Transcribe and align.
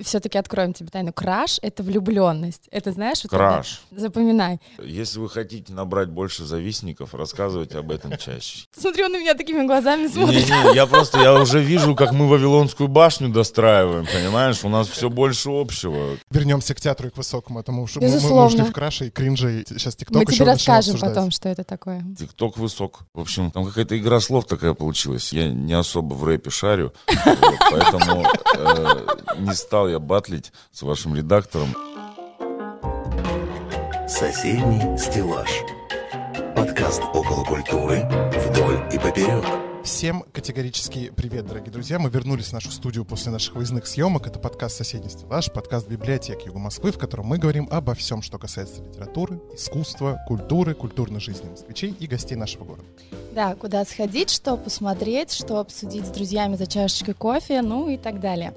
Все-таки 0.00 0.38
откроем 0.38 0.72
тебе 0.72 0.88
тайну. 0.88 1.12
Краш— 1.12 1.58
это 1.62 1.82
влюбленность. 1.82 2.68
Это 2.70 2.92
знаешь? 2.92 3.20
Вот 3.22 3.30
Краш. 3.30 3.82
когда- 3.90 4.02
Запоминай. 4.02 4.60
Если 4.82 5.18
вы 5.18 5.28
хотите 5.28 5.72
набрать 5.72 6.08
больше 6.08 6.44
завистников, 6.44 7.14
рассказывайте 7.14 7.78
об 7.78 7.90
этом 7.90 8.16
чаще. 8.16 8.66
Смотри, 8.76 9.04
он 9.04 9.12
на 9.12 9.18
меня 9.20 9.34
такими 9.34 9.66
глазами 9.66 10.06
смотрит. 10.08 10.48
Не-не, 10.48 10.74
я 10.74 10.86
просто, 10.86 11.20
я 11.20 11.34
уже 11.40 11.60
вижу, 11.62 11.94
как 11.94 12.12
мы 12.12 12.28
Вавилонскую 12.28 12.88
башню 12.88 13.28
достраиваем, 13.30 14.06
понимаешь? 14.06 14.64
У 14.64 14.68
нас 14.68 14.88
все 14.88 15.08
больше 15.10 15.50
общего. 15.50 16.16
Вернемся 16.30 16.74
к 16.74 16.80
театру 16.80 17.08
и 17.08 17.10
к 17.10 17.16
высокому. 17.16 17.60
Это 17.60 17.72
мы, 17.72 17.82
уж- 17.84 17.96
мы, 17.96 18.02
мы 18.02 18.06
Безусловно. 18.08 18.44
ушли 18.46 18.62
в 18.62 18.72
краше 18.72 19.06
и 19.06 19.10
кринже. 19.10 19.62
и 19.62 19.64
Сейчас 19.66 19.96
ТикТок 19.96 20.16
Мы 20.16 20.22
еще 20.22 20.32
тебе 20.36 20.46
расскажем 20.46 20.94
обсуждать. 20.94 21.14
потом, 21.14 21.30
что 21.30 21.48
это 21.48 21.64
такое. 21.64 22.04
Тикток 22.18 22.58
высок. 22.58 23.00
В 23.14 23.20
общем, 23.20 23.50
там 23.50 23.64
какая-то 23.66 23.98
игра 23.98 24.20
слов 24.20 24.46
такая 24.46 24.74
получилась. 24.74 25.32
Я 25.32 25.48
не 25.48 25.72
особо 25.74 26.14
в 26.14 26.24
рэпе 26.24 26.50
шарю, 26.50 26.92
поэтому 27.70 28.26
э, 28.56 29.06
не 29.38 29.54
стал 29.54 29.85
я 29.88 29.98
батлить 29.98 30.52
с 30.72 30.82
вашим 30.82 31.14
редактором. 31.14 31.68
Соседний 34.08 34.96
стеллаж. 34.98 35.50
Подкаст 36.54 37.02
около 37.12 37.44
культуры 37.44 38.02
вдоль 38.32 38.80
и 38.92 38.98
поперек. 38.98 39.44
Всем 39.86 40.24
категорический 40.32 41.12
привет, 41.12 41.46
дорогие 41.46 41.70
друзья. 41.70 42.00
Мы 42.00 42.10
вернулись 42.10 42.46
в 42.46 42.52
нашу 42.52 42.72
студию 42.72 43.04
после 43.04 43.30
наших 43.30 43.54
выездных 43.54 43.86
съемок. 43.86 44.26
Это 44.26 44.40
подкаст 44.40 44.76
«Соседний 44.76 45.08
стеллаж», 45.08 45.52
подкаст 45.52 45.88
библиотек 45.88 46.40
Юга 46.44 46.58
Москвы, 46.58 46.90
в 46.90 46.98
котором 46.98 47.26
мы 47.26 47.38
говорим 47.38 47.68
обо 47.70 47.94
всем, 47.94 48.20
что 48.20 48.36
касается 48.36 48.82
литературы, 48.82 49.40
искусства, 49.54 50.20
культуры, 50.26 50.74
культурной 50.74 51.20
жизни 51.20 51.48
москвичей 51.48 51.94
и 52.00 52.08
гостей 52.08 52.34
нашего 52.34 52.64
города. 52.64 52.88
Да, 53.32 53.54
куда 53.54 53.84
сходить, 53.84 54.30
что 54.30 54.56
посмотреть, 54.56 55.30
что 55.32 55.60
обсудить 55.60 56.06
с 56.06 56.10
друзьями 56.10 56.56
за 56.56 56.66
чашечкой 56.66 57.14
кофе, 57.14 57.62
ну 57.62 57.88
и 57.88 57.96
так 57.96 58.18
далее. 58.18 58.54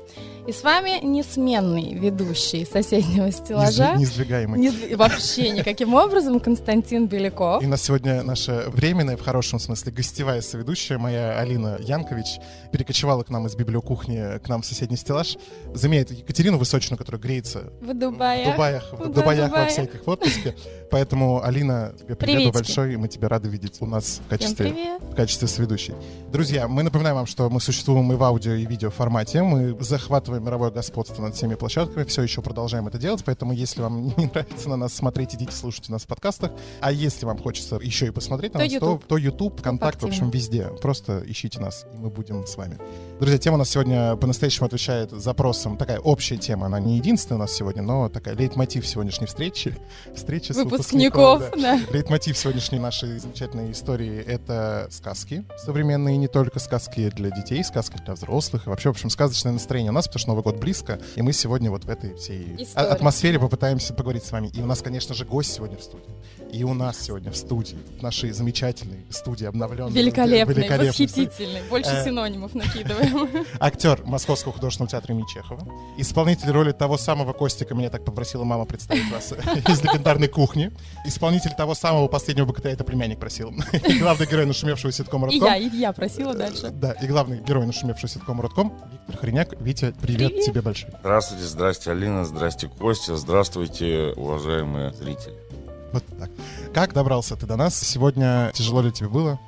И 0.49 0.51
с 0.51 0.63
вами 0.63 0.99
несменный 1.05 1.93
ведущий 1.93 2.65
соседнего 2.65 3.25
Не 3.27 3.31
стеллажа. 3.31 3.93
Неиздвигаемый. 3.97 4.59
Не 4.59 4.95
Вообще 4.95 5.51
никаким 5.51 5.93
образом 5.93 6.39
Константин 6.39 7.05
Беляков. 7.05 7.61
И 7.61 7.67
у 7.67 7.69
нас 7.69 7.83
сегодня 7.83 8.23
наша 8.23 8.63
временная, 8.69 9.15
в 9.15 9.21
хорошем 9.21 9.59
смысле, 9.59 9.91
гостевая 9.91 10.41
соведущая, 10.41 10.97
моя 10.97 11.37
Алина 11.37 11.77
Янкович, 11.79 12.39
перекочевала 12.71 13.21
к 13.21 13.29
нам 13.29 13.45
из 13.45 13.55
библиокухни 13.55 14.39
к 14.39 14.49
нам 14.49 14.63
в 14.63 14.65
соседний 14.65 14.97
стеллаж. 14.97 15.37
Заменяет 15.75 16.09
Екатерину 16.09 16.57
Высочину, 16.57 16.97
которая 16.97 17.21
греется 17.21 17.71
В 17.79 17.93
Дубае. 17.93 18.47
в 18.47 18.51
Дубаях, 18.51 18.93
в 18.93 19.11
Дубаях 19.11 19.51
во 19.51 19.67
всяких 19.67 20.07
в 20.07 20.09
отпуске. 20.09 20.55
Поэтому, 20.89 21.43
Алина, 21.43 21.93
тебе 21.95 22.15
привет 22.15 22.37
Приветики. 22.37 22.53
большой, 22.55 22.93
и 22.93 22.97
мы 22.97 23.07
тебя 23.07 23.29
рады 23.29 23.49
видеть 23.49 23.77
у 23.81 23.85
нас 23.85 24.19
в 24.25 24.27
качестве, 24.27 24.97
в 24.99 25.13
качестве 25.13 25.47
соведущей. 25.47 25.93
Друзья, 26.31 26.67
мы 26.67 26.81
напоминаем 26.81 27.17
вам, 27.17 27.27
что 27.27 27.51
мы 27.51 27.61
существуем 27.61 28.11
и 28.11 28.15
в 28.15 28.23
аудио, 28.23 28.53
и 28.53 28.65
видео 28.65 28.89
формате. 28.89 29.43
Мы 29.43 29.77
захватываем 29.79 30.38
мировое 30.39 30.71
господство 30.71 31.21
над 31.21 31.35
всеми 31.35 31.55
площадками, 31.55 32.03
все 32.03 32.21
еще 32.21 32.41
продолжаем 32.41 32.87
это 32.87 32.97
делать, 32.97 33.23
поэтому 33.25 33.53
если 33.53 33.81
вам 33.81 34.07
не 34.17 34.25
нравится 34.25 34.69
на 34.69 34.77
нас 34.77 34.93
смотреть, 34.93 35.35
идите 35.35 35.51
слушайте 35.51 35.91
нас 35.91 36.03
в 36.03 36.07
подкастах. 36.07 36.51
А 36.81 36.91
если 36.91 37.25
вам 37.25 37.37
хочется 37.37 37.75
еще 37.75 38.07
и 38.07 38.11
посмотреть 38.11 38.53
на 38.53 38.59
То 38.59 38.65
нас, 38.65 38.73
YouTube. 38.73 39.01
то, 39.01 39.07
то 39.07 39.17
YouTube, 39.17 39.59
ВКонтакт, 39.59 40.01
в 40.01 40.05
общем, 40.05 40.29
везде. 40.29 40.69
Просто 40.81 41.23
ищите 41.25 41.59
нас, 41.59 41.85
и 41.93 41.97
мы 41.97 42.09
будем 42.09 42.45
с 42.45 42.55
вами. 42.57 42.77
Друзья, 43.19 43.37
тема 43.37 43.55
у 43.55 43.59
нас 43.59 43.69
сегодня 43.69 44.15
по-настоящему 44.15 44.67
отвечает 44.67 45.11
запросам. 45.11 45.77
Такая 45.77 45.99
общая 45.99 46.37
тема, 46.37 46.67
она 46.67 46.79
не 46.79 46.97
единственная 46.97 47.37
у 47.37 47.39
нас 47.41 47.51
сегодня, 47.51 47.81
но 47.81 48.09
такая 48.09 48.35
лейтмотив 48.35 48.87
сегодняшней 48.87 49.27
встречи. 49.27 49.75
Встреча 50.15 50.53
с 50.53 50.57
Выпускников, 50.57 51.41
выпускником, 51.41 51.61
да. 51.61 51.79
Лейтмотив 51.91 52.37
сегодняшней 52.37 52.79
нашей 52.79 53.19
замечательной 53.19 53.71
истории— 53.71 54.23
это 54.27 54.87
сказки 54.91 55.45
современные, 55.57 56.17
не 56.17 56.27
только 56.27 56.59
сказки 56.59 57.09
для 57.09 57.29
детей, 57.31 57.63
сказки 57.63 57.97
для 58.03 58.13
взрослых. 58.13 58.67
И 58.67 58.69
вообще, 58.69 58.89
в 58.89 58.91
общем, 58.91 59.09
сказочное 59.09 59.53
настроение 59.53 59.91
у 59.91 59.93
нас, 59.93 60.07
потому 60.07 60.19
что 60.19 60.28
Новый 60.29 60.43
год 60.43 60.57
близко, 60.57 60.99
и 61.15 61.23
мы 61.23 61.33
сегодня 61.33 61.71
вот 61.71 61.85
в 61.85 61.89
этой 61.89 62.13
всей 62.13 62.55
а- 62.55 62.61
История. 62.61 62.87
атмосфере 62.89 63.39
попытаемся 63.39 63.95
поговорить 63.95 64.23
с 64.23 64.31
вами. 64.31 64.51
И 64.53 64.61
у 64.61 64.65
нас, 64.67 64.83
конечно 64.83 65.15
же, 65.15 65.25
гость 65.25 65.51
сегодня 65.51 65.75
в 65.75 65.81
студии. 65.81 66.05
И 66.51 66.63
у 66.63 66.73
нас 66.73 66.99
сегодня 66.99 67.31
в 67.31 67.37
студии, 67.37 67.77
в 67.99 68.01
нашей 68.01 68.31
замечательной 68.31 69.05
студии 69.11 69.45
обновленной. 69.45 69.91
Великолепный, 69.91 70.55
великолепной 70.55 70.93
студии, 70.93 71.25
восхитительный. 71.25 71.61
Больше 71.69 71.91
Э, 71.91 72.03
синонимов 72.03 72.55
накидываем. 72.55 73.45
Актер 73.59 74.01
Московского 74.03 74.53
художественного 74.53 74.89
театра 74.89 75.13
имени 75.13 75.27
Чехова. 75.27 75.67
Исполнитель 75.97 76.49
роли 76.49 76.71
того 76.71 76.97
самого 76.97 77.33
Костика, 77.33 77.75
меня 77.75 77.89
так 77.89 78.03
попросила 78.03 78.43
мама 78.43 78.65
представить 78.65 79.11
вас, 79.11 79.31
из 79.67 79.83
легендарной 79.83 80.27
кухни. 80.27 80.71
Исполнитель 81.05 81.51
того 81.51 81.75
самого 81.75 82.07
последнего 82.07 82.45
богатыря, 82.45 82.73
это 82.73 82.83
племянник 82.83 83.19
просил. 83.19 83.53
И 83.87 83.99
главный 83.99 84.25
герой 84.25 84.45
нашумевшего 84.45 84.91
ситкома 84.91 85.27
И 85.27 85.39
«Родком». 85.39 85.47
я, 85.49 85.57
и 85.57 85.69
я 85.69 85.93
просила 85.93 86.33
дальше. 86.33 86.69
Да, 86.71 86.93
и 86.93 87.05
главный 87.05 87.41
герой 87.41 87.67
нашумевшего 87.67 88.09
ситкома 88.09 88.41
«Родком» 88.41 88.73
Виктор 88.91 89.17
Хриняк. 89.17 89.61
Витя, 89.61 89.93
привет, 90.01 90.31
Привет. 90.31 90.45
тебе 90.45 90.61
большой. 90.61 90.89
Здравствуйте, 91.01 91.43
здрасте, 91.45 91.91
Алина, 91.91 92.25
здрасте, 92.25 92.67
Костя, 92.67 93.17
здравствуйте, 93.17 94.13
уважаемые 94.15 94.93
зрители. 94.93 95.35
Вот 95.93 96.03
так. 96.17 96.29
Как 96.73 96.93
добрался 96.93 97.35
ты 97.35 97.45
до 97.45 97.55
нас? 97.55 97.79
Сегодня 97.79 98.51
тяжело 98.53 98.81
ли 98.81 98.91
тебе 98.91 99.09
было? 99.09 99.39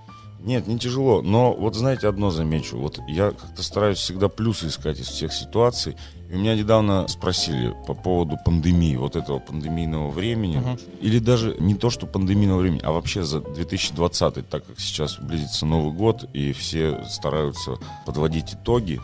Нет, 0.43 0.65
не 0.65 0.79
тяжело, 0.79 1.21
но 1.21 1.53
вот 1.53 1.75
знаете, 1.75 2.07
одно 2.07 2.31
замечу. 2.31 2.77
Вот 2.77 2.99
я 3.07 3.31
как-то 3.31 3.61
стараюсь 3.61 3.99
всегда 3.99 4.27
плюсы 4.27 4.67
искать 4.67 4.99
из 4.99 5.07
всех 5.07 5.31
ситуаций. 5.33 5.95
И 6.31 6.35
у 6.35 6.39
меня 6.39 6.55
недавно 6.55 7.07
спросили 7.09 7.75
по 7.85 7.93
поводу 7.93 8.37
пандемии, 8.43 8.95
вот 8.95 9.15
этого 9.15 9.39
пандемийного 9.39 10.09
времени. 10.09 10.57
Мгм. 10.57 10.79
Или 11.01 11.19
даже 11.19 11.55
не 11.59 11.75
то, 11.75 11.89
что 11.89 12.07
пандемийного 12.07 12.59
времени, 12.59 12.81
а 12.83 12.91
вообще 12.91 13.23
за 13.23 13.41
2020, 13.41 14.49
так 14.49 14.65
как 14.65 14.79
сейчас 14.79 15.19
близится 15.19 15.65
Новый 15.65 15.93
год, 15.93 16.25
и 16.33 16.53
все 16.53 17.03
стараются 17.07 17.77
подводить 18.05 18.55
итоги. 18.55 18.99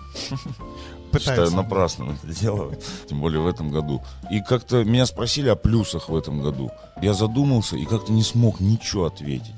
Считаю, 1.14 1.48
Пытаются. 1.48 1.56
напрасно 1.56 2.06
мы 2.06 2.14
это 2.24 2.28
делаю, 2.40 2.78
тем 3.08 3.22
более 3.22 3.42
в 3.42 3.48
этом 3.48 3.70
году. 3.70 4.04
И 4.32 4.42
как-то 4.42 4.84
меня 4.84 5.06
спросили 5.06 5.50
о 5.50 5.56
плюсах 5.56 6.10
в 6.10 6.16
этом 6.16 6.42
году. 6.42 6.72
Я 7.02 7.14
задумался 7.14 7.76
и 7.78 7.86
как-то 7.86 8.12
не 8.12 8.24
смог 8.24 8.60
ничего 8.60 9.06
ответить. 9.06 9.54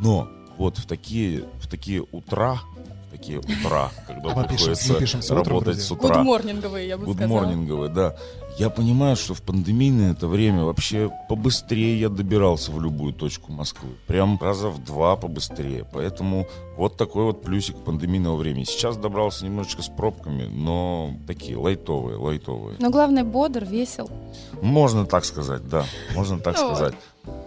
Но 0.00 0.28
вот 0.56 0.78
в 0.78 0.86
такие, 0.86 1.44
в 1.60 1.68
такие 1.68 2.02
утра, 2.12 2.60
в 3.08 3.10
такие 3.12 3.38
утра, 3.38 3.90
когда 4.06 4.30
пишем- 4.44 4.74
приходится 4.74 5.34
работать 5.34 5.80
с 5.82 5.90
утра, 5.90 6.16
Гудморнинговые, 6.16 6.88
я 6.88 6.96
бы 6.98 7.04
сказала. 7.04 7.28
гудморнинговые, 7.40 7.90
да. 7.90 8.16
Я 8.56 8.70
понимаю, 8.70 9.16
что 9.16 9.34
в 9.34 9.42
пандемийное 9.42 10.12
это 10.12 10.28
время 10.28 10.62
вообще 10.62 11.10
побыстрее 11.28 11.98
я 11.98 12.08
добирался 12.08 12.70
в 12.70 12.80
любую 12.80 13.12
точку 13.12 13.50
Москвы. 13.50 13.90
Прям 14.06 14.38
раза 14.40 14.68
в 14.68 14.82
два 14.84 15.16
побыстрее. 15.16 15.84
Поэтому 15.92 16.46
вот 16.76 16.96
такой 16.96 17.24
вот 17.24 17.42
плюсик 17.42 17.76
пандемийного 17.84 18.36
времени. 18.36 18.62
Сейчас 18.62 18.96
добрался 18.96 19.44
немножечко 19.44 19.82
с 19.82 19.88
пробками, 19.88 20.44
но 20.46 21.14
такие 21.26 21.56
лайтовые, 21.56 22.16
лайтовые. 22.16 22.76
Но 22.78 22.90
главное, 22.90 23.24
бодр, 23.24 23.64
весел. 23.64 24.08
Можно 24.62 25.04
так 25.04 25.24
сказать, 25.24 25.68
да. 25.68 25.84
Можно 26.14 26.38
так 26.38 26.56
Ну 26.56 26.66
сказать. 26.74 26.94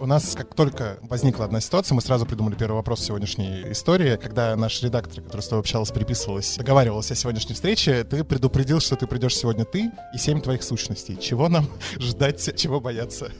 У 0.00 0.06
нас, 0.06 0.34
как 0.34 0.54
только 0.54 0.98
возникла 1.02 1.44
одна 1.44 1.60
ситуация, 1.60 1.94
мы 1.94 2.00
сразу 2.00 2.26
придумали 2.26 2.54
первый 2.54 2.76
вопрос 2.76 3.00
сегодняшней 3.00 3.72
истории. 3.72 4.16
Когда 4.16 4.54
наш 4.56 4.82
редактор, 4.82 5.22
который 5.22 5.40
с 5.40 5.48
тобой 5.48 5.60
общалась, 5.60 5.90
переписывалась, 5.90 6.56
договаривалась 6.56 7.10
о 7.10 7.14
сегодняшней 7.14 7.54
встрече, 7.54 8.04
ты 8.04 8.24
предупредил, 8.24 8.80
что 8.80 8.96
ты 8.96 9.06
придешь 9.06 9.36
сегодня 9.36 9.64
ты 9.64 9.90
и 10.14 10.18
семь 10.18 10.40
твоих 10.40 10.62
сущностей. 10.62 11.16
Чего 11.16 11.48
нам 11.48 11.66
ждать, 11.98 12.56
чего 12.56 12.80
бояться? 12.80 13.30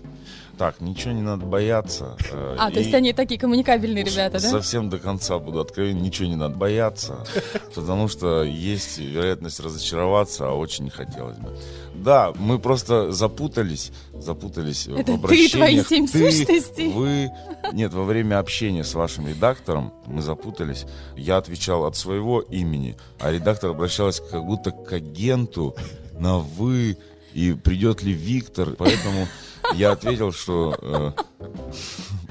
Так, 0.58 0.80
ничего 0.80 1.12
не 1.12 1.22
надо 1.22 1.46
бояться. 1.46 2.16
э, 2.32 2.56
А, 2.58 2.70
то 2.70 2.80
есть 2.80 2.90
и 2.90 2.96
они 2.96 3.12
такие 3.12 3.38
коммуникабельные 3.38 4.02
ребята, 4.02 4.40
да? 4.40 4.48
Совсем 4.50 4.90
до 4.90 4.98
конца 4.98 5.38
буду 5.38 5.60
откровенен, 5.60 6.02
ничего 6.02 6.26
не 6.28 6.34
надо 6.36 6.56
бояться, 6.56 7.24
потому 7.76 8.08
что 8.08 8.42
есть 8.42 8.98
вероятность 8.98 9.60
разочароваться, 9.60 10.48
а 10.48 10.52
очень 10.54 10.84
не 10.84 10.90
хотелось 10.90 11.38
бы. 11.38 11.56
Да, 11.94 12.32
мы 12.36 12.58
просто 12.58 13.12
запутались, 13.12 13.92
запутались 14.14 14.86
Это 14.88 15.12
в 15.12 15.26
ты 15.28 15.44
и 15.44 15.48
твои 15.48 15.78
обращениях. 15.78 15.88
семь 15.88 16.06
Ты, 16.08 16.30
сущностей? 16.32 16.92
Вы, 16.92 17.30
нет, 17.72 17.92
во 17.94 18.04
время 18.04 18.38
общения 18.40 18.82
с 18.84 18.94
вашим 18.94 19.28
редактором 19.28 19.92
мы 20.06 20.22
запутались. 20.22 20.86
Я 21.16 21.36
отвечал 21.36 21.84
от 21.86 21.96
своего 21.96 22.40
имени, 22.40 22.96
а 23.20 23.30
редактор 23.30 23.70
обращалась 23.70 24.20
как 24.30 24.44
будто 24.44 24.70
к 24.72 24.92
агенту 24.92 25.76
на 26.18 26.38
вы 26.38 26.98
и 27.32 27.52
придет 27.52 28.02
ли 28.02 28.12
Виктор, 28.12 28.70
поэтому 28.76 29.28
я 29.74 29.92
ответил, 29.92 30.32
что 30.32 30.74
э, 30.80 31.12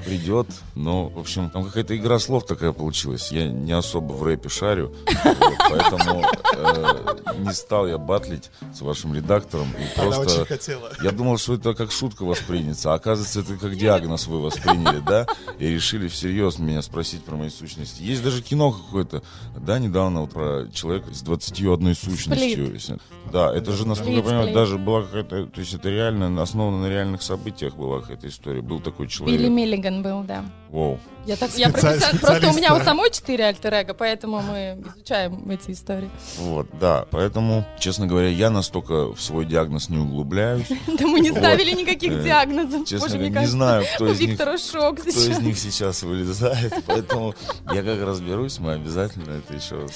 придет, 0.04 0.46
но, 0.74 1.08
в 1.08 1.18
общем, 1.18 1.50
там 1.50 1.64
какая-то 1.64 1.96
игра 1.96 2.18
слов 2.18 2.46
такая 2.46 2.72
получилась. 2.72 3.30
Я 3.32 3.48
не 3.48 3.72
особо 3.72 4.12
в 4.12 4.22
рэпе 4.22 4.48
шарю, 4.48 4.94
вот, 5.24 5.56
поэтому 5.70 6.24
э, 6.56 7.34
не 7.38 7.52
стал 7.52 7.86
я 7.88 7.98
батлить 7.98 8.50
с 8.74 8.80
вашим 8.80 9.14
редактором. 9.14 9.68
И 9.78 10.00
Она 10.00 10.18
очень 10.20 10.44
хотела. 10.46 10.90
я 11.02 11.10
думал, 11.10 11.38
что 11.38 11.54
это 11.54 11.74
как 11.74 11.90
шутка 11.90 12.24
воспринято, 12.24 12.92
а 12.92 12.94
оказывается, 12.94 13.40
это 13.40 13.56
как 13.56 13.76
диагноз 13.76 14.26
вы 14.26 14.40
восприняли, 14.40 15.00
да? 15.06 15.26
И 15.58 15.66
решили 15.68 16.08
всерьез 16.08 16.58
меня 16.58 16.82
спросить 16.82 17.24
про 17.24 17.36
мои 17.36 17.50
сущности. 17.50 18.02
Есть 18.02 18.22
даже 18.22 18.42
кино 18.42 18.70
какое-то, 18.72 19.22
да, 19.56 19.78
недавно 19.78 20.22
вот 20.22 20.30
про 20.32 20.68
человека 20.72 21.12
с 21.12 21.22
21 21.22 21.94
сущностью. 21.94 22.72
Если- 22.74 22.98
Да, 23.32 23.52
это 23.54 23.72
же, 23.72 23.86
насколько 23.86 24.10
я 24.12 24.18
Сплит, 24.18 24.24
понимаю, 24.24 24.44
сплит. 24.44 24.54
даже 24.54 24.78
была 24.78 25.02
какая-то, 25.02 25.46
то 25.46 25.60
есть 25.60 25.74
это 25.74 25.88
реально, 25.90 26.40
основано 26.42 26.82
на 26.82 26.88
реальных 26.88 27.22
событиях 27.22 27.74
была 27.74 28.00
какая-то 28.00 28.28
история. 28.28 28.62
Был 28.62 28.80
такой 28.80 29.08
человек. 29.08 29.38
Билли 29.38 29.48
Миллиган 29.50 29.87
Меган 29.88 30.02
был, 30.02 30.22
да. 30.22 30.44
Воу. 30.70 30.98
Я 31.24 31.36
так, 31.36 31.50
я 31.56 31.68
профессионал- 31.70 32.20
просто 32.20 32.50
у 32.50 32.54
меня 32.54 32.74
у 32.74 32.80
самой 32.80 33.10
четыре 33.10 33.44
альтер 33.46 33.94
поэтому 33.94 34.40
мы 34.40 34.82
изучаем 34.94 35.50
эти 35.50 35.72
истории. 35.72 36.10
Вот, 36.38 36.66
да. 36.78 37.06
Поэтому, 37.10 37.64
честно 37.78 38.06
говоря, 38.06 38.28
я 38.28 38.50
настолько 38.50 39.12
в 39.12 39.20
свой 39.20 39.44
диагноз 39.44 39.88
не 39.88 39.98
углубляюсь. 39.98 40.68
Да 40.86 41.06
мы 41.06 41.20
не 41.20 41.30
ставили 41.30 41.72
никаких 41.72 42.12
Э, 42.12 42.22
диагнозов. 42.22 42.86
Честно 42.86 43.08
Боже, 43.08 43.18
говоря, 43.18 43.18
мне 43.18 43.28
не 43.28 43.34
кажется, 43.34 43.56
знаю, 43.56 43.84
кто 43.94 44.04
у 44.04 44.08
из 44.08 44.20
них 44.20 44.30
Виктора 44.30 44.58
шок 44.58 45.00
кто 45.00 45.10
сейчас. 45.10 45.28
из 45.28 45.38
них 45.40 45.58
сейчас 45.58 46.02
вылезает, 46.02 46.74
поэтому 46.86 47.34
я 47.72 47.82
как 47.82 48.02
разберусь, 48.02 48.58
мы 48.58 48.72
обязательно 48.72 49.32
это 49.32 49.54
еще. 49.54 49.86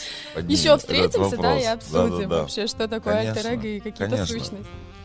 Еще 0.49 0.77
встретимся, 0.77 1.37
да, 1.37 1.59
и 1.59 1.65
обсудим 1.65 2.29
вообще, 2.29 2.67
что 2.67 2.89
такое 2.89 3.31
альтер 3.31 3.53
и 3.55 3.81
какие-то 3.81 4.27
сущности. 4.27 4.57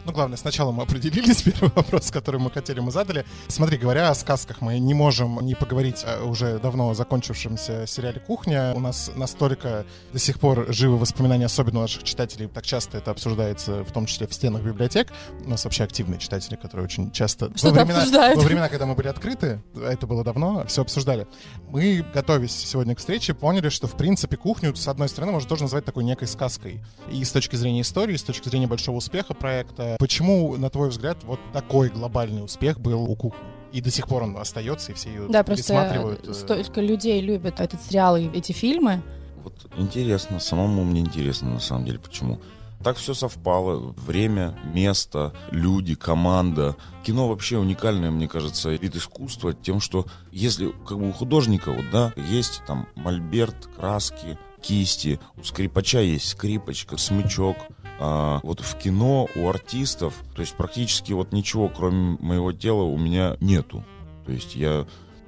Ну, 0.07 0.13
главное, 0.13 0.37
сначала 0.37 0.71
мы 0.71 0.83
определились, 0.83 1.41
первый 1.43 1.69
вопрос, 1.75 2.11
который 2.11 2.39
мы 2.39 2.49
хотели, 2.49 2.79
мы 2.79 2.91
задали. 2.91 3.25
Смотри, 3.49 3.77
говоря 3.77 4.09
о 4.09 4.15
сказках, 4.15 4.61
мы 4.61 4.79
не 4.79 4.93
можем 4.93 5.37
не 5.41 5.53
поговорить 5.53 6.05
о 6.05 6.23
уже 6.23 6.59
давно 6.59 6.93
закончившемся 6.93 7.85
сериале 7.85 8.21
«Кухня». 8.21 8.71
У 8.73 8.79
нас 8.79 9.11
настолько 9.17 9.85
до 10.13 10.19
сих 10.19 10.39
пор 10.39 10.67
живы 10.69 10.97
воспоминания, 10.97 11.47
особенно 11.47 11.79
у 11.79 11.81
наших 11.81 12.03
читателей, 12.03 12.47
так 12.47 12.65
часто 12.65 12.99
это 12.99 13.11
обсуждается, 13.11 13.83
в 13.83 13.91
том 13.91 14.05
числе 14.05 14.27
в 14.27 14.33
стенах 14.33 14.61
библиотек. 14.61 15.11
У 15.45 15.49
нас 15.49 15.65
вообще 15.65 15.83
активные 15.83 16.19
читатели, 16.19 16.55
которые 16.55 16.85
очень 16.85 17.11
часто... 17.11 17.51
Что-то 17.57 17.75
во 17.75 17.83
времена, 17.83 17.99
обсуждают. 17.99 18.37
во 18.37 18.43
времена, 18.45 18.69
когда 18.69 18.85
мы 18.85 18.95
были 18.95 19.09
открыты, 19.09 19.61
это 19.75 20.07
было 20.07 20.23
давно, 20.23 20.63
все 20.67 20.83
обсуждали. 20.83 21.27
Мы, 21.67 22.05
готовясь 22.13 22.53
сегодня 22.53 22.95
к 22.95 22.99
встрече, 22.99 23.33
поняли, 23.33 23.67
что, 23.67 23.87
в 23.87 23.97
принципе, 23.97 24.37
«Кухню», 24.37 24.73
с 24.73 24.87
одной 24.87 25.09
стороны, 25.09 25.33
можно 25.33 25.49
тоже 25.49 25.63
назвать 25.63 25.83
такой 25.83 26.05
некой 26.05 26.29
сказкой. 26.29 26.81
И 27.11 27.25
с 27.25 27.31
точки 27.33 27.57
зрения 27.57 27.81
истории, 27.81 28.13
и 28.13 28.17
с 28.17 28.23
точки 28.23 28.47
зрения 28.47 28.67
большого 28.67 28.95
успеха 28.95 29.33
проекта. 29.33 29.96
Почему, 29.99 30.55
на 30.57 30.69
твой 30.69 30.89
взгляд, 30.89 31.17
вот 31.23 31.39
такой 31.53 31.89
глобальный 31.89 32.43
успех 32.43 32.79
был 32.79 33.03
у 33.09 33.15
«Кухни»? 33.15 33.39
И 33.73 33.81
до 33.81 33.91
сих 33.91 34.07
пор 34.07 34.23
он 34.23 34.37
остается, 34.37 34.91
и 34.91 34.95
все 34.95 35.09
ее 35.09 35.27
Да, 35.27 35.43
просто 35.43 35.73
пересматривают. 35.73 36.27
э, 36.27 36.33
столько 36.33 36.81
людей 36.81 37.19
любят 37.21 37.59
этот 37.59 37.81
сериал 37.81 38.15
и 38.15 38.27
эти 38.29 38.51
фильмы. 38.53 39.01
Вот 39.43 39.53
интересно, 39.77 40.39
самому 40.39 40.83
мне 40.83 41.01
интересно 41.01 41.49
на 41.49 41.59
самом 41.59 41.85
деле, 41.85 41.99
почему. 41.99 42.39
Так 42.83 42.97
все 42.97 43.13
совпало. 43.13 43.93
Время, 43.97 44.57
место, 44.73 45.33
люди, 45.51 45.95
команда. 45.95 46.75
Кино 47.03 47.27
вообще 47.27 47.57
уникальное, 47.57 48.11
мне 48.11 48.27
кажется, 48.27 48.69
вид 48.69 48.95
искусства 48.95 49.53
тем, 49.53 49.79
что 49.79 50.05
если 50.31 50.71
как 50.87 50.99
бы 50.99 51.09
у 51.09 51.11
художника, 51.11 51.71
вот, 51.71 51.85
да, 51.91 52.13
есть 52.15 52.61
там 52.67 52.87
мольберт, 52.95 53.67
краски, 53.75 54.37
кисти, 54.61 55.19
у 55.37 55.43
скрипача 55.43 55.99
есть 56.01 56.29
скрипочка, 56.29 56.97
смычок, 56.97 57.57
а 57.99 58.39
вот 58.43 58.59
в 58.59 58.77
кино 58.77 59.27
у 59.35 59.49
артистов, 59.49 60.13
то 60.35 60.41
есть 60.41 60.55
практически 60.55 61.13
вот 61.13 61.31
ничего, 61.31 61.69
кроме 61.69 62.17
моего 62.19 62.51
тела, 62.51 62.83
у 62.83 62.97
меня 62.97 63.37
нету. 63.39 63.83
То 64.25 64.31
есть 64.31 64.55
я... 64.55 64.85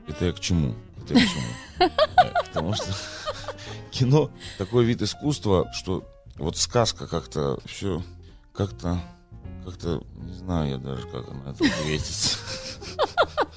Это 0.07 0.25
я 0.25 0.31
к 0.31 0.39
чему? 0.39 0.75
Это 0.97 1.15
я 1.15 1.25
к 1.25 1.29
чему? 1.29 1.91
Потому 2.45 2.73
что 2.73 2.85
кино 3.91 4.31
такой 4.57 4.85
вид 4.85 5.01
искусства, 5.01 5.71
что 5.73 6.03
вот 6.37 6.57
сказка 6.57 7.07
как-то 7.07 7.59
все 7.65 8.03
как-то 8.53 9.01
как-то 9.65 10.01
не 10.15 10.33
знаю 10.33 10.69
я 10.69 10.77
даже 10.77 11.05
как 11.07 11.27
на 11.31 11.49
это 11.49 11.65
ответить. 11.65 12.37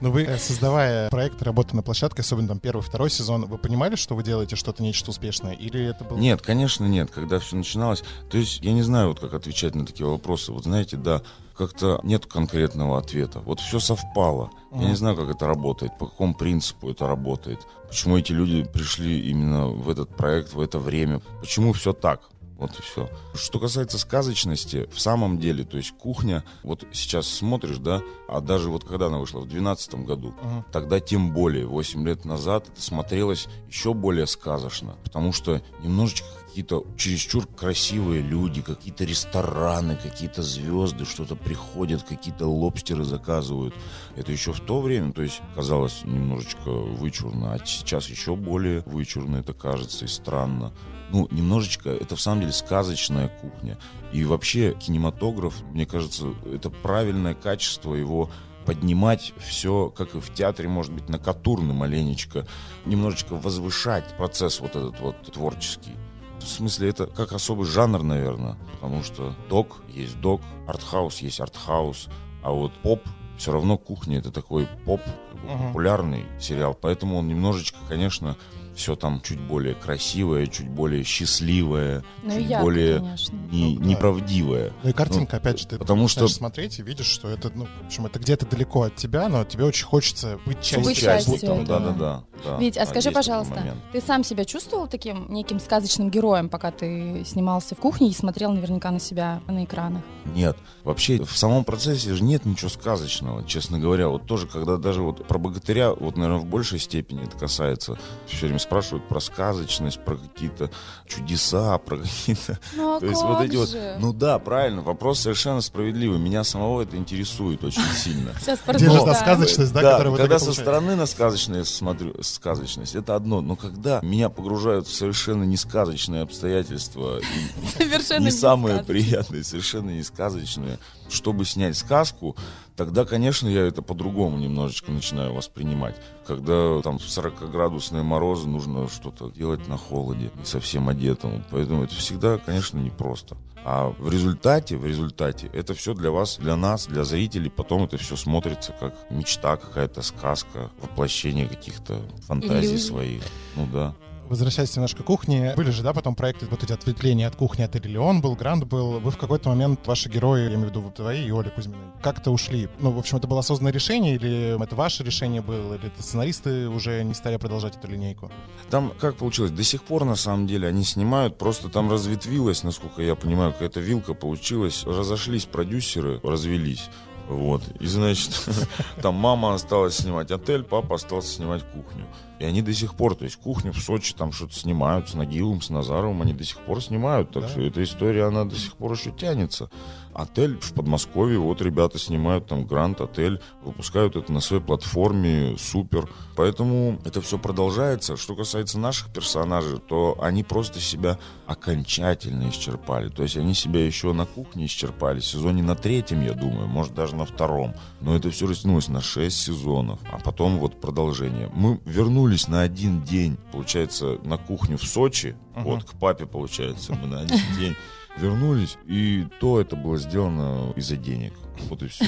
Но 0.00 0.10
вы, 0.10 0.24
э, 0.24 0.38
создавая 0.38 1.08
проект 1.10 1.42
работы 1.42 1.74
на 1.76 1.82
площадке, 1.82 2.22
особенно 2.22 2.48
там 2.48 2.58
первый, 2.58 2.82
второй 2.82 3.10
сезон, 3.10 3.46
вы 3.46 3.58
понимали, 3.58 3.96
что 3.96 4.14
вы 4.14 4.22
делаете 4.22 4.56
что-то 4.56 4.82
нечто 4.82 5.10
успешное? 5.10 5.52
Или 5.52 5.84
это 5.84 6.04
было... 6.04 6.18
Нет, 6.18 6.42
конечно, 6.42 6.84
нет. 6.84 7.10
Когда 7.10 7.38
все 7.38 7.56
начиналось, 7.56 8.02
то 8.30 8.38
есть 8.38 8.60
я 8.62 8.72
не 8.72 8.82
знаю, 8.82 9.08
вот 9.08 9.20
как 9.20 9.34
отвечать 9.34 9.74
на 9.74 9.86
такие 9.86 10.08
вопросы. 10.08 10.52
Вот 10.52 10.64
знаете, 10.64 10.96
да, 10.96 11.22
как-то 11.56 12.00
нет 12.02 12.26
конкретного 12.26 12.98
ответа. 12.98 13.40
Вот 13.40 13.60
все 13.60 13.80
совпало. 13.80 14.50
Я 14.72 14.88
не 14.88 14.96
знаю, 14.96 15.16
как 15.16 15.30
это 15.30 15.46
работает, 15.46 15.96
по 15.98 16.06
какому 16.06 16.34
принципу 16.34 16.90
это 16.90 17.06
работает. 17.06 17.60
Почему 17.88 18.18
эти 18.18 18.32
люди 18.32 18.62
пришли 18.64 19.30
именно 19.30 19.68
в 19.68 19.88
этот 19.88 20.14
проект, 20.14 20.52
в 20.52 20.60
это 20.60 20.78
время. 20.78 21.20
Почему 21.40 21.72
все 21.72 21.92
так? 21.94 22.20
Вот 22.58 22.78
и 22.78 22.82
все. 22.82 23.10
Что 23.34 23.58
касается 23.58 23.98
сказочности, 23.98 24.88
в 24.92 25.00
самом 25.00 25.38
деле, 25.38 25.64
то 25.64 25.76
есть 25.76 25.92
кухня, 25.92 26.42
вот 26.62 26.86
сейчас 26.92 27.28
смотришь, 27.28 27.78
да, 27.78 28.02
а 28.28 28.40
даже 28.40 28.70
вот 28.70 28.84
когда 28.84 29.06
она 29.06 29.18
вышла 29.18 29.40
в 29.40 29.48
2012 29.48 30.06
году, 30.06 30.34
Мгм. 30.42 30.64
тогда 30.72 31.00
тем 31.00 31.32
более, 31.32 31.66
8 31.66 32.06
лет 32.06 32.24
назад, 32.24 32.68
это 32.68 32.80
смотрелось 32.80 33.46
еще 33.68 33.92
более 33.92 34.26
сказочно, 34.26 34.96
потому 35.04 35.32
что 35.32 35.60
немножечко 35.82 36.26
какие-то 36.46 36.84
чересчур 36.96 37.46
красивые 37.46 38.22
люди, 38.22 38.62
какие-то 38.62 39.04
рестораны, 39.04 39.96
какие-то 39.96 40.42
звезды, 40.42 41.04
что-то 41.04 41.36
приходят, 41.36 42.02
какие-то 42.04 42.46
лобстеры 42.46 43.04
заказывают. 43.04 43.74
Это 44.16 44.32
еще 44.32 44.54
в 44.54 44.60
то 44.60 44.80
время, 44.80 45.12
то 45.12 45.20
есть 45.20 45.42
казалось 45.54 46.00
немножечко 46.04 46.70
вычурно, 46.70 47.52
а 47.52 47.58
сейчас 47.66 48.08
еще 48.08 48.34
более 48.36 48.80
вычурно 48.86 49.36
это 49.36 49.52
кажется 49.52 50.06
и 50.06 50.08
странно. 50.08 50.72
Ну, 51.10 51.28
немножечко, 51.30 51.90
это 51.90 52.16
в 52.16 52.20
самом 52.20 52.40
деле 52.40 52.52
сказочная 52.52 53.28
кухня. 53.28 53.78
И 54.12 54.24
вообще 54.24 54.74
кинематограф, 54.74 55.62
мне 55.72 55.86
кажется, 55.86 56.34
это 56.52 56.70
правильное 56.70 57.34
качество 57.34 57.94
его 57.94 58.30
поднимать 58.64 59.32
все, 59.38 59.90
как 59.96 60.14
и 60.14 60.20
в 60.20 60.34
театре, 60.34 60.68
может 60.68 60.92
быть, 60.92 61.08
на 61.08 61.18
катурны 61.18 61.72
маленечко, 61.72 62.46
немножечко 62.84 63.34
возвышать 63.36 64.16
процесс 64.16 64.60
вот 64.60 64.70
этот 64.70 64.98
вот 65.00 65.32
творческий. 65.32 65.92
В 66.40 66.46
смысле, 66.48 66.90
это 66.90 67.06
как 67.06 67.32
особый 67.32 67.66
жанр, 67.66 68.02
наверное, 68.02 68.56
потому 68.72 69.02
что 69.02 69.34
док 69.48 69.82
есть 69.88 70.20
док, 70.20 70.42
артхаус 70.66 71.18
есть 71.18 71.40
артхаус, 71.40 72.08
а 72.42 72.50
вот 72.50 72.72
поп 72.82 73.00
все 73.36 73.52
равно 73.52 73.78
кухня 73.78 74.18
это 74.18 74.30
такой 74.30 74.68
поп 74.84 75.00
популярный 75.46 76.24
сериал, 76.40 76.76
поэтому 76.80 77.18
он 77.18 77.28
немножечко, 77.28 77.78
конечно, 77.88 78.36
все 78.76 78.94
там 78.94 79.20
чуть 79.22 79.40
более 79.40 79.74
красивое, 79.74 80.46
чуть 80.46 80.68
более 80.68 81.02
счастливое, 81.02 82.04
Ну 82.22 82.30
чуть 82.38 82.46
ярко, 82.48 82.64
более 82.64 82.98
конечно. 82.98 83.34
не- 83.50 83.74
Ну, 83.74 83.80
да. 83.80 83.86
неправдивое. 83.86 84.72
Ну 84.82 84.90
и 84.90 84.92
картинка, 84.92 85.36
Ну, 85.36 85.38
опять 85.38 85.58
же, 85.60 85.66
ты 85.66 85.78
потому 85.78 86.08
что- 86.08 86.28
смотреть 86.28 86.78
и 86.78 86.82
видишь, 86.82 87.06
что 87.06 87.28
это, 87.28 87.50
ну, 87.54 87.64
в 87.82 87.86
общем, 87.86 88.06
это 88.06 88.18
где-то 88.18 88.46
далеко 88.46 88.82
от 88.82 88.94
тебя, 88.96 89.28
но 89.28 89.44
тебе 89.44 89.64
очень 89.64 89.86
хочется 89.86 90.38
быть 90.46 90.60
частью 90.60 90.84
Быть 90.84 90.98
частью 90.98 91.34
этого. 91.36 91.64
Да, 91.64 91.78
да, 91.80 91.90
да. 91.92 92.24
да. 92.44 92.58
Вить, 92.58 92.76
а 92.76 92.84
Да, 92.84 92.90
скажи, 92.90 93.10
пожалуйста, 93.10 93.74
ты 93.92 94.00
сам 94.00 94.22
себя 94.22 94.44
чувствовал 94.44 94.86
таким 94.86 95.32
неким 95.32 95.58
сказочным 95.58 96.10
героем, 96.10 96.48
пока 96.48 96.70
ты 96.70 97.24
снимался 97.24 97.74
в 97.74 97.78
кухне 97.78 98.10
и 98.10 98.12
смотрел 98.12 98.52
наверняка 98.52 98.90
на 98.90 99.00
себя 99.00 99.40
на 99.46 99.64
экранах? 99.64 100.02
Нет. 100.34 100.56
Вообще, 100.84 101.22
в 101.24 101.36
самом 101.36 101.64
процессе 101.64 102.14
же 102.14 102.22
нет 102.22 102.44
ничего 102.44 102.68
сказочного, 102.68 103.44
честно 103.44 103.78
говоря. 103.78 104.08
Вот 104.08 104.26
тоже, 104.26 104.46
когда 104.46 104.76
даже 104.76 105.02
вот 105.02 105.26
про 105.26 105.38
богатыря, 105.38 105.92
вот, 105.94 106.16
наверное, 106.16 106.40
в 106.40 106.46
большей 106.46 106.78
степени 106.78 107.24
это 107.24 107.36
касается, 107.38 107.96
все 108.26 108.46
время 108.46 108.58
спрашивают 108.66 109.06
про 109.08 109.20
сказочность, 109.20 110.04
про 110.04 110.16
какие-то 110.16 110.70
чудеса, 111.06 111.78
про 111.78 111.98
какие-то... 111.98 112.58
Ну 112.74 112.96
а 112.96 113.00
То 113.00 113.06
есть 113.06 113.22
вот 113.22 113.40
эти 113.42 113.56
вот... 113.56 113.68
же? 113.68 113.96
Ну 114.00 114.12
да, 114.12 114.38
правильно, 114.38 114.82
вопрос 114.82 115.20
совершенно 115.20 115.60
справедливый. 115.60 116.18
Меня 116.18 116.42
самого 116.42 116.82
это 116.82 116.96
интересует 116.96 117.62
очень 117.62 117.82
сильно. 117.94 118.32
Сейчас 118.40 118.58
Держишь 118.66 119.04
на 119.04 119.14
сказочность, 119.14 119.72
да, 119.72 119.80
Да, 119.80 120.00
итоге 120.00 120.16
когда 120.16 120.38
со 120.38 120.52
стороны 120.52 120.96
на 120.96 121.06
сказочное 121.06 121.64
смотрю, 121.64 122.22
сказочность, 122.22 122.96
это 122.96 123.14
одно. 123.14 123.40
Но 123.40 123.54
когда 123.54 124.00
меня 124.02 124.28
погружают 124.28 124.88
в 124.88 124.94
совершенно 124.94 125.44
несказочные 125.44 126.22
обстоятельства, 126.22 127.20
Совершенно 127.78 128.24
не 128.24 128.30
самые 128.32 128.82
приятные, 128.82 129.44
совершенно 129.44 129.90
несказочные, 129.90 130.78
чтобы 131.08 131.44
снять 131.44 131.76
сказку, 131.76 132.36
тогда, 132.76 133.04
конечно, 133.04 133.48
я 133.48 133.66
это 133.66 133.82
по-другому 133.82 134.38
немножечко 134.38 134.92
начинаю 134.92 135.34
воспринимать. 135.34 135.96
Когда 136.26 136.80
там 136.82 136.98
в 136.98 137.02
40-градусные 137.02 138.02
морозы 138.02 138.48
нужно 138.48 138.88
что-то 138.88 139.30
делать 139.30 139.66
на 139.68 139.76
холоде, 139.76 140.30
не 140.38 140.44
совсем 140.44 140.88
одетому. 140.88 141.42
Поэтому 141.50 141.84
это 141.84 141.94
всегда, 141.94 142.38
конечно, 142.38 142.78
непросто. 142.78 143.36
А 143.64 143.88
в 143.98 144.12
результате, 144.12 144.76
в 144.76 144.86
результате, 144.86 145.50
это 145.52 145.74
все 145.74 145.92
для 145.92 146.12
вас, 146.12 146.36
для 146.36 146.54
нас, 146.54 146.86
для 146.86 147.02
зрителей, 147.02 147.50
потом 147.50 147.82
это 147.82 147.96
все 147.96 148.14
смотрится 148.14 148.72
как 148.72 149.10
мечта, 149.10 149.56
какая-то 149.56 150.02
сказка, 150.02 150.70
воплощение 150.80 151.48
каких-то 151.48 152.00
фантазий 152.28 152.74
Иллюзий. 152.74 152.86
своих. 152.86 153.22
Ну 153.56 153.66
да. 153.72 153.94
Возвращаясь 154.28 154.74
немножко 154.74 155.02
к 155.02 155.06
кухне, 155.06 155.54
были 155.56 155.70
же, 155.70 155.82
да, 155.82 155.92
потом 155.92 156.14
проекты, 156.14 156.46
вот 156.46 156.62
эти 156.62 156.72
ответвления 156.72 157.28
от 157.28 157.36
кухни, 157.36 157.62
отель 157.62 157.86
Леон 157.86 158.20
был, 158.20 158.34
Гранд 158.34 158.64
был. 158.64 158.98
Вы 159.00 159.10
в 159.10 159.18
какой-то 159.18 159.48
момент, 159.48 159.86
ваши 159.86 160.08
герои, 160.08 160.42
я 160.42 160.48
имею 160.48 160.66
в 160.66 160.70
виду 160.70 160.80
вот 160.80 160.94
твои 160.94 161.26
и 161.26 161.30
Оля 161.30 161.50
Кузьминой, 161.50 161.92
как-то 162.02 162.30
ушли. 162.30 162.68
Ну, 162.80 162.90
в 162.90 162.98
общем, 162.98 163.18
это 163.18 163.26
было 163.26 163.40
осознанное 163.40 163.72
решение, 163.72 164.16
или 164.16 164.62
это 164.62 164.74
ваше 164.74 165.04
решение 165.04 165.42
было, 165.42 165.74
или 165.74 165.86
это 165.86 166.02
сценаристы 166.02 166.68
уже 166.68 167.02
не 167.04 167.14
стали 167.14 167.36
продолжать 167.36 167.76
эту 167.76 167.88
линейку? 167.88 168.30
Там 168.70 168.92
как 168.98 169.16
получилось? 169.16 169.52
До 169.52 169.62
сих 169.62 169.82
пор, 169.84 170.04
на 170.04 170.16
самом 170.16 170.46
деле, 170.46 170.68
они 170.68 170.84
снимают, 170.84 171.38
просто 171.38 171.68
там 171.68 171.90
разветвилось, 171.90 172.62
насколько 172.64 173.02
я 173.02 173.14
понимаю, 173.14 173.52
какая-то 173.52 173.80
вилка 173.80 174.14
получилась. 174.14 174.84
Разошлись 174.84 175.44
продюсеры, 175.44 176.20
развелись. 176.22 176.88
Вот. 177.28 177.62
И, 177.80 177.86
значит, 177.86 178.30
там 179.02 179.14
мама 179.14 179.54
осталась 179.54 179.96
снимать 179.96 180.30
отель, 180.30 180.62
папа 180.62 180.94
остался 180.96 181.28
снимать 181.34 181.62
кухню. 181.64 182.06
И 182.38 182.44
они 182.44 182.60
до 182.62 182.72
сих 182.74 182.94
пор, 182.94 183.14
то 183.14 183.24
есть 183.24 183.36
кухню 183.36 183.72
в 183.72 183.78
Сочи 183.78 184.14
там 184.14 184.30
что-то 184.30 184.54
снимают 184.54 185.08
с 185.08 185.14
Нагилом, 185.14 185.62
с 185.62 185.70
Назаровым, 185.70 186.22
они 186.22 186.34
до 186.34 186.44
сих 186.44 186.58
пор 186.60 186.82
снимают. 186.82 187.30
Так 187.30 187.44
Да. 187.44 187.48
что 187.48 187.60
эта 187.62 187.82
история, 187.82 188.24
она 188.24 188.44
до 188.44 188.54
сих 188.56 188.74
пор 188.74 188.92
еще 188.92 189.10
тянется. 189.10 189.70
Отель 190.16 190.58
в 190.58 190.72
Подмосковье, 190.72 191.38
вот 191.38 191.60
ребята 191.60 191.98
снимают 191.98 192.46
там 192.46 192.64
Гранд 192.64 193.02
Отель, 193.02 193.38
выпускают 193.62 194.16
это 194.16 194.32
на 194.32 194.40
своей 194.40 194.62
платформе, 194.62 195.56
супер. 195.58 196.08
Поэтому 196.36 196.98
это 197.04 197.20
все 197.20 197.38
продолжается. 197.38 198.16
Что 198.16 198.34
касается 198.34 198.78
наших 198.78 199.12
персонажей, 199.12 199.78
то 199.78 200.16
они 200.20 200.42
просто 200.42 200.80
себя 200.80 201.18
окончательно 201.46 202.48
исчерпали. 202.48 203.10
То 203.10 203.24
есть 203.24 203.36
они 203.36 203.52
себя 203.52 203.84
еще 203.84 204.14
на 204.14 204.24
кухне 204.24 204.64
исчерпали. 204.64 205.20
В 205.20 205.26
сезоне 205.26 205.62
на 205.62 205.74
третьем, 205.74 206.22
я 206.22 206.32
думаю, 206.32 206.66
может 206.66 206.94
даже 206.94 207.14
на 207.14 207.26
втором. 207.26 207.74
Но 208.00 208.16
это 208.16 208.30
все 208.30 208.46
растянулось 208.46 208.88
на 208.88 209.02
6 209.02 209.36
сезонов. 209.36 210.00
А 210.10 210.18
потом 210.18 210.58
вот 210.58 210.80
продолжение. 210.80 211.50
Мы 211.54 211.78
вернулись 211.84 212.48
на 212.48 212.62
один 212.62 213.02
день, 213.02 213.36
получается, 213.52 214.18
на 214.24 214.38
кухню 214.38 214.78
в 214.78 214.84
Сочи. 214.84 215.36
Вот 215.54 215.84
к 215.84 215.92
папе, 215.92 216.24
получается, 216.24 216.94
мы 216.94 217.06
на 217.06 217.20
один 217.20 217.40
день 217.58 217.76
вернулись. 218.16 218.78
И 218.86 219.26
то 219.40 219.60
это 219.60 219.76
было 219.76 219.98
сделано 219.98 220.72
из-за 220.76 220.96
денег. 220.96 221.32
Вот 221.68 221.82
и 221.82 221.88
все. 221.88 222.06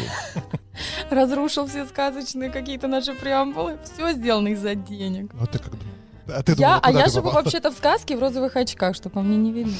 Разрушил 1.10 1.66
все 1.66 1.86
сказочные 1.86 2.50
какие-то 2.50 2.86
наши 2.86 3.14
преамбулы. 3.14 3.78
Все 3.84 4.12
сделано 4.12 4.48
из-за 4.48 4.74
денег. 4.74 5.32
Вот 5.34 5.50
ты 5.50 5.58
как 5.58 5.72
думал? 5.72 5.94
А 6.28 6.42
ты 6.42 6.52
Я, 6.52 6.56
думала, 6.56 6.80
а 6.82 6.92
я 6.92 7.04
ты 7.06 7.10
живу 7.12 7.26
попала? 7.28 7.42
вообще-то 7.44 7.70
в 7.70 7.74
сказке 7.74 8.16
в 8.16 8.20
розовых 8.20 8.56
очках, 8.56 8.94
чтобы 8.94 9.14
по 9.14 9.20
мне 9.22 9.36
не 9.36 9.52
видно. 9.52 9.72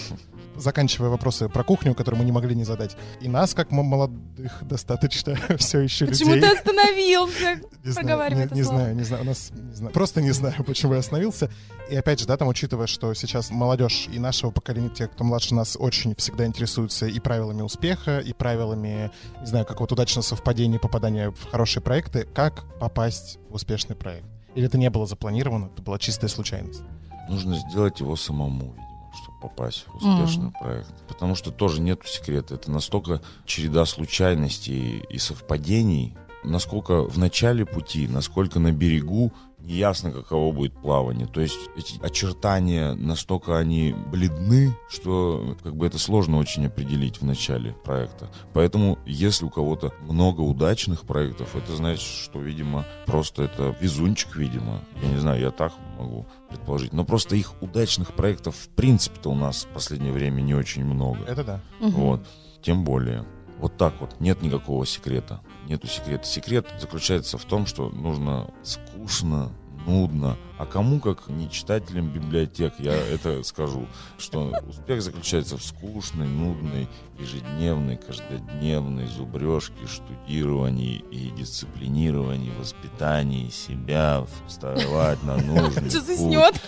Заканчивая 0.57 1.09
вопросы 1.11 1.49
про 1.49 1.63
кухню, 1.63 1.95
которые 1.95 2.19
мы 2.19 2.25
не 2.25 2.33
могли 2.33 2.55
не 2.57 2.65
задать. 2.65 2.97
И 3.21 3.29
нас, 3.29 3.55
как 3.55 3.71
м- 3.71 3.85
молодых 3.85 4.59
достаточно 4.63 5.37
все 5.59 5.81
еще 5.81 6.07
Почему 6.07 6.35
людей... 6.35 6.51
ты 6.51 6.57
остановился? 6.57 7.61
Не 7.85 7.93
знаю, 7.93 8.37
не, 8.37 8.55
не 8.57 8.63
знаю, 8.63 8.95
не 8.97 9.03
знаю, 9.05 9.23
у 9.23 9.27
нас 9.27 9.51
не 9.51 9.75
знаю. 9.75 9.93
просто 9.95 10.21
не 10.21 10.33
знаю, 10.33 10.63
почему 10.65 10.93
я 10.95 10.99
остановился. 10.99 11.49
И 11.89 11.97
опять 11.97 12.21
же, 12.21 12.27
да, 12.27 12.37
там 12.37 12.49
учитывая, 12.49 12.87
что 12.87 13.15
сейчас 13.15 13.51
молодежь 13.51 14.09
и 14.13 14.19
нашего 14.19 14.51
поколения, 14.51 14.91
те, 14.91 15.07
кто 15.07 15.25
младше 15.25 15.55
нас, 15.55 15.77
очень 15.79 16.15
всегда 16.17 16.45
интересуются 16.45 17.07
и 17.07 17.19
правилами 17.21 17.63
успеха, 17.63 18.19
и 18.19 18.33
правилами, 18.35 19.11
не 19.41 19.47
знаю, 19.47 19.65
какого-то 19.65 19.95
удачного 19.95 20.23
совпадения, 20.25 20.79
попадания 20.79 21.31
в 21.31 21.51
хорошие 21.51 21.83
проекты. 21.83 22.25
Как 22.35 22.65
попасть 22.79 23.39
в 23.49 23.55
успешный 23.55 23.97
проект? 23.97 24.27
Или 24.59 24.67
это 24.67 24.77
не 24.77 24.91
было 24.91 25.07
запланировано, 25.07 25.67
это 25.67 25.83
была 25.83 26.01
чистая 26.01 26.29
случайность? 26.29 26.83
Нужно 27.29 27.55
сделать 27.55 28.01
его 28.01 28.17
самому, 28.17 28.73
видимо, 28.73 29.13
чтобы 29.23 29.39
попасть 29.41 29.85
в 29.87 29.95
успешный 29.95 30.51
проект. 30.51 30.93
Потому 31.07 31.37
что 31.37 31.53
тоже 31.53 31.81
нет 31.81 32.01
секрета. 32.05 32.57
Это 32.57 32.69
настолько 32.69 33.23
череда 33.45 33.85
случайностей 33.85 35.05
и 35.09 35.19
совпадений, 35.19 36.17
насколько 36.43 37.03
в 37.03 37.17
начале 37.19 37.65
пути, 37.65 38.09
насколько 38.09 38.59
на 38.59 38.73
берегу 38.73 39.33
неясно, 39.69 40.11
каково 40.11 40.53
будет 40.53 40.73
плавание. 40.73 41.27
То 41.27 41.41
есть 41.41 41.59
эти 41.77 42.01
очертания 42.03 42.95
настолько 42.95 43.59
они 43.59 43.95
бледны, 44.11 44.75
что 44.89 45.57
как 45.63 45.77
бы 45.77 45.87
это 45.87 45.99
сложно 45.99 46.39
очень 46.39 46.67
определить 46.67 47.21
в 47.21 47.25
начале 47.25 47.73
проекта. 47.85 48.31
Поэтому, 48.55 48.99
если 49.07 49.45
у 49.45 49.51
кого-то 49.51 49.93
много 50.01 50.41
удачных 50.41 51.03
проектов, 51.03 51.55
это 51.55 51.77
значит, 51.77 52.03
что, 52.03 52.41
видимо, 52.41 52.87
просто 53.07 53.43
это 53.45 53.77
везунчик, 53.81 54.37
видимо. 54.37 54.81
Я 55.03 55.09
не 55.09 55.19
знаю, 55.19 55.41
я 55.41 55.51
так 55.51 55.73
могу 55.99 56.27
предположить. 56.49 56.93
Но 56.93 57.05
просто 57.05 57.37
их 57.37 57.61
удачных 57.63 58.15
проектов 58.15 58.57
в 58.57 58.69
принципе-то 58.71 59.31
у 59.31 59.35
нас 59.35 59.65
в 59.65 59.75
последнее 59.75 60.13
время 60.13 60.41
не 60.41 60.55
очень 60.55 60.85
много. 60.85 61.21
Это 61.27 61.45
да. 61.45 61.61
Вот. 61.81 62.27
Тем 62.63 62.85
более. 62.85 63.25
Вот 63.59 63.77
так 63.77 63.95
вот. 64.01 64.19
Нет 64.21 64.41
никакого 64.41 64.87
секрета. 64.87 65.41
Нету 65.69 65.87
секрета. 65.87 66.25
Секрет 66.25 66.67
заключается 66.81 67.37
в 67.37 67.45
том, 67.45 67.67
что 67.67 67.91
нужно 67.91 68.51
скучно, 68.63 69.53
нудно. 69.87 70.39
А 70.59 70.67
кому, 70.67 70.99
как 70.99 71.29
не 71.29 71.49
читателям 71.49 72.09
библиотек, 72.09 72.75
я 72.79 72.93
это 72.93 73.45
скажу, 73.45 73.87
что 74.19 74.53
успех 74.69 75.03
заключается 75.03 75.57
в 75.57 75.63
скучной, 75.63 76.27
нудной, 76.27 76.89
ежедневной, 77.19 77.97
каждодневной 77.97 79.07
зубрежке, 79.07 79.87
штудировании 79.87 81.05
и 81.13 81.31
дисциплинировании, 81.31 82.53
воспитании 82.59 83.51
себя, 83.51 84.25
вставать 84.49 85.23
на 85.23 85.37
нужный 85.37 85.91
путь, 85.91 86.61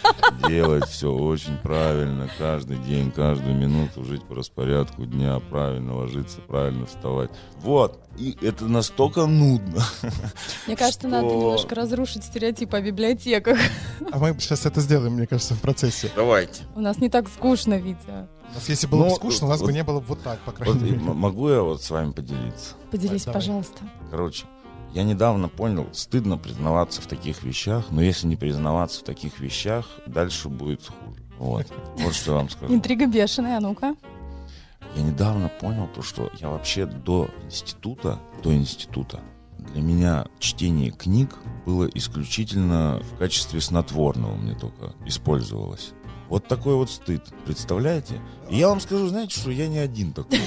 делать 0.49 0.89
все 0.89 1.13
очень 1.13 1.57
правильно, 1.59 2.29
каждый 2.39 2.79
день, 2.79 3.11
каждую 3.11 3.57
минуту 3.57 4.05
жить 4.05 4.23
по 4.23 4.37
распорядку 4.37 5.05
дня, 5.05 5.41
правильно 5.51 5.97
ложиться, 5.97 6.41
правильно 6.41 6.87
вставать. 6.87 7.31
Вот. 7.57 7.99
И 8.19 8.37
это 8.43 8.67
настолько 8.67 9.27
нудно. 9.27 9.83
Мне 10.67 10.77
кажется, 10.77 11.09
надо 11.09 11.29
Что? 11.29 11.37
немножко 11.37 11.75
разрушить 11.75 12.25
стереотип 12.25 12.75
о 12.75 12.81
библиотеках. 12.81 13.59
А 14.13 14.19
мы 14.19 14.35
сейчас 14.41 14.67
это 14.67 14.81
сделаем, 14.81 15.15
мне 15.15 15.27
кажется, 15.27 15.55
в 15.55 15.61
процессе. 15.61 16.11
Давайте. 16.17 16.63
У 16.75 16.81
нас 16.81 16.99
не 16.99 17.09
так 17.09 17.29
скучно, 17.29 17.75
Витя. 17.79 18.29
У 18.51 18.55
нас, 18.55 18.69
если 18.69 18.87
было 18.87 19.05
бы 19.05 19.09
Ну, 19.11 19.15
скучно, 19.17 19.47
у 19.47 19.51
нас 19.51 19.61
бы 19.61 19.73
не 19.73 19.85
было 19.85 20.01
вот 20.01 20.23
так, 20.23 20.41
по 20.41 20.53
крайней 20.53 20.81
мере. 20.81 20.99
могу 20.99 21.49
я 21.51 21.63
вот 21.63 21.83
с 21.83 21.91
вами 21.91 22.13
поделиться? 22.13 22.75
Поделись, 22.91 23.25
Давай. 23.25 23.41
пожалуйста. 23.41 23.79
Короче, 24.11 24.47
я 24.93 25.05
недавно 25.05 25.49
понял, 25.49 25.87
стыдно 25.93 26.37
признаваться 26.37 27.01
в 27.01 27.07
таких 27.07 27.43
вещах, 27.45 27.87
но 27.91 28.03
если 28.03 28.27
не 28.27 28.37
признаваться 28.37 29.01
в 29.01 29.05
таких 29.05 29.39
вещах, 29.39 29.87
дальше 30.07 30.49
будет 30.49 30.83
хуже. 30.87 31.23
Вот. 31.39 31.67
Вот 31.99 32.15
что 32.15 32.33
я 32.33 32.37
вам 32.39 32.51
скажу. 32.51 32.75
Интрига 32.75 33.07
бешеная, 33.07 33.59
а 33.59 33.61
ну-ка. 33.61 33.95
Я 34.97 35.03
недавно 35.03 35.49
понял 35.49 35.89
то, 35.95 36.03
что 36.03 36.31
я 36.41 36.49
вообще 36.49 36.87
до 36.87 37.29
института, 37.45 38.19
до 38.43 38.53
института, 38.53 39.21
для 39.61 39.83
меня 39.83 40.27
чтение 40.39 40.91
книг 40.91 41.37
было 41.67 41.89
исключительно 41.95 43.01
в 43.13 43.19
качестве 43.19 43.61
снотворного 43.61 44.35
мне 44.35 44.55
только 44.55 44.95
использовалось. 45.07 45.93
Вот 46.29 46.47
такой 46.47 46.77
вот 46.77 46.89
стыд, 46.89 47.25
представляете? 47.45 48.21
И 48.49 48.57
я 48.57 48.69
вам 48.69 48.81
скажу, 48.81 49.09
знаете, 49.09 49.39
что 49.39 49.51
я 49.51 49.67
не 49.67 49.79
один 49.79 50.13
такой. 50.13 50.39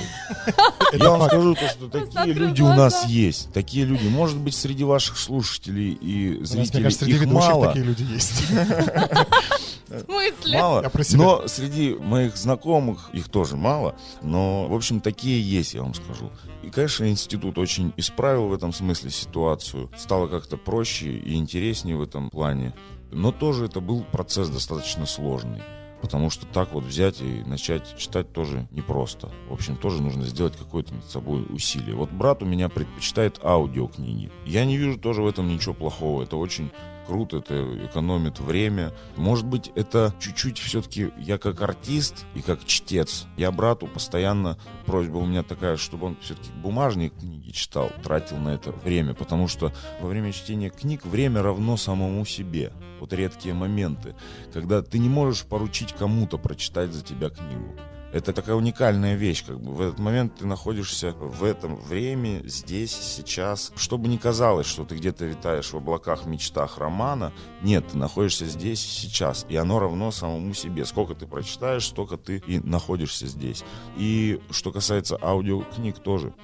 Я 0.93 1.09
вам 1.09 1.27
скажу 1.27 1.55
то, 1.55 1.67
что 1.67 1.89
такие 1.89 2.33
люди 2.33 2.61
у 2.61 2.69
нас 2.69 3.05
есть. 3.05 3.51
Такие 3.51 3.83
люди. 3.83 4.07
Может 4.07 4.37
быть, 4.37 4.55
среди 4.55 4.85
ваших 4.85 5.17
слушателей 5.17 5.91
и 5.91 6.41
зрителей 6.45 6.89
их 6.89 7.25
мало. 7.25 7.67
такие 7.67 7.83
люди 7.83 8.03
есть. 8.03 8.43
В 9.99 10.05
смысле? 10.05 10.57
Мало, 10.59 10.81
Я 10.81 10.89
про 10.89 11.03
себя. 11.03 11.23
но 11.23 11.47
среди 11.47 11.95
моих 11.95 12.35
знакомых 12.35 13.09
их 13.13 13.29
тоже 13.29 13.55
мало. 13.57 13.95
Но, 14.21 14.67
в 14.67 14.73
общем, 14.73 15.01
такие 15.01 15.41
есть, 15.41 15.73
я 15.73 15.81
вам 15.83 15.93
скажу. 15.93 16.31
И, 16.63 16.69
конечно, 16.69 17.09
институт 17.09 17.57
очень 17.57 17.93
исправил 17.97 18.47
в 18.47 18.53
этом 18.53 18.73
смысле 18.73 19.11
ситуацию. 19.11 19.89
Стало 19.97 20.27
как-то 20.27 20.57
проще 20.57 21.11
и 21.11 21.35
интереснее 21.35 21.97
в 21.97 22.01
этом 22.01 22.29
плане. 22.29 22.73
Но 23.11 23.31
тоже 23.31 23.65
это 23.65 23.79
был 23.79 24.03
процесс 24.03 24.49
достаточно 24.49 25.05
сложный. 25.05 25.61
Потому 26.01 26.29
что 26.29 26.45
так 26.45 26.73
вот 26.73 26.83
взять 26.83 27.21
и 27.21 27.43
начать 27.45 27.97
читать 27.97 28.33
тоже 28.33 28.67
непросто. 28.71 29.31
В 29.47 29.53
общем, 29.53 29.77
тоже 29.77 30.01
нужно 30.01 30.23
сделать 30.25 30.57
какое-то 30.57 30.93
над 30.93 31.05
собой 31.05 31.45
усилие. 31.49 31.95
Вот 31.95 32.11
брат 32.11 32.43
у 32.43 32.45
меня 32.45 32.67
предпочитает 32.67 33.39
аудиокниги. 33.41 34.29
Я 34.45 34.65
не 34.65 34.75
вижу 34.75 34.99
тоже 34.99 35.21
в 35.21 35.27
этом 35.27 35.47
ничего 35.47 35.73
плохого. 35.73 36.23
Это 36.23 36.35
очень 36.35 36.71
круто, 37.05 37.37
это 37.37 37.85
экономит 37.85 38.39
время. 38.39 38.91
Может 39.15 39.45
быть, 39.45 39.71
это 39.75 40.13
чуть-чуть 40.19 40.59
все-таки 40.59 41.11
я 41.17 41.37
как 41.37 41.61
артист 41.61 42.25
и 42.35 42.41
как 42.41 42.65
чтец. 42.65 43.25
Я 43.37 43.51
брату 43.51 43.87
постоянно, 43.87 44.57
просьба 44.85 45.17
у 45.17 45.25
меня 45.25 45.43
такая, 45.43 45.77
чтобы 45.77 46.07
он 46.07 46.17
все-таки 46.21 46.49
бумажные 46.61 47.09
книги 47.09 47.51
читал, 47.51 47.91
тратил 48.03 48.37
на 48.37 48.49
это 48.49 48.71
время, 48.71 49.13
потому 49.13 49.47
что 49.47 49.71
во 50.01 50.07
время 50.07 50.31
чтения 50.31 50.69
книг 50.69 51.05
время 51.05 51.41
равно 51.41 51.77
самому 51.77 52.25
себе. 52.25 52.71
Вот 52.99 53.13
редкие 53.13 53.53
моменты, 53.53 54.15
когда 54.53 54.81
ты 54.81 54.97
не 54.97 55.09
можешь 55.09 55.43
поручить 55.43 55.93
кому-то 55.93 56.37
прочитать 56.37 56.93
за 56.93 57.03
тебя 57.03 57.29
книгу. 57.29 57.75
Это 58.13 58.31
такая 58.31 58.55
уникальная 58.55 59.15
вещь, 59.15 59.43
как 59.43 59.59
бы 59.59 59.73
в 59.73 59.81
этот 59.81 59.97
момент 59.97 60.35
ты 60.35 60.45
находишься 60.45 61.13
в 61.13 61.43
этом 61.43 61.77
времени, 61.77 62.47
здесь, 62.47 62.91
сейчас. 62.91 63.71
Чтобы 63.75 64.07
не 64.07 64.19
казалось, 64.19 64.67
что 64.67 64.85
ты 64.85 64.95
где-то 64.95 65.25
витаешь 65.25 65.73
в 65.73 65.77
облаках, 65.77 66.27
мечтах 66.27 66.77
романа, 66.77 67.33
нет, 67.63 67.87
ты 67.87 67.97
находишься 67.97 68.45
здесь, 68.45 68.79
сейчас, 68.79 69.47
и 69.49 69.55
оно 69.55 69.79
равно 69.79 70.11
самому 70.11 70.53
себе. 70.53 70.85
Сколько 70.85 71.15
ты 71.15 71.25
прочитаешь, 71.25 71.87
столько 71.87 72.17
ты 72.17 72.37
и 72.45 72.59
находишься 72.59 73.25
здесь. 73.25 73.63
И 73.97 74.39
что 74.51 74.71
касается 74.71 75.17
аудиокниг 75.19 75.97
тоже. 75.97 76.35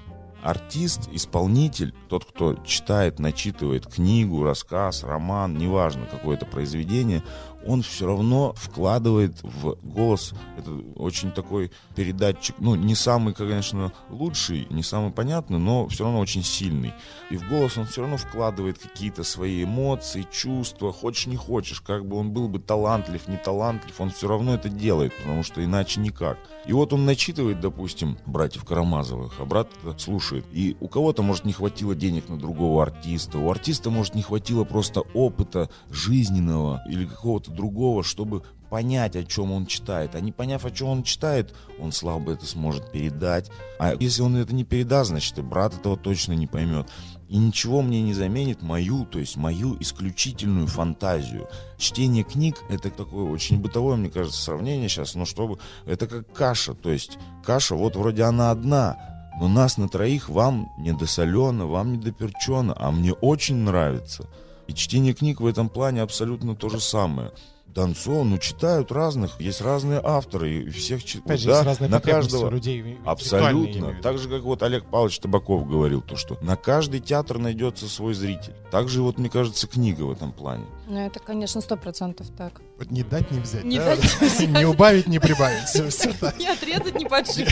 Артист, 0.41 1.09
исполнитель, 1.11 1.93
тот, 2.07 2.23
кто 2.23 2.55
читает, 2.63 3.19
начитывает 3.19 3.85
книгу, 3.87 4.43
рассказ, 4.43 5.03
роман, 5.03 5.57
неважно, 5.57 6.05
какое-то 6.05 6.45
произведение, 6.45 7.23
он 7.65 7.81
все 7.81 8.07
равно 8.07 8.53
вкладывает 8.53 9.41
в 9.43 9.77
голос, 9.83 10.33
это 10.57 10.71
очень 10.95 11.31
такой 11.31 11.71
передатчик, 11.95 12.55
ну, 12.59 12.75
не 12.75 12.95
самый, 12.95 13.33
конечно, 13.33 13.91
лучший, 14.09 14.67
не 14.69 14.83
самый 14.83 15.11
понятный, 15.11 15.59
но 15.59 15.87
все 15.87 16.03
равно 16.03 16.19
очень 16.19 16.43
сильный. 16.43 16.93
И 17.29 17.37
в 17.37 17.47
голос 17.49 17.77
он 17.77 17.85
все 17.85 18.01
равно 18.01 18.17
вкладывает 18.17 18.79
какие-то 18.79 19.23
свои 19.23 19.63
эмоции, 19.63 20.25
чувства, 20.31 20.93
хочешь 20.93 21.27
не 21.27 21.35
хочешь, 21.35 21.81
как 21.81 22.05
бы 22.05 22.17
он 22.17 22.31
был 22.31 22.47
бы 22.47 22.59
талантлив, 22.59 23.27
не 23.27 23.37
талантлив, 23.37 23.99
он 23.99 24.11
все 24.11 24.27
равно 24.27 24.55
это 24.55 24.69
делает, 24.69 25.13
потому 25.17 25.43
что 25.43 25.63
иначе 25.63 25.99
никак. 25.99 26.37
И 26.65 26.73
вот 26.73 26.93
он 26.93 27.05
начитывает, 27.05 27.59
допустим, 27.59 28.17
братьев 28.25 28.65
Карамазовых, 28.65 29.39
а 29.39 29.45
брат 29.45 29.69
слушает. 29.97 30.45
И 30.51 30.77
у 30.79 30.87
кого-то, 30.87 31.23
может, 31.23 31.45
не 31.45 31.53
хватило 31.53 31.95
денег 31.95 32.29
на 32.29 32.37
другого 32.37 32.83
артиста, 32.83 33.39
у 33.39 33.49
артиста, 33.49 33.89
может, 33.89 34.15
не 34.15 34.21
хватило 34.21 34.63
просто 34.65 35.01
опыта 35.13 35.69
жизненного 35.89 36.81
или 36.87 37.05
какого-то 37.05 37.51
другого, 37.51 38.03
чтобы 38.03 38.43
понять, 38.69 39.15
о 39.15 39.23
чем 39.23 39.51
он 39.51 39.65
читает. 39.65 40.15
А 40.15 40.19
не 40.19 40.31
поняв, 40.31 40.65
о 40.65 40.71
чем 40.71 40.89
он 40.89 41.03
читает, 41.03 41.53
он 41.79 41.91
слабо 41.91 42.33
это 42.33 42.45
сможет 42.45 42.91
передать. 42.91 43.49
А 43.79 43.95
если 43.99 44.21
он 44.21 44.35
это 44.35 44.53
не 44.53 44.63
передаст, 44.63 45.09
значит, 45.09 45.37
и 45.37 45.41
брат 45.41 45.73
этого 45.73 45.97
точно 45.97 46.33
не 46.33 46.47
поймет. 46.47 46.87
И 47.29 47.37
ничего 47.37 47.83
мне 47.83 48.01
не 48.01 48.15
заменит 48.15 48.63
мою, 48.63 49.05
то 49.05 49.19
есть 49.19 49.37
мою 49.37 49.77
исключительную 49.79 50.65
фантазию. 50.65 51.47
Чтение 51.77 52.23
книг— 52.23 52.57
это 52.69 52.89
такое 52.89 53.25
очень 53.25 53.59
бытовое, 53.59 53.97
мне 53.97 54.09
кажется, 54.09 54.41
сравнение 54.41 54.89
сейчас, 54.89 55.13
но 55.13 55.25
чтобы... 55.25 55.59
Это 55.85 56.07
как 56.07 56.33
каша, 56.33 56.73
то 56.73 56.89
есть 56.89 57.19
каша, 57.45 57.75
вот 57.75 57.95
вроде 57.95 58.23
она 58.23 58.49
одна, 58.49 58.97
но 59.39 59.47
нас 59.47 59.77
на 59.77 59.87
троих 59.87 60.27
вам 60.27 60.71
не 60.79 60.91
досолено, 60.91 61.67
вам 61.67 61.91
не 61.91 61.97
доперчено, 61.99 62.73
а 62.75 62.89
мне 62.89 63.13
очень 63.13 63.57
нравится. 63.57 64.27
И 64.67 64.73
чтение 64.73 65.13
книг 65.13 65.39
в 65.39 65.45
этом 65.45 65.69
плане 65.69 66.01
абсолютно 66.01 66.55
то 66.55 66.67
же 66.69 66.79
самое. 66.79 67.31
Донцов, 67.79 68.25
ну, 68.25 68.37
читают 68.37 68.91
разных, 68.91 69.39
есть 69.39 69.61
разные 69.61 70.01
авторы, 70.03 70.63
и 70.63 70.69
всех 70.69 71.01
читают. 71.01 71.41
Да, 71.45 71.51
есть 71.53 71.65
разные 71.65 71.89
на 71.89 72.01
каждого. 72.01 72.49
людей. 72.49 72.97
Абсолютно. 73.05 73.95
Так 74.01 74.17
же, 74.17 74.27
как 74.27 74.41
вот 74.41 74.63
Олег 74.63 74.83
Павлович 74.83 75.19
Табаков 75.19 75.65
говорил, 75.65 76.01
то, 76.01 76.17
что 76.17 76.37
на 76.41 76.57
каждый 76.57 76.99
театр 76.99 77.37
найдется 77.37 77.87
свой 77.87 78.13
зритель. 78.15 78.53
Так 78.69 78.89
же, 78.89 79.01
вот, 79.01 79.17
мне 79.17 79.29
кажется, 79.29 79.65
книга 79.65 80.01
в 80.01 80.11
этом 80.11 80.33
плане. 80.33 80.65
Ну, 80.87 80.99
это, 80.99 81.21
конечно, 81.21 81.61
сто 81.61 81.77
процентов 81.77 82.27
так. 82.37 82.59
Вот 82.77 82.91
Не 82.91 83.03
дать, 83.03 83.31
не 83.31 83.39
взять. 83.39 83.63
Не 83.63 83.77
да? 83.77 83.95
дать, 83.95 84.21
не 84.21 84.27
взять. 84.27 84.49
Не 84.59 84.65
убавить, 84.65 85.07
не 85.07 85.19
прибавить. 85.19 85.63
Все, 85.63 85.87
все 85.89 86.11
так. 86.19 86.37
Не 86.37 86.49
отрезать, 86.49 86.99
не 86.99 87.05
подшить. 87.05 87.47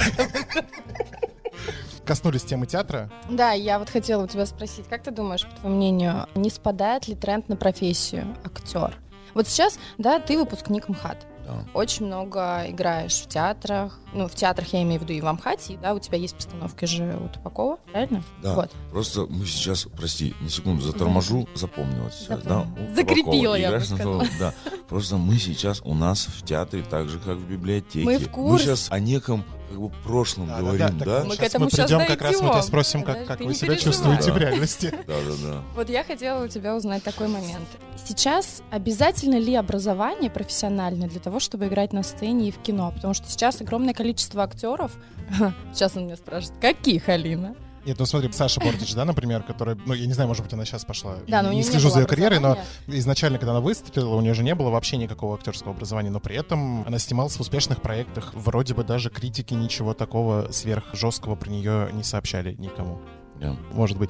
Коснулись 2.05 2.43
темы 2.43 2.65
театра. 2.65 3.09
Да, 3.29 3.51
я 3.51 3.79
вот 3.79 3.89
хотела 3.89 4.23
у 4.23 4.27
тебя 4.27 4.45
спросить, 4.45 4.87
как 4.89 5.03
ты 5.03 5.11
думаешь, 5.11 5.45
по 5.45 5.55
твоему 5.55 5.77
мнению, 5.77 6.27
не 6.35 6.49
спадает 6.49 7.07
ли 7.07 7.15
тренд 7.15 7.47
на 7.49 7.55
профессию 7.55 8.35
актер? 8.43 8.97
Вот 9.33 9.47
сейчас, 9.47 9.79
да, 9.97 10.19
ты 10.19 10.37
выпускник 10.37 10.87
МХАТ. 10.89 11.25
Да. 11.47 11.53
Очень 11.73 12.07
много 12.07 12.65
играешь 12.67 13.13
в 13.21 13.27
театрах. 13.27 13.97
Ну, 14.13 14.27
в 14.27 14.35
театрах 14.35 14.67
я 14.73 14.81
имею 14.83 14.99
в 14.99 15.03
виду 15.03 15.13
и 15.13 15.21
в 15.21 15.27
Амхате, 15.27 15.73
и, 15.73 15.77
да, 15.77 15.93
у 15.93 15.99
тебя 15.99 16.17
есть 16.17 16.35
постановки 16.35 16.83
же 16.83 17.17
у 17.23 17.29
Тупакова, 17.29 17.77
правильно? 17.89 18.21
Да. 18.43 18.53
Вот. 18.53 18.71
Просто 18.91 19.27
мы 19.29 19.45
сейчас, 19.45 19.87
прости, 19.95 20.35
на 20.41 20.49
секунду 20.49 20.81
заторможу, 20.81 21.47
запомнила 21.55 22.11
сейчас, 22.11 22.41
да? 22.41 22.65
Запомнила. 22.65 22.91
у 22.91 22.95
Закрепила, 22.95 23.55
я 23.55 23.71
бы 23.71 23.79
сказала. 23.79 24.19
том- 24.19 24.27
Да. 24.39 24.53
Просто 24.89 25.15
мы 25.15 25.37
сейчас 25.37 25.81
у 25.85 25.93
нас 25.93 26.25
в 26.27 26.43
театре, 26.43 26.83
так 26.83 27.07
же, 27.07 27.17
как 27.19 27.37
в 27.37 27.49
библиотеке. 27.49 28.03
Мы 28.03 28.17
в 28.17 28.29
курсе. 28.29 28.65
сейчас 28.65 28.87
о 28.91 28.99
неком 28.99 29.45
как 29.69 29.79
бы 29.79 29.89
прошлом 30.03 30.47
Да, 30.47 30.59
говорим, 30.59 30.97
да, 30.97 31.05
да? 31.05 31.15
так 31.19 31.25
Мы 31.27 31.35
к 31.35 31.39
щас 31.39 31.49
этому 31.49 31.65
мы 31.65 31.71
придем, 31.71 32.05
как 32.05 32.21
раз 32.21 32.41
мы 32.41 32.49
тебя 32.49 32.61
спросим, 32.61 33.03
как, 33.03 33.25
как 33.25 33.39
вы 33.41 33.53
себя 33.53 33.67
переживай. 33.73 33.77
чувствуете 33.93 34.31
в 34.31 34.35
Да. 34.35 34.39
реальности. 34.39 34.93
Да, 35.07 35.13
да, 35.15 35.33
да. 35.51 35.61
Вот 35.75 35.89
я 35.89 36.03
хотела 36.03 36.43
у 36.43 36.47
тебя 36.47 36.75
узнать 36.75 37.03
такой 37.03 37.27
момент. 37.27 37.67
Сейчас 38.05 38.61
обязательно 38.71 39.37
ли 39.37 39.55
образование 39.55 40.29
профессиональное 40.31 41.07
для 41.09 41.19
того, 41.19 41.39
чтобы 41.39 41.67
играть 41.67 41.91
на 41.93 42.03
сцене 42.03 42.49
и 42.49 42.51
в 42.51 42.57
кино? 42.59 42.91
Потому 42.95 43.13
что 43.13 43.27
сейчас 43.29 43.59
огромное 43.61 43.93
количество 43.93 44.43
актеров. 44.43 44.91
Сейчас 45.73 45.95
он 45.97 46.05
меня 46.05 46.15
спрашивает, 46.15 46.59
каких, 46.61 47.09
Алина? 47.09 47.55
Нет, 47.87 47.97
ну 47.99 48.05
смотри, 48.05 48.29
Саша 48.33 48.59
Бортич, 48.59 48.93
да, 48.95 49.05
например, 49.05 49.43
которая, 49.43 49.77
ну, 49.85 49.93
я 49.93 50.05
не 50.05 50.11
знаю, 50.11 50.27
может 50.27 50.43
быть, 50.43 50.51
она 50.51 50.65
сейчас 50.65 50.83
пошла. 50.83 51.19
Да, 51.25 51.41
но 51.41 51.47
у 51.47 51.51
не 51.53 51.59
нее 51.59 51.65
не 51.65 51.71
слежу 51.71 51.85
было 51.85 51.93
за 51.93 51.99
ее 52.01 52.05
карьерой, 52.05 52.39
но 52.39 52.57
изначально, 52.87 53.37
когда 53.37 53.51
она 53.51 53.61
выстрелила, 53.61 54.15
у 54.15 54.19
нее 54.19 54.33
же 54.33 54.43
не 54.43 54.53
было 54.55 54.69
вообще 54.69 54.97
никакого 54.97 55.35
актерского 55.35 55.71
образования, 55.71 56.09
но 56.09 56.19
при 56.19 56.35
этом 56.35 56.83
она 56.85 56.99
снималась 56.99 57.37
в 57.37 57.39
успешных 57.39 57.81
проектах. 57.81 58.33
Вроде 58.33 58.73
бы 58.73 58.83
даже 58.83 59.09
критики 59.09 59.53
ничего 59.53 59.93
такого 59.93 60.51
сверх 60.51 60.93
жесткого 60.93 61.35
про 61.35 61.49
нее 61.49 61.89
не 61.93 62.03
сообщали 62.03 62.55
никому. 62.55 62.99
Да. 63.39 63.55
Может 63.71 63.97
быть. 63.97 64.09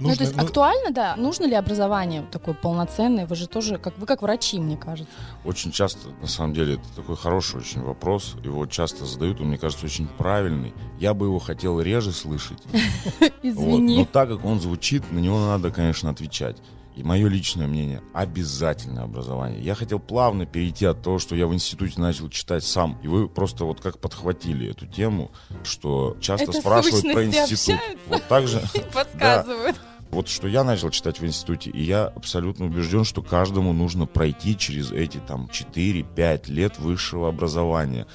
Ну, 0.00 0.14
то 0.14 0.22
есть 0.22 0.36
ну, 0.36 0.42
актуально, 0.42 0.90
да? 0.90 1.14
Нужно 1.16 1.44
ли 1.44 1.54
образование 1.54 2.24
такое 2.30 2.54
полноценное? 2.54 3.26
Вы 3.26 3.36
же 3.36 3.46
тоже, 3.46 3.78
как 3.78 3.98
вы 3.98 4.06
как 4.06 4.22
врачи, 4.22 4.58
мне 4.58 4.76
кажется. 4.76 5.12
Очень 5.44 5.72
часто, 5.72 6.08
на 6.20 6.26
самом 6.26 6.54
деле, 6.54 6.74
это 6.74 6.84
такой 6.96 7.16
хороший 7.16 7.60
очень 7.60 7.82
вопрос. 7.82 8.34
Его 8.42 8.66
часто 8.66 9.04
задают, 9.04 9.40
он, 9.40 9.48
мне 9.48 9.58
кажется, 9.58 9.86
очень 9.86 10.08
правильный. 10.08 10.72
Я 10.98 11.12
бы 11.14 11.26
его 11.26 11.38
хотел 11.38 11.80
реже 11.80 12.12
слышать. 12.12 12.62
Вот. 13.20 13.32
Извини. 13.42 13.98
Но 13.98 14.04
так 14.04 14.28
как 14.28 14.44
он 14.44 14.60
звучит, 14.60 15.10
на 15.12 15.18
него 15.18 15.38
надо, 15.40 15.70
конечно, 15.70 16.10
отвечать. 16.10 16.56
И 16.96 17.02
мое 17.02 17.28
личное 17.28 17.66
мнение– 17.66 18.02
обязательное 18.12 19.04
образование. 19.04 19.60
Я 19.62 19.74
хотел 19.74 19.98
плавно 19.98 20.44
перейти 20.44 20.84
от 20.86 21.02
того, 21.02 21.18
что 21.18 21.34
я 21.34 21.46
в 21.46 21.54
институте 21.54 22.00
начал 22.00 22.28
читать 22.28 22.64
сам. 22.64 22.98
И 23.02 23.08
вы 23.08 23.28
просто 23.28 23.64
вот 23.64 23.80
как 23.80 23.98
подхватили 23.98 24.70
эту 24.70 24.86
тему, 24.86 25.30
что 25.64 26.16
часто 26.20 26.50
Это 26.50 26.60
спрашивают 26.60 27.12
про 27.12 27.24
институт. 27.24 27.52
общаются? 27.52 27.78
Вот 28.08 28.22
так 28.28 28.48
же. 28.48 28.62
Подсказывают. 28.92 29.76
Вот 30.10 30.26
что 30.26 30.48
я 30.48 30.64
начал 30.64 30.90
читать 30.90 31.20
в 31.20 31.26
институте, 31.26 31.70
и 31.70 31.82
я 31.82 32.06
абсолютно 32.06 32.66
убежден, 32.66 33.04
что 33.04 33.22
каждому 33.22 33.72
нужно 33.72 34.06
пройти 34.06 34.56
через 34.58 34.90
эти 34.90 35.18
там 35.18 35.48
4-5 35.52 36.50
лет 36.50 36.78
высшего 36.78 37.28
образования. 37.28 38.06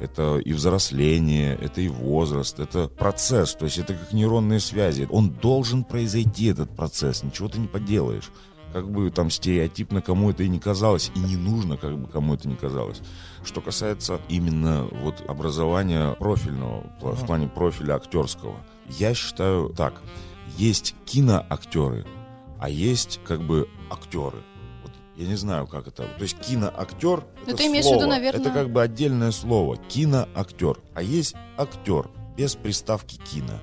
Это 0.00 0.38
и 0.38 0.52
взросление, 0.52 1.56
это 1.60 1.80
и 1.80 1.86
возраст, 1.86 2.58
это 2.58 2.88
процесс, 2.88 3.54
то 3.54 3.66
есть 3.66 3.78
это 3.78 3.94
как 3.94 4.12
нейронные 4.12 4.58
связи. 4.58 5.06
Он 5.08 5.30
должен 5.30 5.84
произойти, 5.84 6.46
этот 6.46 6.74
процесс, 6.74 7.22
ничего 7.22 7.48
ты 7.48 7.60
не 7.60 7.68
поделаешь. 7.68 8.32
Как 8.72 8.90
бы 8.90 9.08
там 9.12 9.30
стереотипно 9.30 10.02
кому 10.02 10.30
это 10.30 10.42
и 10.42 10.48
не 10.48 10.58
казалось, 10.58 11.12
и 11.14 11.20
не 11.20 11.36
нужно, 11.36 11.76
как 11.76 11.96
бы 11.96 12.08
кому 12.08 12.34
это 12.34 12.48
не 12.48 12.56
казалось. 12.56 13.00
Что 13.44 13.60
касается 13.60 14.20
именно 14.28 14.88
вот 14.90 15.22
образования 15.28 16.14
профильного, 16.14 16.82
в 17.00 17.24
плане 17.24 17.46
профиля 17.46 17.94
актерского, 17.94 18.56
я 18.98 19.14
считаю 19.14 19.68
так– 19.68 20.02
есть 20.56 20.94
киноактеры, 21.06 22.06
а 22.60 22.68
есть 22.68 23.20
как 23.24 23.40
бы 23.42 23.68
актеры. 23.90 24.42
Вот 24.82 24.92
я 25.16 25.26
не 25.26 25.36
знаю, 25.36 25.66
как 25.66 25.86
это. 25.88 26.04
То 26.04 26.22
есть 26.22 26.38
киноактер 26.38 27.20
Ну, 27.20 27.42
это 27.46 27.56
ты 27.56 27.66
имеешь 27.66 27.84
в 27.84 27.88
виду, 27.88 27.98
слово. 28.00 28.06
наверное- 28.10 28.40
Это 28.40 28.50
как 28.50 28.70
бы 28.70 28.82
отдельное 28.82 29.30
слово. 29.32 29.76
Киноактер. 29.76 30.78
А 30.94 31.02
есть 31.02 31.34
актер 31.56 32.08
без 32.36 32.54
приставки 32.54 33.16
кино. 33.16 33.60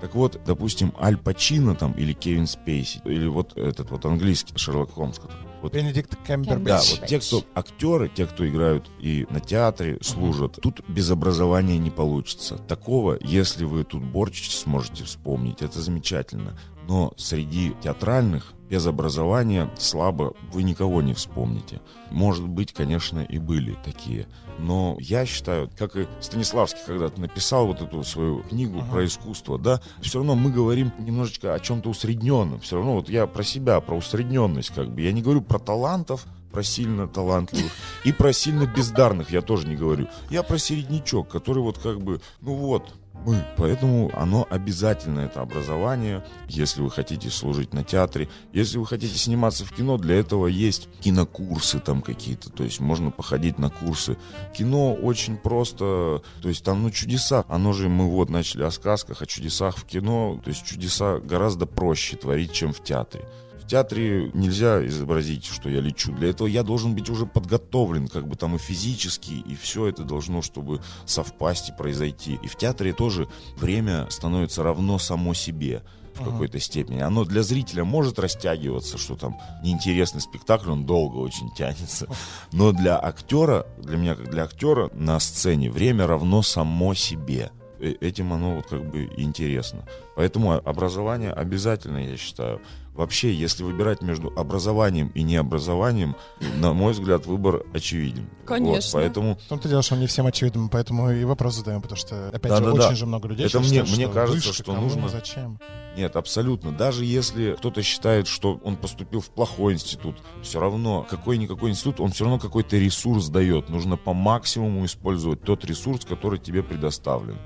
Так 0.00 0.14
вот, 0.14 0.40
допустим, 0.46 0.94
Аль 0.98 1.18
Пачино 1.18 1.74
там, 1.74 1.92
или 1.92 2.12
Кевин 2.14 2.46
Спейси, 2.46 3.02
или 3.04 3.26
вот 3.26 3.56
этот 3.58 3.90
вот 3.90 4.04
английский 4.06 4.56
Шерлок 4.56 4.92
Холмс, 4.92 5.18
который- 5.18 5.36
вот 5.62 5.74
Бенедикт 5.74 6.10
да, 6.10 6.18
Камбербэтч. 6.26 7.00
вот 7.00 7.08
те, 7.08 7.20
кто 7.20 7.44
актеры, 7.54 8.08
те, 8.08 8.26
кто 8.26 8.48
играют 8.48 8.90
и 8.98 9.26
на 9.30 9.40
театре 9.40 9.98
служат, 10.02 10.58
тут 10.60 10.82
без 10.88 11.10
образования 11.10 11.78
не 11.78 11.90
получится. 11.90 12.56
Такого, 12.56 13.18
если 13.20 13.64
вы 13.64 13.84
тут 13.84 14.02
Борчич 14.02 14.56
сможете 14.56 15.04
вспомнить, 15.04 15.62
это 15.62 15.80
замечательно. 15.80 16.58
Но 16.86 17.12
среди 17.16 17.72
театральных 17.82 18.54
без 18.70 18.86
образования 18.86 19.68
слабо 19.76 20.32
вы 20.52 20.62
никого 20.62 21.02
не 21.02 21.12
вспомните. 21.12 21.80
Может 22.10 22.46
быть, 22.46 22.72
конечно, 22.72 23.18
и 23.18 23.38
были 23.38 23.76
такие. 23.84 24.28
Но 24.58 24.96
я 25.00 25.26
считаю, 25.26 25.68
как 25.76 25.96
и 25.96 26.06
Станиславский 26.20 26.80
когда-то 26.86 27.20
написал 27.20 27.66
вот 27.66 27.82
эту 27.82 28.04
свою 28.04 28.42
книгу 28.44 28.78
Ага. 28.78 28.90
про 28.92 29.04
искусство, 29.04 29.58
да, 29.58 29.80
все 30.00 30.18
равно 30.18 30.36
мы 30.36 30.50
говорим 30.52 30.92
немножечко 30.98 31.52
о 31.52 31.58
чем-то 31.60 31.90
усредненном. 31.90 32.60
Все 32.60 32.76
равно 32.76 32.94
вот 32.94 33.08
я 33.08 33.26
про 33.26 33.42
себя, 33.42 33.80
про 33.80 33.96
усредненность 33.96 34.70
как 34.70 34.88
бы. 34.94 35.00
Я 35.00 35.12
не 35.12 35.22
говорю 35.22 35.42
про 35.42 35.58
талантов, 35.58 36.26
про 36.52 36.62
сильно 36.62 37.08
талантливых 37.08 37.72
и 38.04 38.12
про 38.12 38.32
сильно 38.32 38.66
бездарных 38.66 39.30
я 39.30 39.40
тоже 39.40 39.66
не 39.66 39.76
говорю. 39.76 40.08
Я 40.30 40.42
про 40.42 40.58
середнячок, 40.58 41.28
который 41.28 41.62
вот 41.62 41.78
как 41.78 42.00
бы, 42.00 42.20
ну 42.40 42.54
вот, 42.54 42.94
мы. 43.24 43.44
Поэтому 43.56 44.10
оно 44.14 44.46
обязательно, 44.50 45.20
это 45.20 45.40
образование, 45.40 46.24
если 46.48 46.82
вы 46.82 46.90
хотите 46.90 47.30
служить 47.30 47.72
на 47.72 47.84
театре. 47.84 48.28
Если 48.52 48.78
вы 48.78 48.86
хотите 48.86 49.16
сниматься 49.16 49.64
в 49.64 49.74
кино, 49.74 49.98
для 49.98 50.16
этого 50.16 50.46
есть 50.46 50.88
кинокурсы 51.00 51.78
там 51.78 52.02
какие-то. 52.02 52.50
То 52.50 52.64
есть 52.64 52.80
можно 52.80 53.10
походить 53.10 53.58
на 53.58 53.70
курсы. 53.70 54.16
Кино 54.56 54.94
очень 54.94 55.36
просто, 55.36 56.22
то 56.42 56.48
есть 56.48 56.64
там, 56.64 56.82
ну, 56.82 56.90
чудеса. 56.90 57.44
Оно 57.48 57.72
же, 57.72 57.88
мы 57.88 58.08
вот 58.08 58.30
начали 58.30 58.62
о 58.62 58.70
сказках, 58.70 59.22
о 59.22 59.26
чудесах 59.26 59.76
в 59.76 59.84
кино. 59.84 60.40
То 60.42 60.50
есть 60.50 60.64
чудеса 60.64 61.18
гораздо 61.18 61.66
проще 61.66 62.16
творить, 62.16 62.52
чем 62.52 62.72
в 62.72 62.82
театре. 62.82 63.24
В 63.70 63.72
театре 63.72 64.32
нельзя 64.34 64.84
изобразить, 64.84 65.44
что 65.44 65.70
я 65.70 65.80
лечу. 65.80 66.10
Для 66.10 66.30
этого 66.30 66.48
я 66.48 66.64
должен 66.64 66.92
быть 66.96 67.08
уже 67.08 67.24
подготовлен, 67.24 68.08
как 68.08 68.26
бы 68.26 68.34
там 68.34 68.56
и 68.56 68.58
физически, 68.58 69.30
и 69.30 69.54
все 69.54 69.86
это 69.86 70.02
должно, 70.02 70.42
чтобы 70.42 70.80
совпасть 71.04 71.68
и 71.68 71.72
произойти. 71.72 72.40
И 72.42 72.48
в 72.48 72.56
театре 72.56 72.92
тоже 72.92 73.28
время 73.56 74.08
становится 74.10 74.64
равно 74.64 74.98
само 74.98 75.34
себе 75.34 75.84
в 76.16 76.24
какой-то 76.24 76.58
степени. 76.58 76.98
Оно 76.98 77.24
для 77.24 77.44
зрителя 77.44 77.84
может 77.84 78.18
растягиваться, 78.18 78.98
что 78.98 79.14
там 79.14 79.38
неинтересный 79.62 80.20
спектакль, 80.20 80.72
он 80.72 80.84
долго 80.84 81.18
очень 81.18 81.48
тянется. 81.52 82.08
Но 82.52 82.72
для 82.72 82.98
актера, 82.98 83.68
для 83.78 83.96
меня 83.96 84.16
как 84.16 84.30
для 84.30 84.42
актера 84.42 84.90
на 84.94 85.20
сцене 85.20 85.70
время 85.70 86.08
равно 86.08 86.42
само 86.42 86.92
себе. 86.94 87.52
Э, 87.78 87.94
Этим 88.00 88.32
оно 88.32 88.56
вот 88.56 88.66
как 88.66 88.90
бы 88.90 89.08
интересно. 89.16 89.86
Поэтому 90.16 90.54
образование 90.54 91.32
обязательно, 91.32 91.98
я 91.98 92.16
считаю. 92.16 92.60
Вообще, 93.00 93.32
если 93.32 93.62
выбирать 93.62 94.02
между 94.02 94.30
образованием 94.36 95.08
и 95.14 95.22
необразованием, 95.22 96.16
на 96.58 96.74
мой 96.74 96.92
взгляд, 96.92 97.24
выбор 97.24 97.62
очевиден. 97.72 98.28
Конечно. 98.44 98.74
Вот, 98.74 98.90
поэтому 98.92 99.36
В 99.36 99.48
том-то 99.48 99.70
дело, 99.70 99.80
что 99.82 99.94
он 99.94 100.00
не 100.02 100.06
всем 100.06 100.26
очевиден, 100.26 100.68
поэтому 100.68 101.10
и 101.10 101.24
вопрос 101.24 101.54
задаем, 101.54 101.80
потому 101.80 101.96
что, 101.96 102.28
опять 102.28 102.52
же, 102.52 102.58
Да-да-да. 102.62 102.88
очень 102.88 102.96
же 102.96 103.06
много 103.06 103.28
людей 103.28 103.46
Это 103.46 103.62
считают, 103.62 103.88
мне- 103.88 103.96
мне 104.04 104.12
кажется, 104.12 104.48
вышка, 104.48 104.52
что 104.62 104.72
кому, 104.74 104.82
нужно- 104.82 105.08
Зачем? 105.08 105.58
Нет, 105.96 106.14
абсолютно. 106.14 106.72
Даже 106.72 107.06
если 107.06 107.54
кто-то 107.56 107.82
считает, 107.82 108.26
что 108.28 108.60
он 108.62 108.76
поступил 108.76 109.20
в 109.22 109.30
плохой 109.30 109.72
институт, 109.72 110.16
все 110.42 110.60
равно 110.60 111.06
какой-никакой 111.08 111.70
институт, 111.70 112.00
он 112.00 112.12
все 112.12 112.24
равно 112.24 112.38
какой-то 112.38 112.76
ресурс 112.76 113.28
дает. 113.28 113.70
Нужно 113.70 113.96
по 113.96 114.12
максимуму 114.12 114.84
использовать 114.84 115.42
тот 115.42 115.64
ресурс, 115.64 116.04
который 116.04 116.38
тебе 116.38 116.62
предоставлен. 116.62 117.38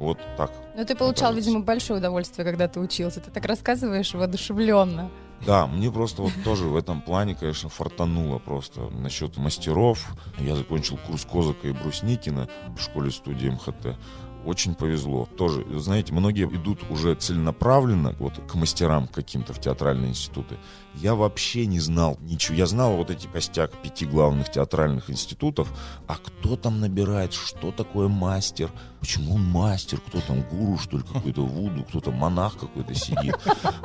Вот 0.00 0.18
так. 0.38 0.50
Но 0.74 0.84
ты 0.84 0.96
получал, 0.96 1.28
кажется. 1.28 1.50
видимо, 1.50 1.62
большое 1.62 1.98
удовольствие, 1.98 2.46
когда 2.46 2.68
ты 2.68 2.80
учился. 2.80 3.20
Ты 3.20 3.30
так 3.30 3.44
рассказываешь 3.44 4.14
воодушевленно. 4.14 5.10
Да, 5.46 5.66
мне 5.66 5.92
просто 5.92 6.22
вот 6.22 6.32
тоже 6.42 6.64
в 6.64 6.76
этом 6.76 7.02
плане, 7.02 7.34
конечно, 7.34 7.68
фартануло 7.68 8.38
просто 8.38 8.88
насчет 8.90 9.36
мастеров. 9.36 10.06
Я 10.38 10.56
закончил 10.56 10.98
курс 11.06 11.26
Козака 11.30 11.68
и 11.68 11.72
Брусникина 11.72 12.48
в 12.74 12.80
школе 12.80 13.10
студии 13.10 13.48
МХТ. 13.48 13.98
Очень 14.44 14.74
повезло. 14.74 15.28
Тоже, 15.36 15.64
знаете, 15.78 16.12
многие 16.12 16.46
идут 16.46 16.80
уже 16.90 17.14
целенаправленно 17.14 18.14
вот 18.18 18.34
к 18.50 18.54
мастерам 18.54 19.06
каким-то 19.06 19.52
в 19.52 19.60
театральные 19.60 20.10
институты. 20.10 20.56
Я 20.94 21.14
вообще 21.14 21.66
не 21.66 21.78
знал 21.78 22.16
ничего. 22.22 22.56
Я 22.56 22.66
знал 22.66 22.96
вот 22.96 23.10
эти 23.10 23.26
костяк 23.26 23.70
пяти 23.82 24.06
главных 24.06 24.50
театральных 24.50 25.10
институтов. 25.10 25.70
А 26.06 26.16
кто 26.16 26.56
там 26.56 26.80
набирает? 26.80 27.32
Что 27.32 27.70
такое 27.70 28.08
мастер? 28.08 28.70
Почему 28.98 29.34
он 29.34 29.44
мастер? 29.44 30.00
Кто 30.00 30.20
там 30.20 30.42
гуру, 30.42 30.78
что 30.78 30.96
ли, 30.96 31.02
какой-то 31.02 31.42
вуду? 31.44 31.84
Кто 31.84 32.00
то 32.00 32.10
монах 32.10 32.56
какой-то 32.58 32.94
сидит? 32.94 33.36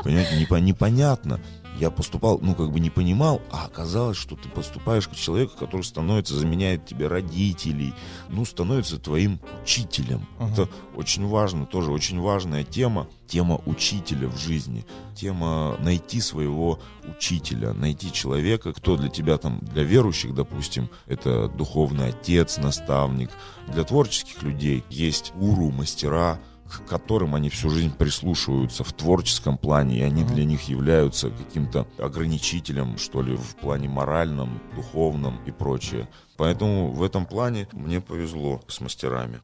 Понимаете, 0.03 0.41
непо- 0.43 0.59
непонятно. 0.61 1.39
Я 1.79 1.91
поступал, 1.91 2.39
ну, 2.41 2.55
как 2.55 2.71
бы 2.71 2.79
не 2.79 2.89
понимал, 2.89 3.41
а 3.51 3.65
оказалось, 3.65 4.17
что 4.17 4.35
ты 4.35 4.47
поступаешь 4.47 5.07
к 5.07 5.15
человеку, 5.15 5.57
который 5.57 5.83
становится, 5.83 6.35
заменяет 6.35 6.85
тебе 6.85 7.07
родителей, 7.07 7.93
ну, 8.29 8.45
становится 8.45 8.97
твоим 8.97 9.39
учителем. 9.61 10.25
Мгм. 10.39 10.53
Это 10.53 10.69
очень 10.95 11.27
важно, 11.27 11.65
тоже 11.65 11.91
очень 11.91 12.19
важная 12.19 12.63
тема, 12.63 13.07
тема 13.27 13.59
учителя 13.65 14.27
в 14.29 14.37
жизни, 14.37 14.85
тема 15.15 15.75
найти 15.79 16.21
своего 16.21 16.79
учителя, 17.03 17.73
найти 17.73 18.11
человека, 18.11 18.71
кто 18.71 18.95
для 18.95 19.09
тебя 19.09 19.37
там, 19.37 19.59
для 19.61 19.83
верующих, 19.83 20.33
допустим, 20.33 20.89
это 21.07 21.49
духовный 21.49 22.09
отец, 22.09 22.57
наставник, 22.57 23.31
для 23.67 23.83
творческих 23.83 24.43
людей 24.43 24.83
есть 24.89 25.33
гуру, 25.35 25.71
мастера, 25.71 26.39
к 26.67 26.85
которым 26.87 27.35
они 27.35 27.49
всю 27.49 27.69
жизнь 27.69 27.93
прислушиваются 27.95 28.83
в 28.83 28.93
творческом 28.93 29.57
плане, 29.57 29.99
и 29.99 30.01
они 30.01 30.23
для 30.23 30.45
них 30.45 30.63
являются 30.63 31.29
каким-то 31.29 31.87
ограничителем, 31.97 32.97
что 32.97 33.21
ли, 33.21 33.35
в 33.35 33.55
плане 33.55 33.89
моральном, 33.89 34.61
духовном 34.75 35.39
и 35.45 35.51
прочее. 35.51 36.09
Поэтому 36.37 36.91
в 36.91 37.03
этом 37.03 37.25
плане 37.25 37.67
мне 37.71 38.01
повезло 38.01 38.61
с 38.67 38.81
мастерами. 38.81 39.39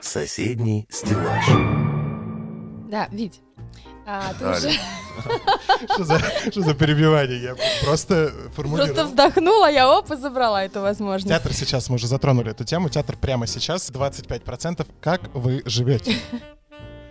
Соседний 0.00 0.86
стеллаж. 0.90 1.46
Да, 2.90 3.08
Вить, 3.10 3.40
а, 4.06 4.34
ты 4.34 4.46
уже 4.46 4.70
Что 5.94 6.04
за, 6.04 6.18
что 6.50 6.60
за 6.62 6.74
перебивание? 6.74 7.40
Я 7.40 7.56
просто 7.84 8.32
формулирую. 8.54 8.94
просто 8.94 9.06
вздохнула, 9.06 9.70
я 9.70 9.88
оп, 9.90 10.10
и 10.10 10.16
забрала 10.16 10.64
эту 10.64 10.80
возможность. 10.80 11.28
Театр 11.28 11.52
сейчас, 11.52 11.88
мы 11.88 11.96
уже 11.96 12.06
затронули 12.06 12.50
эту 12.50 12.64
тему, 12.64 12.88
театр 12.88 13.16
прямо 13.16 13.46
сейчас, 13.46 13.90
25%. 13.90 14.86
Как 15.00 15.22
вы 15.34 15.62
живете? 15.64 16.18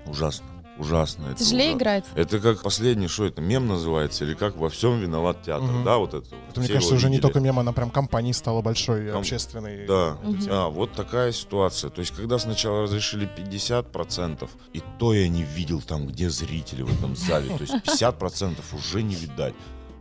Ужасно. 0.06 0.45
Ужасно. 0.77 1.27
это 1.27 1.36
Тяжелее 1.43 1.69
ужасно. 1.69 1.77
играть. 1.77 2.05
Это 2.15 2.39
как 2.39 2.62
последний, 2.63 3.07
что 3.07 3.25
это, 3.25 3.41
мем 3.41 3.67
называется, 3.67 4.25
или 4.25 4.33
как 4.33 4.55
во 4.57 4.69
всем 4.69 4.99
виноват 4.99 5.41
театр, 5.43 5.67
Мгм. 5.69 5.83
да, 5.83 5.97
вот 5.97 6.13
это. 6.13 6.27
вот. 6.31 6.39
Это, 6.49 6.59
мне 6.59 6.69
кажется, 6.69 6.95
уже 6.95 7.09
не 7.09 7.19
только 7.19 7.39
мем, 7.39 7.59
она 7.59 7.71
прям 7.73 7.89
компанией 7.89 8.33
стала 8.33 8.62
большой, 8.62 9.09
Ком- 9.12 9.19
общественной. 9.19 9.86
Да, 9.88 10.17
Мгм. 10.23 10.39
а, 10.49 10.69
вот 10.69 10.91
такая 10.93 11.31
ситуация. 11.31 11.89
То 11.89 11.99
есть, 12.01 12.12
когда 12.15 12.39
сначала 12.39 12.83
разрешили 12.83 13.25
50%, 13.27 14.49
и 14.73 14.81
то 14.99 15.13
я 15.13 15.27
не 15.27 15.43
видел 15.43 15.81
там, 15.81 16.07
где 16.07 16.29
зрители 16.29 16.81
в 16.81 16.91
этом 16.97 17.15
зале. 17.15 17.49
То 17.55 17.62
есть 17.63 17.73
50% 17.83 18.73
уже 18.73 19.03
не 19.03 19.15
видать. 19.15 19.53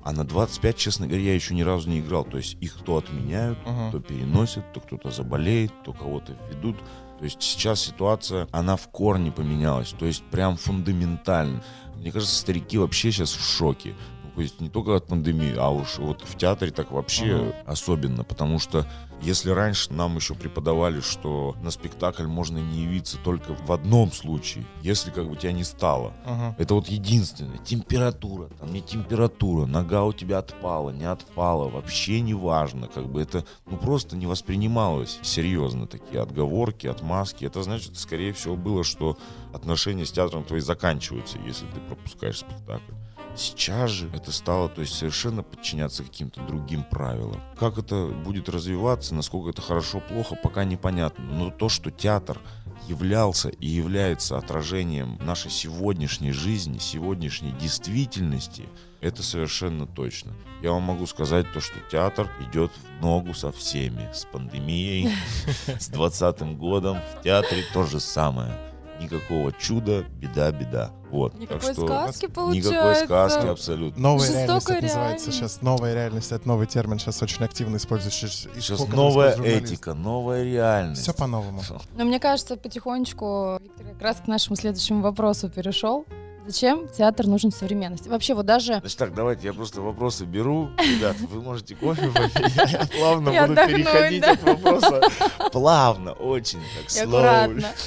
А 0.05 0.11
на 0.13 0.25
25, 0.25 0.77
честно 0.77 1.07
говоря, 1.07 1.23
я 1.23 1.35
еще 1.35 1.55
ни 1.55 1.63
разу 1.63 1.89
не 1.89 2.01
играл. 2.01 2.25
То 2.25 2.37
есть 2.39 2.57
их 2.61 2.75
то 2.85 2.97
отменяют, 2.97 3.57
Мгм. 3.65 3.93
то 3.93 4.01
переносят, 4.01 4.73
то 4.73 4.81
кто-то 4.81 5.11
заболеет, 5.13 5.71
то 5.85 5.93
кого-то 5.93 6.33
ведут. 6.51 6.77
То 7.23 7.27
есть 7.27 7.41
сейчас 7.41 7.81
ситуация, 7.81 8.49
она 8.51 8.75
в 8.75 8.89
корне 8.89 9.31
поменялась. 9.31 9.95
То 9.97 10.07
есть 10.07 10.25
прям 10.25 10.57
фундаментально. 10.57 11.63
Мне 11.95 12.11
кажется, 12.11 12.35
старики 12.35 12.77
вообще 12.77 13.13
сейчас 13.13 13.31
в 13.31 13.41
шоке. 13.49 13.95
Ну, 14.25 14.31
То 14.35 14.41
есть 14.41 14.61
не 14.61 14.69
только 14.69 14.97
от 14.97 15.07
пандемии, 15.07 15.55
а 15.57 15.71
уж 15.71 15.99
вот 15.99 16.23
в 16.23 16.37
театре 16.37 16.73
так 16.73 16.91
вообще 16.91 17.37
Ага. 17.37 17.55
особенно. 17.65 18.25
Потому 18.25 18.59
что 18.59 18.89
если 19.23 19.51
раньше 19.51 19.93
нам 19.93 20.17
еще 20.17 20.35
преподавали, 20.35 21.01
что 21.01 21.57
на 21.63 21.71
спектакль 21.71 22.27
можно 22.27 22.59
не 22.59 22.83
явиться 22.83 23.19
только 23.19 23.55
в 23.55 23.71
одном 23.71 24.13
случае, 24.13 24.67
если 24.83 25.11
как 25.11 25.29
бы 25.29 25.37
тебя 25.37 25.53
не 25.53 25.65
стало. 25.65 26.13
Ага. 26.25 26.57
Это 26.59 26.75
вот 26.75 26.89
единственное. 26.89 27.59
Температура, 27.59 28.49
там 28.59 28.73
не 28.73 28.81
температура, 28.81 29.67
нога 29.67 30.05
у 30.05 30.13
тебя 30.13 30.39
отпала, 30.39 30.91
не 30.91 31.05
отпала, 31.05 31.69
вообще 31.69 32.21
не 32.21 32.35
важно. 32.35 32.89
Как 32.89 33.07
бы 33.07 33.23
это 33.23 33.45
ну 33.67 33.77
просто 33.77 34.17
не 34.17 34.27
воспринималось 34.27 35.19
серьезно 35.23 35.87
такие 35.87 36.21
отговорки, 36.21 36.87
отмазки. 36.87 37.45
Это 37.45 37.63
значит, 37.63 37.97
скорее 37.99 38.33
всего, 38.33 38.57
было, 38.57 38.85
что 38.85 39.17
отношения 39.53 40.05
с 40.05 40.13
театром 40.13 40.45
твои 40.45 40.61
заканчиваются, 40.61 41.39
если 41.47 41.67
ты 41.67 41.81
пропускаешь 41.81 42.41
спектакль. 42.41 42.93
Сейчас 43.35 43.91
же 43.91 44.11
это 44.15 44.31
стало, 44.31 44.69
то 44.69 44.83
есть 44.83 44.95
совершенно 44.95 45.43
подчиняться 45.43 46.05
каким-то 46.05 46.43
другим 46.43 46.85
правилам. 46.85 47.41
Как 47.59 47.79
это 47.79 48.09
будет 48.09 48.49
развиваться, 48.49 49.15
насколько 49.15 49.51
это 49.51 49.63
хорошо, 49.63 50.01
плохо, 50.01 50.37
пока 50.43 50.65
непонятно. 50.65 51.25
Но 51.25 51.51
то, 51.51 51.69
что 51.69 51.91
театр 51.91 52.39
являлся 52.89 53.49
и 53.49 53.67
является 53.67 54.37
отражением 54.37 55.19
нашей 55.25 55.51
сегодняшней 55.51 56.33
жизни, 56.33 56.79
сегодняшней 56.79 57.53
действительности, 57.53 58.69
это 59.01 59.23
совершенно 59.23 59.87
точно. 59.87 60.33
Я 60.63 60.73
вам 60.73 60.83
могу 60.83 61.07
сказать 61.07 61.47
то, 61.53 61.61
что 61.61 61.75
театр 61.91 62.31
идет 62.41 62.71
в 62.71 63.03
ногу 63.03 63.35
со 63.35 63.51
всеми. 63.51 64.09
С 64.13 64.25
пандемией, 64.25 65.11
с 65.67 65.89
двадцатым 65.89 66.57
годом. 66.57 66.99
В 67.19 67.23
театре 67.23 67.65
то 67.73 67.85
же 67.85 67.99
самое. 67.99 68.72
Никакого 69.03 69.53
чуда, 69.53 70.05
беда, 70.21 70.51
беда. 70.53 70.93
Вот. 71.11 71.35
Никакой 71.35 71.61
так 71.61 71.73
что 71.75 71.87
сказки 71.87 72.27
получается. 72.27 72.71
никакой 72.71 72.97
сказки 73.05 73.47
абсолютно. 73.47 74.03
Новая 74.03 74.27
Жестокая 74.27 74.47
реальность 74.47 74.69
это 74.71 74.83
называется 74.83 74.97
реальность. 75.27 75.33
сейчас. 75.33 75.63
Новая 75.63 75.95
реальность, 75.95 76.33
это 76.33 76.49
новый 76.49 76.67
термин, 76.67 76.99
сейчас 76.99 77.23
очень 77.23 77.45
активно 77.45 77.77
используется. 77.77 78.27
Сейчас 78.29 78.89
новая 78.89 79.35
этика, 79.43 79.95
новая 79.95 80.45
реальность. 80.45 81.03
Все 81.03 81.13
по-новому. 81.13 81.63
Но 81.97 82.05
мне 82.05 82.19
кажется, 82.19 82.57
потихонечку 82.57 83.59
Виктор 83.61 83.87
как 83.87 84.03
раз 84.03 84.17
к 84.25 84.27
нашему 84.27 84.57
следующему 84.57 85.03
вопросу 85.03 85.51
перешел. 85.51 86.07
Зачем 86.47 86.89
театр 86.89 87.27
нужен 87.27 87.53
современности? 87.53 88.09
Вообще 88.09 88.35
вот 88.35 88.47
даже 88.47 88.79
Значит 88.81 88.99
так, 88.99 89.15
давайте 89.15 89.47
я 89.47 89.53
просто 89.53 89.81
вопросы 89.81 90.25
беру. 90.25 90.71
Ребят, 90.79 91.17
вы 91.21 91.41
можете 91.41 91.77
кофе 91.77 92.09
попить. 92.09 92.57
Я 92.57 92.87
плавно 92.99 93.31
буду 93.31 93.55
переходить 93.55 94.25
от 94.25 94.43
вопроса. 94.43 95.01
Плавно, 95.53 96.13
очень 96.13 96.61
так, 96.89 97.07
аккуратно. 97.07 97.69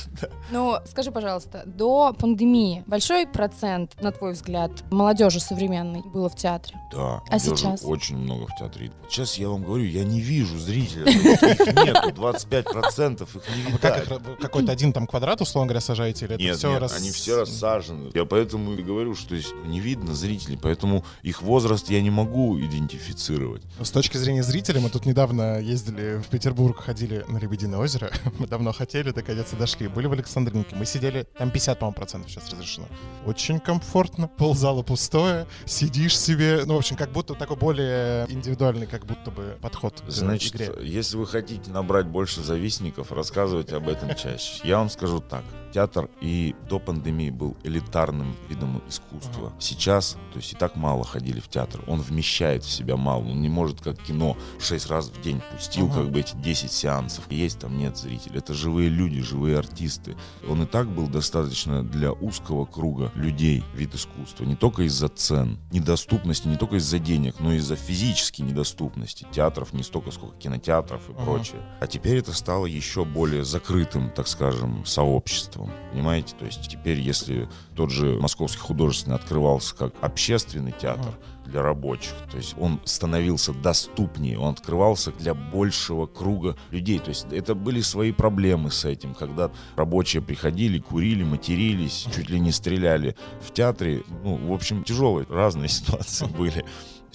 Ну, 0.51 0.77
скажи, 0.85 1.11
пожалуйста, 1.11 1.63
до 1.65 2.13
пандемии 2.13 2.83
большой 2.85 3.25
процент, 3.25 3.99
на 3.99 4.11
твой 4.11 4.33
взгляд, 4.33 4.71
молодежи 4.91 5.39
современной 5.39 6.03
было 6.03 6.29
в 6.29 6.35
театре? 6.35 6.79
Да, 6.93 7.23
А 7.29 7.39
сейчас? 7.39 7.83
очень 7.83 8.15
много 8.15 8.45
в 8.45 8.55
театре. 8.55 8.91
Сейчас 9.09 9.39
я 9.39 9.49
вам 9.49 9.63
говорю, 9.63 9.85
я 9.85 10.03
не 10.03 10.21
вижу 10.21 10.59
зрителя. 10.59 11.09
Их 11.11 11.41
нету, 11.83 12.09
25% 12.09 13.23
их 13.23 13.55
не 13.55 13.71
видать. 13.71 14.07
вы 14.07 14.35
какой-то 14.35 14.71
один 14.71 14.93
там 14.93 15.07
квадрат, 15.07 15.41
условно 15.41 15.69
говоря, 15.69 15.81
сажаете? 15.81 16.27
Нет, 16.37 16.63
они 16.63 17.09
все 17.09 17.41
рассажены. 17.41 18.11
Я 18.13 18.25
поэтому 18.25 18.44
поэтому 18.45 18.75
и 18.75 18.83
говорю, 18.83 19.15
что 19.15 19.35
здесь 19.35 19.51
не 19.65 19.79
видно 19.79 20.13
зрителей, 20.13 20.59
поэтому 20.61 21.03
их 21.23 21.41
возраст 21.41 21.89
я 21.89 21.99
не 22.03 22.11
могу 22.11 22.59
идентифицировать. 22.59 23.63
С 23.81 23.89
точки 23.89 24.17
зрения 24.17 24.43
зрителя, 24.43 24.79
мы 24.79 24.89
тут 24.89 25.05
недавно 25.07 25.59
ездили 25.59 26.21
в 26.23 26.27
Петербург, 26.27 26.79
ходили 26.79 27.25
на 27.27 27.39
Лебединое 27.39 27.79
озеро. 27.79 28.11
Мы 28.39 28.47
давно 28.47 28.71
хотели, 28.71 29.11
наконец 29.15 29.53
и 29.53 29.55
дошли. 29.55 29.87
Были 29.87 30.05
в 30.07 30.13
Александринке. 30.13 30.75
Мы 30.75 30.85
сидели, 30.85 31.27
там 31.37 31.49
50, 31.49 31.79
по-моему, 31.79 31.95
процентов 31.95 32.29
сейчас 32.29 32.51
разрешено. 32.51 32.85
Очень 33.25 33.59
комфортно. 33.59 34.27
Ползала 34.27 34.83
пустое. 34.83 35.47
Сидишь 35.65 36.17
себе. 36.17 36.63
Ну, 36.65 36.75
в 36.75 36.77
общем, 36.77 36.95
как 36.97 37.11
будто 37.11 37.33
такой 37.33 37.57
более 37.57 38.25
индивидуальный, 38.29 38.85
как 38.85 39.05
будто 39.05 39.31
бы 39.31 39.57
подход 39.61 40.01
к 40.05 40.09
Значит, 40.11 40.55
игре. 40.55 40.71
если 40.83 41.17
вы 41.17 41.25
хотите 41.25 41.71
набрать 41.71 42.05
больше 42.05 42.43
завистников, 42.43 43.11
рассказывайте 43.11 43.75
об 43.75 43.89
этом 43.89 44.13
чаще. 44.15 44.61
Я 44.63 44.77
вам 44.77 44.89
скажу 44.89 45.19
так. 45.19 45.43
Театр 45.73 46.09
и 46.21 46.55
до 46.69 46.79
пандемии 46.79 47.31
был 47.31 47.57
элитарным 47.63 48.34
видом 48.49 48.81
искусства. 48.87 49.53
Сейчас, 49.59 50.17
то 50.31 50.37
есть 50.39 50.53
и 50.53 50.55
так 50.55 50.75
мало 50.75 51.03
ходили 51.03 51.39
в 51.39 51.47
театр. 51.49 51.81
Он 51.87 52.01
вмещает 52.01 52.63
в 52.63 52.69
себя 52.71 52.97
мало. 52.97 53.23
Он 53.23 53.41
не 53.41 53.49
может, 53.49 53.81
как 53.81 54.01
кино, 54.01 54.37
6 54.59 54.87
раз 54.89 55.09
в 55.09 55.21
день 55.21 55.41
пустил, 55.51 55.85
Ага. 55.85 56.01
как 56.01 56.11
бы 56.11 56.19
эти 56.19 56.35
10 56.35 56.71
сеансов. 56.71 57.29
Есть 57.31 57.59
там, 57.59 57.77
нет 57.77 57.97
зрителей. 57.97 58.37
Это 58.39 58.53
живые 58.53 58.89
люди, 58.89 59.21
живые 59.21 59.57
артисты. 59.59 60.15
Он 60.47 60.63
и 60.63 60.65
так 60.65 60.87
был 60.89 61.07
достаточно 61.07 61.83
для 61.83 62.11
узкого 62.11 62.65
круга 62.65 63.11
людей 63.15 63.63
вид 63.73 63.95
искусства. 63.95 64.43
Не 64.45 64.55
только 64.55 64.83
из-за 64.83 65.07
цен, 65.09 65.57
недоступности, 65.71 66.47
не 66.47 66.57
только 66.57 66.75
из-за 66.77 66.99
денег, 66.99 67.35
но 67.39 67.53
и 67.53 67.57
из-за 67.57 67.75
физической 67.75 68.41
недоступности. 68.41 69.25
Театров 69.31 69.73
не 69.73 69.83
столько, 69.83 70.11
сколько 70.11 70.35
кинотеатров 70.37 71.01
и 71.09 71.13
Ага. 71.13 71.23
прочее. 71.23 71.61
А 71.79 71.87
теперь 71.87 72.17
это 72.17 72.33
стало 72.33 72.65
еще 72.65 73.05
более 73.05 73.43
закрытым, 73.43 74.09
так 74.11 74.27
скажем, 74.27 74.85
сообществом. 74.85 75.71
Понимаете? 75.91 76.35
То 76.37 76.45
есть 76.45 76.67
теперь, 76.67 76.99
если 76.99 77.47
тот 77.75 77.91
же 77.91 78.17
Московский 78.25 78.61
художественный 78.61 79.17
открывался 79.17 79.75
как 79.75 79.93
общественный 80.01 80.71
театр, 80.71 81.13
для 81.45 81.61
рабочих. 81.61 82.13
То 82.31 82.37
есть 82.37 82.55
он 82.57 82.81
становился 82.83 83.53
доступнее, 83.53 84.39
он 84.39 84.53
открывался 84.53 85.11
для 85.11 85.35
большего 85.35 86.07
круга 86.07 86.57
людей. 86.71 86.97
То 86.97 87.09
есть 87.09 87.27
это 87.31 87.53
были 87.53 87.81
свои 87.81 88.11
проблемы 88.11 88.71
с 88.71 88.83
этим, 88.83 89.13
когда 89.13 89.51
рабочие 89.75 90.23
приходили, 90.23 90.79
курили, 90.79 91.23
матерились, 91.23 92.07
чуть 92.15 92.31
ли 92.31 92.39
не 92.39 92.51
стреляли 92.51 93.15
в 93.41 93.53
театре. 93.53 94.03
Ну, 94.23 94.37
в 94.37 94.53
общем, 94.53 94.83
тяжелые 94.83 95.27
разные 95.29 95.69
ситуации 95.69 96.25
были. 96.25 96.65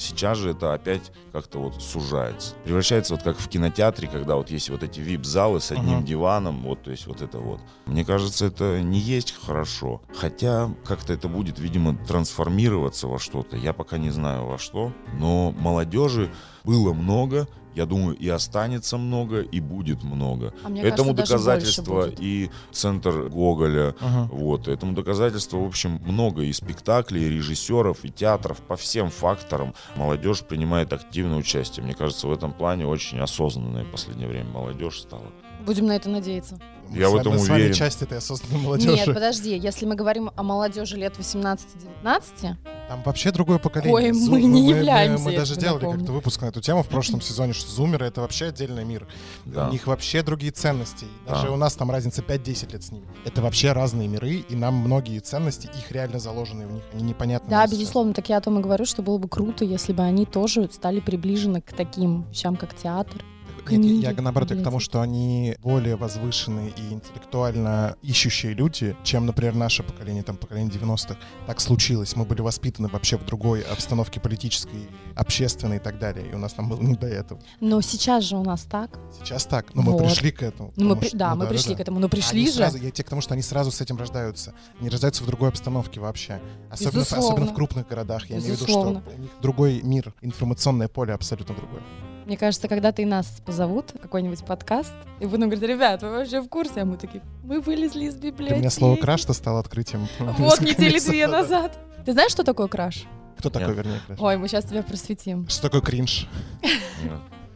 Сейчас 0.01 0.39
же 0.39 0.51
это 0.53 0.73
опять 0.73 1.13
как-то 1.31 1.59
вот 1.59 1.83
сужается. 1.83 2.55
Превращается 2.65 3.15
вот 3.15 3.23
как 3.23 3.39
в 3.39 3.49
кинотеатре, 3.49 4.09
когда 4.09 4.37
вот 4.37 4.51
есть 4.51 4.71
вот 4.71 4.83
эти 4.83 4.99
вип-залы 4.99 5.61
с 5.61 5.71
одним 5.73 5.99
Ага. 5.99 6.07
диваном, 6.07 6.63
вот, 6.63 6.83
то 6.83 6.91
есть 6.91 7.07
вот 7.07 7.21
это 7.21 7.39
вот. 7.39 7.61
Мне 7.85 8.03
кажется, 8.03 8.47
это 8.47 8.81
не 8.81 8.99
есть 8.99 9.35
хорошо. 9.39 10.01
Хотя 10.17 10.71
как-то 10.87 11.13
это 11.13 11.29
будет, 11.29 11.59
видимо, 11.59 11.95
трансформироваться 12.07 13.09
во 13.09 13.19
что-то. 13.19 13.59
Я 13.59 13.75
пока 13.75 13.99
не 13.99 14.09
знаю 14.11 14.47
во 14.47 14.59
что. 14.59 14.93
Но 15.19 15.53
молодежи 15.53 16.31
было 16.65 16.95
много, 16.95 17.47
я 17.74 17.87
думаю, 17.87 18.16
и 18.16 18.28
останется 18.28 18.96
много, 18.98 19.40
и 19.40 19.61
будет 19.61 20.02
много. 20.02 20.52
А 20.64 20.68
мне 20.68 20.83
Этому 20.83 21.14
кажется, 21.14 21.35
доказательство 21.35 22.09
и 22.09 22.50
центр 22.72 23.28
Гоголя, 23.28 23.94
Ага. 24.00 24.28
вот, 24.33 24.68
этому 24.68 24.92
доказательство, 24.92 25.59
в 25.59 25.66
общем, 25.66 26.00
много 26.04 26.42
и 26.42 26.52
спектаклей, 26.52 27.26
и 27.26 27.30
режиссеров, 27.30 28.04
и 28.04 28.11
театров, 28.11 28.59
по 28.59 28.76
всем 28.76 29.11
факторам 29.11 29.74
молодежь 29.96 30.40
принимает 30.42 30.92
активное 30.92 31.38
участие. 31.38 31.85
Мне 31.85 31.94
кажется, 31.94 32.26
в 32.26 32.33
этом 32.33 32.52
плане 32.52 32.87
очень 32.87 33.18
осознанная 33.20 33.85
в 33.85 33.90
последнее 33.90 34.28
время 34.28 34.50
молодежь 34.50 35.00
стала. 35.00 35.26
Будем 35.64 35.87
на 35.87 35.92
это 35.96 36.09
надеяться. 36.09 36.59
Мы 36.90 36.96
Я 36.98 37.07
с 37.07 37.09
в 37.09 37.12
вами- 37.12 37.20
этом 37.20 37.33
мы 37.35 37.38
с 37.38 37.48
вами 37.48 37.59
уверен. 37.61 37.74
часть 37.74 38.03
этой 38.03 38.18
осознанной 38.18 38.59
молодежи. 38.64 38.96
Нет, 38.96 39.07
подожди, 39.07 39.57
если 39.57 39.87
мы 39.87 39.94
говорим 39.94 40.31
о 40.35 40.42
молодежи 40.42 40.96
лет 40.96 41.16
18-19, 41.18 42.57
Там 42.88 43.03
вообще 43.05 43.31
другое 43.31 43.59
поколение. 43.59 44.11
Зу- 44.12 44.31
мы 44.31 44.42
не 44.42 44.62
Мы, 44.62 44.70
являемся, 44.79 45.22
мы 45.24 45.37
даже 45.37 45.55
делали 45.57 45.85
как-то 45.88 46.11
выпуск 46.12 46.42
на 46.42 46.46
эту 46.46 46.61
тему 46.61 46.83
в 46.83 46.88
прошлом 46.88 47.20
сезоне, 47.20 47.53
что 47.53 47.70
зумеры— 47.70 48.07
это 48.07 48.20
вообще 48.22 48.46
отдельный 48.46 48.85
мир. 48.85 49.07
Да. 49.44 49.68
У 49.68 49.72
них 49.72 49.87
вообще 49.87 50.22
другие 50.22 50.50
ценности. 50.50 51.07
Даже 51.29 51.46
Да. 51.46 51.53
у 51.53 51.57
нас 51.57 51.74
там 51.76 51.90
разница 51.92 52.22
5-10 52.22 52.72
лет 52.72 52.83
с 52.83 52.90
ними. 52.90 53.07
Это 53.24 53.40
вообще 53.42 53.70
разные 53.72 54.09
миры, 54.09 54.44
и 54.48 54.57
нам 54.57 54.74
многие 54.74 55.20
ценности, 55.20 55.66
их 55.79 55.92
реально 55.92 56.18
заложены 56.18 56.66
в 56.66 56.72
них, 56.72 56.83
они 56.92 57.05
непонятны. 57.05 57.48
да, 57.48 57.64
безусловно, 57.68 58.12
так 58.14 58.29
я 58.29 58.38
о 58.38 58.40
том 58.40 58.59
и 58.59 58.62
говорю, 58.62 58.85
что 58.85 59.03
было 59.03 59.18
бы 59.18 59.29
круто, 59.29 59.64
если 59.64 59.92
бы 59.92 60.03
они 60.03 60.26
тоже 60.26 60.68
стали 60.72 60.98
приближены 60.98 61.61
к 61.61 61.72
таким 61.72 62.24
вещам, 62.31 62.57
как 62.57 62.74
театр. 62.74 63.24
Нет, 63.70 63.80
книги, 63.83 64.02
я 64.02 64.12
наоборот, 64.22 64.50
я 64.50 64.56
к 64.56 64.62
тому, 64.62 64.80
что 64.80 65.00
они 65.00 65.56
более 65.62 65.96
возвышенные 65.96 66.70
и 66.70 66.92
интеллектуально 66.92 67.96
ищущие 68.02 68.54
люди, 68.54 68.96
чем, 69.04 69.26
например, 69.26 69.54
наше 69.54 69.83
поколение, 69.83 70.22
там, 70.22 70.37
поколение 70.37 70.72
90-х. 70.72 71.16
Так 71.46 71.61
случилось. 71.61 72.16
Мы 72.16 72.24
были 72.24 72.40
воспитаны 72.40 72.88
вообще 72.88 73.16
в 73.18 73.24
другой 73.24 73.62
обстановке 73.62 74.20
политической, 74.20 74.88
общественной 75.16 75.76
и 75.76 75.80
так 75.80 75.98
далее. 75.98 76.28
И 76.30 76.35
у 76.35 76.38
нас 76.38 76.52
там 76.52 76.68
было 76.68 76.80
не 76.80 76.94
до 76.94 77.06
этого. 77.06 77.40
Но 77.61 77.80
сейчас 77.80 78.24
же 78.24 78.37
у 78.37 78.44
нас 78.44 78.62
так. 78.62 78.98
Сейчас 79.22 79.46
так. 79.46 79.74
Но 79.74 79.83
мы 79.83 79.92
Вот. 79.92 80.02
пришли 80.04 80.30
к 80.33 80.42
этому. 80.42 80.72
Ну, 80.76 80.90
мы 80.90 80.96
при- 80.96 81.09
что- 81.09 81.16
да, 81.18 81.35
ну 81.35 81.42
мы 81.42 81.46
пришли 81.48 81.72
да. 81.74 81.78
к 81.78 81.80
этому, 81.80 81.98
но 82.00 82.09
пришли 82.09 82.40
Они 82.40 82.48
же. 82.48 82.54
сразу- 82.56 82.78
я 82.78 82.90
те 82.90 83.04
к 83.04 83.09
тому, 83.09 83.20
что 83.20 83.35
они 83.35 83.42
сразу 83.42 83.70
с 83.70 83.80
этим 83.80 83.96
рождаются. 83.96 84.54
Они 84.80 84.88
рождаются 84.88 85.22
в 85.22 85.26
другой 85.26 85.48
обстановке 85.48 86.00
вообще. 86.00 86.40
Особенно, 86.70 86.90
в, 86.92 86.94
Безусловно. 86.96 87.28
особенно 87.28 87.46
в 87.50 87.54
крупных 87.54 87.88
городах. 87.88 88.26
Я 88.30 88.37
имею 88.37 88.42
в 88.42 88.44
виду, 88.46 88.64
Безусловно. 88.66 89.00
что 89.06 89.16
у 89.16 89.20
них 89.20 89.30
другой 89.42 89.83
мир, 89.83 90.14
информационное 90.22 90.88
поле 90.88 91.12
абсолютно 91.12 91.54
другое. 91.54 91.83
Мне 92.31 92.37
кажется, 92.37 92.69
когда-то 92.69 93.03
и 93.03 93.05
нас 93.05 93.27
позовут 93.45 93.93
какой-нибудь 94.01 94.45
подкаст, 94.45 94.93
и 95.19 95.27
будут 95.27 95.49
говорить, 95.49 95.64
ребят, 95.64 96.01
вы 96.03 96.11
вообще 96.11 96.40
в 96.40 96.49
курсе? 96.49 96.83
А 96.83 96.85
мы 96.85 96.97
такие, 96.97 97.25
мы 97.43 97.61
вылезли 97.61 98.05
из 98.05 98.14
Для 98.14 98.31
библиотеки. 98.31 98.61
меня 98.61 98.71
слово 98.71 98.95
«краш»-то 98.95 99.33
стало 99.33 99.59
открытием. 99.59 100.07
Вот 100.38 100.61
недели 100.61 101.01
две 101.01 101.27
назад. 101.27 101.77
Ты 102.07 102.12
знаешь, 102.12 102.31
что 102.31 102.45
такое 102.45 102.69
краш? 102.69 103.03
Кто 103.37 103.51
такой, 103.51 103.75
вернее, 103.75 104.01
краш? 104.07 104.21
Ой, 104.21 104.37
мы 104.37 104.47
сейчас 104.47 104.64
тебя 104.66 104.85
просветим. 104.85 105.49
Что 105.49 105.62
такое 105.62 105.81
кринж? 105.81 106.29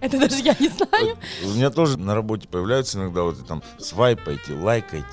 Это 0.04 0.18
даже 0.18 0.36
я 0.42 0.54
не 0.60 0.68
знаю. 0.68 1.16
У 1.44 1.48
меня 1.54 1.70
тоже 1.70 1.98
на 1.98 2.14
работе 2.14 2.46
появляются 2.46 2.98
иногда 2.98 3.22
вот 3.22 3.40
и 3.40 3.42
там 3.42 3.62
свайпайте, 3.78 4.52
лайкайте, 4.52 5.06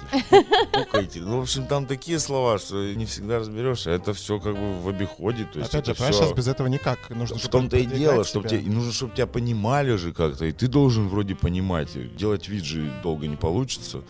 пукайте. 0.73 1.21
Ну, 1.21 1.39
в 1.39 1.43
общем, 1.43 1.65
там 1.65 1.86
такие 1.86 2.19
слова, 2.19 2.60
что 2.60 2.75
не 2.93 3.06
всегда 3.06 3.39
разберешь, 3.39 3.88
а 3.88 3.91
это 3.91 4.13
все 4.13 4.38
как 4.38 4.54
бы 4.54 4.82
в 4.82 4.89
обиходе. 4.89 5.45
То 5.45 5.60
есть 5.60 5.73
Опять 5.73 5.97
же, 5.97 6.13
сейчас 6.13 6.34
без 6.34 6.49
этого 6.49 6.67
никак. 6.67 7.10
Нужно 7.10 7.38
В 7.38 7.47
том-то 7.47 7.77
и 7.77 7.86
дело, 7.86 8.25
чтобы 8.25 8.49
тебя, 8.49 8.60
и 8.60 8.69
нужно, 8.69 8.91
чтобы 8.91 9.15
тебя 9.15 9.27
понимали 9.27 9.95
же 9.95 10.12
как-то, 10.12 10.43
и 10.43 10.51
ты 10.51 10.67
должен 10.67 11.08
вроде 11.08 11.36
понимать. 11.36 11.89
Делать 12.17 12.49
вид 12.49 12.65
же 12.65 12.91
долго 13.01 13.27
не 13.27 13.38
получится. 13.38 14.01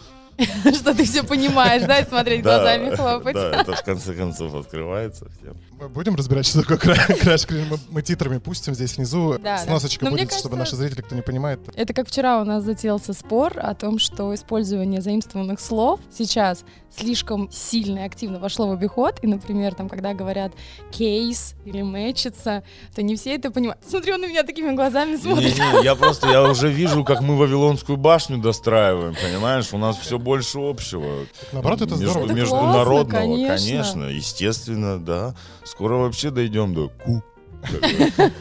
Что 0.73 0.95
ты 0.95 1.03
все 1.03 1.23
понимаешь, 1.23 1.83
да, 1.83 1.99
и 1.99 2.05
смотреть 2.07 2.41
глазами 2.41 2.95
хлопать. 2.95 3.35
да, 3.35 3.61
это 3.61 3.75
в 3.75 3.83
конце 3.83 4.15
концов 4.15 4.55
открывается 4.55 5.27
всем. 5.37 5.55
Мы 5.81 5.89
будем 5.89 6.13
разбирать, 6.13 6.45
что 6.45 6.61
такое 6.61 6.77
кра- 6.77 7.15
краш 7.21 7.47
кринж. 7.47 7.67
Мы, 7.71 7.79
мы 7.89 8.01
титрами 8.03 8.37
пустим 8.37 8.75
здесь 8.75 8.97
внизу. 8.97 9.31
Да, 9.39 9.39
да. 9.39 9.57
Сносочка 9.57 10.05
Но 10.05 10.11
мне 10.11 10.25
будет, 10.25 10.33
чтобы 10.37 10.55
кажется- 10.57 10.75
наши 10.75 10.75
зрители, 10.75 11.01
кто 11.03 11.15
не 11.15 11.23
понимает, 11.23 11.59
Это 11.75 11.91
как 11.95 12.07
вчера 12.07 12.39
у 12.39 12.45
нас 12.45 12.63
затеялся 12.63 13.13
спор 13.13 13.53
о 13.57 13.73
том, 13.73 13.97
что 13.97 14.31
использование 14.35 15.01
заимствованных 15.01 15.59
слов 15.59 15.99
сейчас 16.15 16.63
слишком 16.95 17.49
сильно 17.51 17.99
и 17.99 18.01
активно 18.03 18.37
вошло 18.37 18.67
в 18.67 18.71
обиход. 18.73 19.17
И, 19.23 19.27
например, 19.27 19.73
там, 19.73 19.89
когда 19.89 20.13
говорят 20.13 20.51
кейс 20.91 21.55
или 21.65 21.81
мэчится, 21.81 22.61
то 22.93 23.01
не 23.01 23.15
все 23.15 23.33
это 23.33 23.49
понимают. 23.49 23.81
Смотри, 23.87 24.13
он 24.13 24.21
на 24.21 24.27
меня 24.27 24.43
такими 24.43 24.75
глазами 24.75 25.15
смотрит. 25.15 25.57
Не-не, 25.57 25.83
я 25.83 25.95
просто, 25.95 26.29
я 26.29 26.43
уже 26.43 26.69
вижу, 26.71 27.03
как 27.03 27.21
мы 27.21 27.37
Вавилонскую 27.37 27.97
башню 27.97 28.37
достраиваем, 28.37 29.15
понимаешь? 29.15 29.73
У 29.73 29.79
нас 29.79 29.97
все 29.97 30.19
больше 30.19 30.59
общего. 30.59 31.25
наоборот, 31.53 31.81
это 31.81 31.91
Между- 31.95 32.05
здорово. 32.11 32.25
Это 32.25 32.33
Международного, 32.35 33.03
классно, 33.05 33.17
конечно. 33.47 33.71
конечно, 33.71 34.03
естественно, 34.03 34.99
да. 34.99 35.33
Скоро 35.71 35.95
вообще 35.95 36.31
дойдем 36.31 36.73
до 36.73 36.89
ку. 36.89 37.23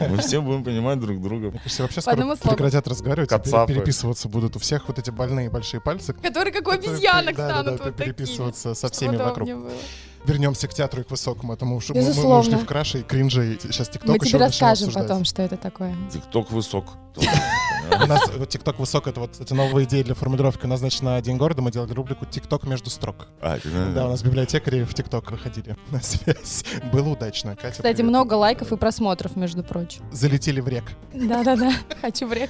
Мы 0.09 0.17
все 0.17 0.41
будем 0.41 0.65
понимать 0.65 0.99
друг 0.99 1.21
друга. 1.21 1.49
Мне 1.51 1.59
кажется, 1.59 1.83
вообще 1.83 2.01
скоро 2.01 2.35
прекратят 2.35 2.87
разговаривать, 2.89 3.31
и 3.31 3.73
переписываться 3.73 4.27
будут. 4.27 4.57
У 4.57 4.59
всех 4.59 4.89
вот 4.89 4.99
эти 4.99 5.11
больные 5.11 5.49
большие 5.49 5.79
пальцы. 5.79 6.13
Которые 6.13 6.51
как 6.51 6.67
у 6.67 6.71
обезьянок 6.71 7.35
станут 7.35 7.95
переписываться 7.95 8.73
со 8.73 8.89
всеми 8.89 9.15
вокруг. 9.15 9.49
Вернемся 10.25 10.67
к 10.67 10.73
театру 10.73 11.01
и 11.01 11.03
к 11.03 11.11
высокому 11.11 11.53
этому. 11.53 11.79
что 11.81 11.93
мы- 11.93 12.01
Мы, 12.03 12.13
мы 12.23 12.39
ушли 12.39 12.55
в 12.55 12.65
краше 12.65 12.99
и 12.99 13.03
кринже, 13.03 13.53
и 13.55 13.59
сейчас 13.59 13.89
ТикТок 13.89 14.09
Мы 14.09 14.15
еще 14.15 14.25
тебе 14.29 14.39
начнем 14.39 14.41
расскажем 14.67 14.87
обсуждать. 14.89 15.07
потом, 15.07 15.25
что 15.25 15.41
это 15.41 15.57
такое. 15.57 15.95
Тикток 16.11 16.51
высок. 16.51 16.85
У 18.03 18.05
нас 18.05 18.21
ТикТок 18.47 18.79
высок, 18.79 19.07
это 19.07 19.19
вот, 19.19 19.31
кстати, 19.31 19.51
новая 19.53 19.83
идея 19.83 20.03
для 20.03 20.15
формулировки. 20.15 20.65
У 20.65 20.69
нас, 20.69 20.79
значит, 20.79 21.01
на 21.01 21.19
День 21.21 21.35
города 21.37 21.61
мы 21.61 21.69
делали 21.71 21.91
рубрику 21.91 22.25
ТикТок 22.25 22.63
между 22.63 22.89
строк. 22.89 23.27
А, 23.41 23.57
Да, 23.93 24.05
у 24.05 24.09
нас 24.09 24.21
библиотекари 24.23 24.83
в 24.83 24.93
ТикТок 24.93 25.29
выходили 25.31 25.75
на 25.91 26.01
связь. 26.01 26.63
Было 26.93 27.09
удачно. 27.09 27.55
Катя, 27.55 27.71
Кстати, 27.73 27.97
привет. 27.97 28.09
много 28.09 28.35
лайков 28.35 28.71
и 28.71 28.77
просмотров, 28.77 29.35
между 29.35 29.63
прочим. 29.63 30.03
Залетели 30.13 30.61
в 30.61 30.67
рек. 30.69 30.85
Да-да-да, 31.13 31.73
хочу 32.01 32.27
в 32.27 32.33
рек. 32.33 32.49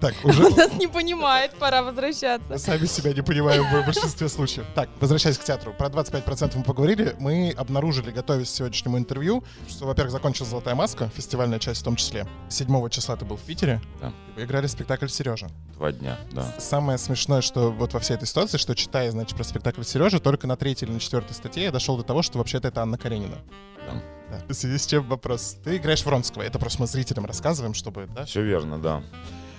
Так, 0.00 0.14
уже 0.24 0.44
Он 0.46 0.52
нас 0.56 0.72
не 0.74 0.88
понимает, 0.88 1.52
пора 1.58 1.82
возвращаться. 1.82 2.46
мы 2.50 2.58
сами 2.58 2.84
себя 2.84 3.14
не 3.14 3.22
понимаем 3.22 3.64
в 3.64 3.86
большинстве 3.86 4.28
случаев. 4.28 4.66
Так, 4.74 4.90
возвращаясь 5.00 5.38
к 5.38 5.44
театру. 5.44 5.72
Про 5.72 5.86
25% 5.88 6.52
мы 6.58 6.64
поговорили. 6.64 7.11
Деле, 7.12 7.22
мы 7.22 7.54
обнаружили, 7.56 8.10
готовясь 8.10 8.48
к 8.48 8.54
сегодняшнему 8.54 8.98
интервью, 8.98 9.44
что, 9.68 9.86
во-первых, 9.86 10.12
закончилась 10.12 10.50
«Золотая 10.50 10.74
маска», 10.74 11.08
фестивальная 11.14 11.58
часть 11.58 11.80
в 11.80 11.84
том 11.84 11.96
числе. 11.96 12.26
7 12.48 12.88
числа 12.90 13.16
ты 13.16 13.24
был 13.24 13.36
в 13.36 13.42
Питере. 13.42 13.80
Да. 14.00 14.12
Вы 14.36 14.44
играли 14.44 14.66
спектакль 14.66 15.08
«Сережа». 15.08 15.48
Два 15.74 15.92
дня, 15.92 16.18
да. 16.32 16.54
Самое 16.58 16.98
смешное, 16.98 17.40
что 17.40 17.70
вот 17.70 17.94
во 17.94 18.00
всей 18.00 18.14
этой 18.14 18.26
ситуации, 18.26 18.58
что 18.58 18.74
читая, 18.74 19.10
значит, 19.10 19.36
про 19.36 19.44
спектакль 19.44 19.82
Сережа, 19.82 20.20
только 20.20 20.46
на 20.46 20.56
третьей 20.56 20.86
или 20.86 20.94
на 20.94 21.00
четвертой 21.00 21.34
статье 21.34 21.64
я 21.64 21.72
дошел 21.72 21.96
до 21.96 22.02
того, 22.02 22.22
что 22.22 22.38
вообще-то 22.38 22.68
это 22.68 22.82
Анна 22.82 22.98
Каренина. 22.98 23.38
Да. 23.86 24.02
Да. 24.30 24.42
В 24.48 24.54
связи 24.54 24.78
с 24.78 24.86
чем 24.86 25.06
вопрос? 25.08 25.58
Ты 25.62 25.76
играешь 25.76 26.04
Вронского. 26.04 26.42
Это 26.42 26.58
просто 26.58 26.80
мы 26.80 26.86
зрителям 26.86 27.26
рассказываем, 27.26 27.74
чтобы, 27.74 28.08
да? 28.14 28.24
Все 28.24 28.42
верно, 28.42 28.78
да. 28.80 29.02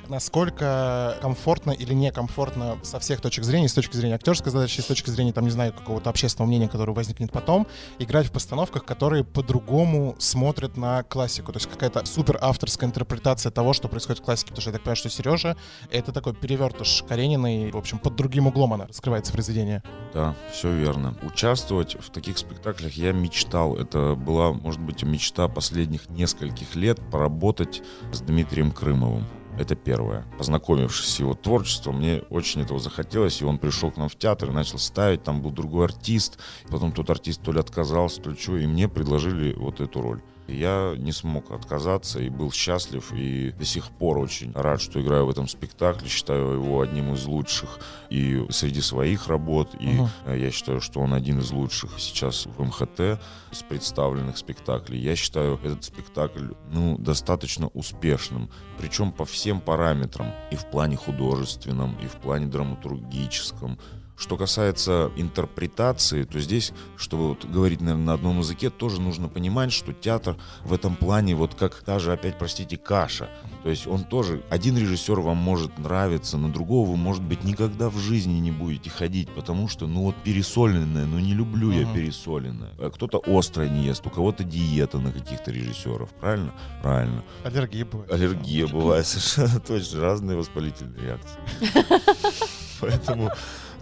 Насколько 0.10 1.18
комфортно 1.22 1.72
или 1.72 1.94
некомфортно 1.94 2.78
со 2.84 3.00
всех 3.00 3.22
точек 3.22 3.44
зрения, 3.44 3.68
с 3.68 3.74
точки 3.74 3.96
зрения 3.96 4.16
актерской 4.16 4.52
задачи, 4.52 4.82
с 4.82 4.86
точки 4.86 5.10
зрения, 5.10 5.34
там, 5.34 5.46
не 5.46 5.52
знаю, 5.52 5.74
какого-то 5.74 6.10
общественного 6.10 6.48
мнения, 6.48 6.68
которое 6.68 6.94
возникнет 6.94 7.32
потом, 7.32 7.68
играть 8.00 8.28
в 8.28 8.32
постановках, 8.32 8.86
которые 8.86 9.24
по-другому 9.24 10.16
смотрят 10.20 10.78
на 10.78 11.04
классику. 11.04 11.52
То 11.52 11.58
есть 11.58 11.70
какая-то 11.70 12.06
супер 12.06 12.38
авторская 12.42 12.90
интерпретация 12.90 13.52
того, 13.52 13.74
что 13.74 13.88
происходит 13.88 14.22
в 14.22 14.26
классике. 14.26 14.50
Потому 14.50 14.62
что 14.62 14.70
я 14.72 14.74
так 14.74 14.84
понимаю, 14.84 14.98
что 14.98 15.10
Сережа— 15.10 15.58
это 15.92 16.12
такой 16.12 16.34
перевертыш 16.34 17.04
Карениной. 17.08 17.72
В 17.72 17.78
общем, 17.78 18.00
под 18.00 18.16
другим 18.16 18.48
углом 18.48 18.74
она 18.74 18.88
раскрывается 18.88 19.34
произведение. 19.34 19.84
Да, 20.14 20.36
все 20.52 20.72
верно. 20.72 21.16
Участвовать 21.24 21.96
в 22.00 22.10
таких 22.10 22.38
спектаклях 22.38 22.94
я 22.94 23.12
мечтал. 23.12 23.76
Это 23.76 24.16
была, 24.16 24.54
может 24.54 24.82
быть, 24.82 25.04
мечта 25.04 25.48
последних 25.48 26.10
нескольких 26.10 26.76
лет 26.76 27.00
поработать 27.12 27.82
с 28.12 28.22
Дмитрием 28.22 28.72
Крымовым. 28.72 29.26
Это 29.58 29.76
первое. 29.76 30.26
Познакомившись 30.38 31.06
с 31.06 31.20
его 31.20 31.36
творчеством, 31.36 31.98
мне 31.98 32.24
очень 32.30 32.62
этого 32.62 32.80
захотелось, 32.80 33.42
и 33.42 33.46
он 33.46 33.60
пришел 33.60 33.92
к 33.92 33.98
нам 33.98 34.10
в 34.10 34.16
театр 34.16 34.50
и 34.50 34.54
начал 34.54 34.80
ставить, 34.80 35.24
там 35.24 35.42
был 35.42 35.52
другой 35.52 35.86
артист, 35.86 36.40
потом 36.70 36.92
тот 36.92 37.10
артист 37.10 37.42
то 37.44 37.52
ли 37.52 37.60
отказался, 37.60 38.22
то 38.22 38.32
ли 38.32 38.38
что, 38.38 38.58
и 38.58 38.66
мне 38.66 38.88
предложили 38.88 39.54
вот 39.54 39.80
эту 39.80 40.02
роль. 40.02 40.22
Я 40.48 40.96
не 40.98 41.12
смог 41.12 41.52
отказаться 41.52 42.20
и 42.20 42.30
был 42.30 42.52
счастлив, 42.52 43.14
и 43.14 43.52
до 43.52 43.66
сих 43.66 43.90
пор 43.92 44.18
очень 44.18 44.52
рад, 44.54 44.82
что 44.82 45.02
играю 45.02 45.26
в 45.26 45.30
этом 45.30 45.48
спектакле, 45.48 46.10
считаю 46.10 46.54
его 46.54 46.82
одним 46.82 47.14
из 47.14 47.26
лучших 47.26 47.80
и 48.10 48.46
среди 48.50 48.82
своих 48.82 49.28
работ, 49.28 49.70
и 49.80 50.00
э, 50.26 50.38
я 50.38 50.52
считаю, 50.52 50.82
что 50.82 51.00
он 51.00 51.14
один 51.14 51.40
из 51.40 51.52
лучших 51.52 51.92
сейчас 51.98 52.46
в 52.46 52.62
МХТ 52.62 53.22
с 53.52 53.64
представленных 53.68 54.38
спектаклей. 54.38 55.00
Я 55.00 55.16
считаю 55.16 55.60
этот 55.64 55.84
спектакль, 55.84 56.50
ну, 56.72 56.98
достаточно 56.98 57.68
успешным, 57.70 58.50
причем 58.78 59.12
по 59.12 59.26
всем 59.26 59.62
параметрам, 59.62 60.34
и 60.52 60.56
в 60.56 60.66
плане 60.66 60.98
художественном, 60.98 61.98
и 62.04 62.08
в 62.08 62.14
плане 62.14 62.48
драматургическом. 62.48 63.80
Что 64.16 64.38
касается 64.38 65.12
интерпретации, 65.16 66.24
то 66.24 66.40
здесь, 66.40 66.72
чтобы 66.98 67.30
вот 67.30 67.46
говорить, 67.46 67.82
наверное, 67.82 68.06
на 68.06 68.14
одном 68.14 68.40
языке, 68.40 68.70
тоже 68.70 69.02
нужно 69.02 69.28
понимать, 69.28 69.74
что 69.74 69.92
театр 69.92 70.38
в 70.64 70.72
этом 70.74 70.96
плане 70.96 71.36
вот 71.36 71.56
как 71.56 71.82
та 71.84 72.00
же, 72.00 72.14
опять, 72.14 72.38
простите, 72.38 72.78
каша. 72.78 73.30
То 73.64 73.70
есть 73.70 73.88
он 73.88 74.04
тоже, 74.04 74.44
один 74.50 74.78
режиссер 74.78 75.20
вам 75.20 75.38
может 75.38 75.78
нравиться, 75.80 76.38
на 76.38 76.52
другого 76.52 76.92
вы, 76.92 76.98
может 76.98 77.24
быть, 77.24 77.44
никогда 77.44 77.90
в 77.90 77.98
жизни 77.98 78.34
не 78.34 78.52
будете 78.52 78.90
ходить, 78.90 79.30
потому 79.30 79.68
что, 79.68 79.88
ну 79.88 80.04
вот 80.04 80.16
пересоленное, 80.24 81.06
ну 81.06 81.20
не 81.20 81.34
люблю 81.34 81.72
я 81.72 81.92
пересоленное. 81.92 82.72
А 82.78 82.92
Кто-то 82.92 83.22
острое 83.26 83.70
не 83.70 83.86
ест, 83.86 84.06
у 84.06 84.10
кого-то 84.10 84.44
диета 84.44 85.00
на 85.00 85.12
каких-то 85.12 85.52
режиссеров, 85.52 86.10
правильно? 86.20 86.54
Правильно. 86.82 87.24
Аллергия 87.44 87.86
бывает. 87.86 88.12
Аллергия 88.12 88.68
бывает 88.68 89.08
совершенно 89.08 89.60
точно, 89.68 90.02
разные 90.02 90.38
воспалительные 90.38 91.02
реакции. 91.02 91.40
Поэтому 92.82 93.32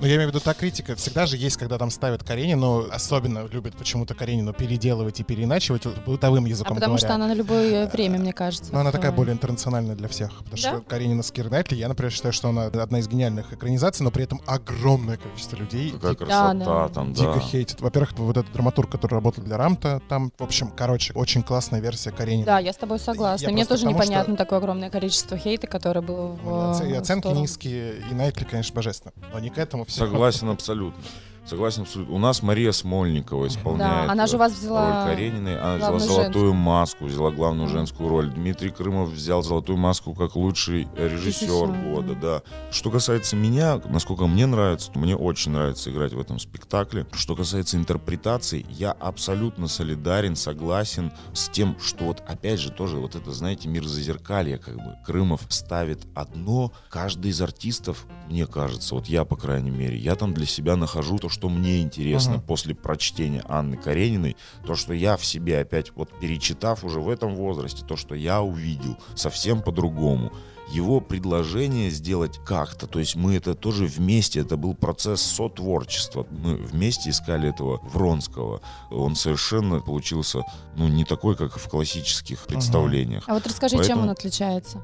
Ну, 0.02 0.08
я 0.08 0.16
имею 0.16 0.30
в 0.30 0.34
виду, 0.34 0.44
та 0.44 0.56
критика 0.56 0.96
всегда 0.96 1.28
же 1.28 1.38
есть, 1.38 1.58
когда 1.58 1.78
там 1.78 1.92
ставят 1.92 2.24
Каренину, 2.24 2.88
особенно 2.92 3.46
любят 3.52 3.76
почему-то 3.76 4.16
Каренину 4.16 4.52
переделывать 4.52 5.20
и 5.20 5.24
переиначивать 5.24 5.84
бытовым 6.06 6.46
А 6.46 6.48
языком 6.48 6.76
потому 6.76 6.96
говоря. 6.98 7.08
что 7.08 7.14
она 7.16 7.28
на 7.28 7.34
любое 7.36 7.88
время, 7.88 8.18
мне 8.18 8.34
кажется. 8.34 8.74
Но 8.74 8.80
она 8.80 8.92
такая 8.92 9.12
более 9.12 9.34
интернациональная 9.34 9.96
для 9.96 10.08
всех. 10.08 10.36
Потому 10.40 10.52
Да? 10.54 10.58
что 10.58 10.82
Каренина 10.82 11.22
с 11.22 11.32
Кирой 11.32 11.52
Найтли, 11.52 11.76
я, 11.76 11.88
например, 11.88 12.12
считаю, 12.12 12.34
что 12.34 12.50
она 12.50 12.66
одна 12.66 12.98
из 13.00 13.08
гениальных 13.08 13.54
экранизаций, 13.54 14.04
но 14.04 14.10
при 14.10 14.24
этом 14.24 14.42
огромное 14.48 15.18
количество 15.18 15.56
людей 15.56 15.92
какая 15.92 16.14
дико, 16.14 16.26
красота 16.26 16.54
да. 16.66 16.88
там, 16.90 17.14
дико 17.14 17.34
да. 17.36 17.40
хейтит. 17.40 17.80
Во-первых, 17.82 18.14
вот 18.18 18.38
этот 18.38 18.52
драматург, 18.54 18.90
который 18.90 19.14
работал 19.14 19.44
для 19.44 19.58
Рамта, 19.58 20.02
там, 20.10 20.32
в 20.36 20.44
общем, 20.44 20.72
короче, 20.76 21.14
очень 21.14 21.44
классная 21.44 21.80
версия 21.80 22.10
Каренина. 22.10 22.46
Да, 22.48 22.58
я 22.60 22.74
с 22.74 22.78
тобой 22.78 22.98
согласна. 22.98 23.46
Я 23.46 23.52
Мне 23.52 23.66
тоже 23.66 23.82
к 23.82 23.86
тому, 23.86 23.96
непонятно 23.96 24.36
такое 24.36 24.58
огромное 24.58 24.90
количество 24.90 25.38
хейта, 25.38 25.68
которое 25.68 26.02
было 26.02 26.28
в 26.42 26.84
и 26.88 26.94
оценки 26.94 27.22
сторону. 27.22 27.42
низкие, 27.42 27.98
и 28.10 28.16
Найтли, 28.16 28.46
конечно, 28.46 28.74
божественно. 28.74 29.14
Но 29.32 29.38
не 29.38 29.52
к 29.52 29.60
этому. 29.60 29.86
Согласен 29.92 30.50
абсолютно. 30.50 31.04
Согласен 31.46 31.82
абсолютно. 31.82 32.16
У 32.16 32.20
нас 32.20 32.44
Мария 32.44 32.72
Смольникова 32.72 33.48
исполняет 33.48 34.08
Да, 34.08 34.12
она 34.12 34.28
же 34.28 34.38
вас 34.38 34.54
взяла 34.54 35.06
роль 35.06 35.16
Карениной. 35.16 35.60
Она 35.60 35.78
взяла 35.78 36.00
золотую 36.00 36.26
женскую. 36.26 36.54
маску, 36.54 37.06
взяла 37.06 37.32
главную 37.32 37.68
женскую 37.68 38.10
роль. 38.10 38.30
Дмитрий 38.30 38.70
Крымов 38.70 39.10
взял 39.10 39.42
золотую 39.42 39.78
маску 39.78 40.14
как 40.14 40.36
лучший 40.36 40.88
режиссер 40.96 41.22
Режиссер, 41.22 41.68
года, 41.92 42.16
да. 42.16 42.40
да. 42.40 42.42
Что 42.72 42.92
касается 42.92 43.36
меня, 43.36 43.82
насколько 43.86 44.28
мне 44.28 44.46
нравится, 44.46 44.92
то 44.92 45.00
мне 45.00 45.16
очень 45.16 45.52
нравится 45.52 45.92
играть 45.92 46.14
в 46.14 46.20
этом 46.20 46.40
спектакле. 46.40 47.08
Что 47.12 47.36
касается 47.36 47.78
интерпретации, 47.78 48.66
я 48.70 48.92
абсолютно 48.92 49.68
солидарен, 49.68 50.36
согласен 50.36 51.12
с 51.34 51.50
тем, 51.50 51.76
что 51.80 52.06
вот 52.06 52.24
опять 52.28 52.60
же 52.60 52.72
тоже 52.72 52.98
вот 52.98 53.16
это, 53.16 53.32
знаете, 53.32 53.68
мир 53.68 53.86
зазеркалья, 53.86 54.58
как 54.58 54.76
бы. 54.76 54.96
Крымов 55.06 55.42
ставит 55.50 56.06
одно, 56.16 56.72
каждый 56.90 57.32
из 57.32 57.42
артистов, 57.42 58.06
мне 58.28 58.46
кажется, 58.46 58.96
вот 58.96 59.08
я, 59.08 59.26
по 59.26 59.36
крайней 59.36 59.72
мере, 59.72 59.98
я 59.98 60.16
там 60.16 60.34
для 60.34 60.46
себя 60.46 60.76
нахожу 60.76 61.18
то, 61.18 61.31
что 61.32 61.50
мне 61.50 61.82
интересно 61.82 62.36
Ага. 62.36 62.44
после 62.46 62.76
прочтения 62.76 63.44
Анны 63.48 63.78
Карениной, 63.78 64.36
то, 64.66 64.76
что 64.76 64.94
я 64.94 65.18
в 65.18 65.26
себе 65.26 65.60
опять, 65.60 65.92
вот 65.96 66.20
перечитав 66.20 66.84
уже 66.84 67.00
в 67.00 67.10
этом 67.10 67.36
возрасте, 67.36 67.84
то, 67.86 67.96
что 67.96 68.14
я 68.16 68.42
увидел 68.42 68.98
совсем 69.16 69.62
по-другому. 69.62 70.32
Его 70.72 71.02
предложение 71.02 71.90
сделать 71.90 72.40
как-то, 72.46 72.88
то 72.88 73.00
есть 73.00 73.16
мы 73.16 73.36
это 73.36 73.56
тоже 73.56 73.86
вместе, 73.86 74.40
это 74.40 74.56
был 74.58 74.74
процесс 74.74 75.22
сотворчества. 75.22 76.26
Мы 76.30 76.56
вместе 76.56 77.10
искали 77.10 77.50
этого 77.50 77.80
Вронского. 77.84 78.62
Он 78.90 79.16
совершенно 79.16 79.80
получился, 79.82 80.44
ну, 80.76 80.88
не 80.88 81.04
такой, 81.04 81.36
как 81.36 81.58
в 81.58 81.68
классических 81.70 82.46
представлениях. 82.46 83.24
А 83.28 83.34
вот 83.34 83.46
расскажи, 83.46 83.76
чем 83.76 83.80
Поэтому- 83.86 84.04
он 84.04 84.10
отличается? 84.12 84.82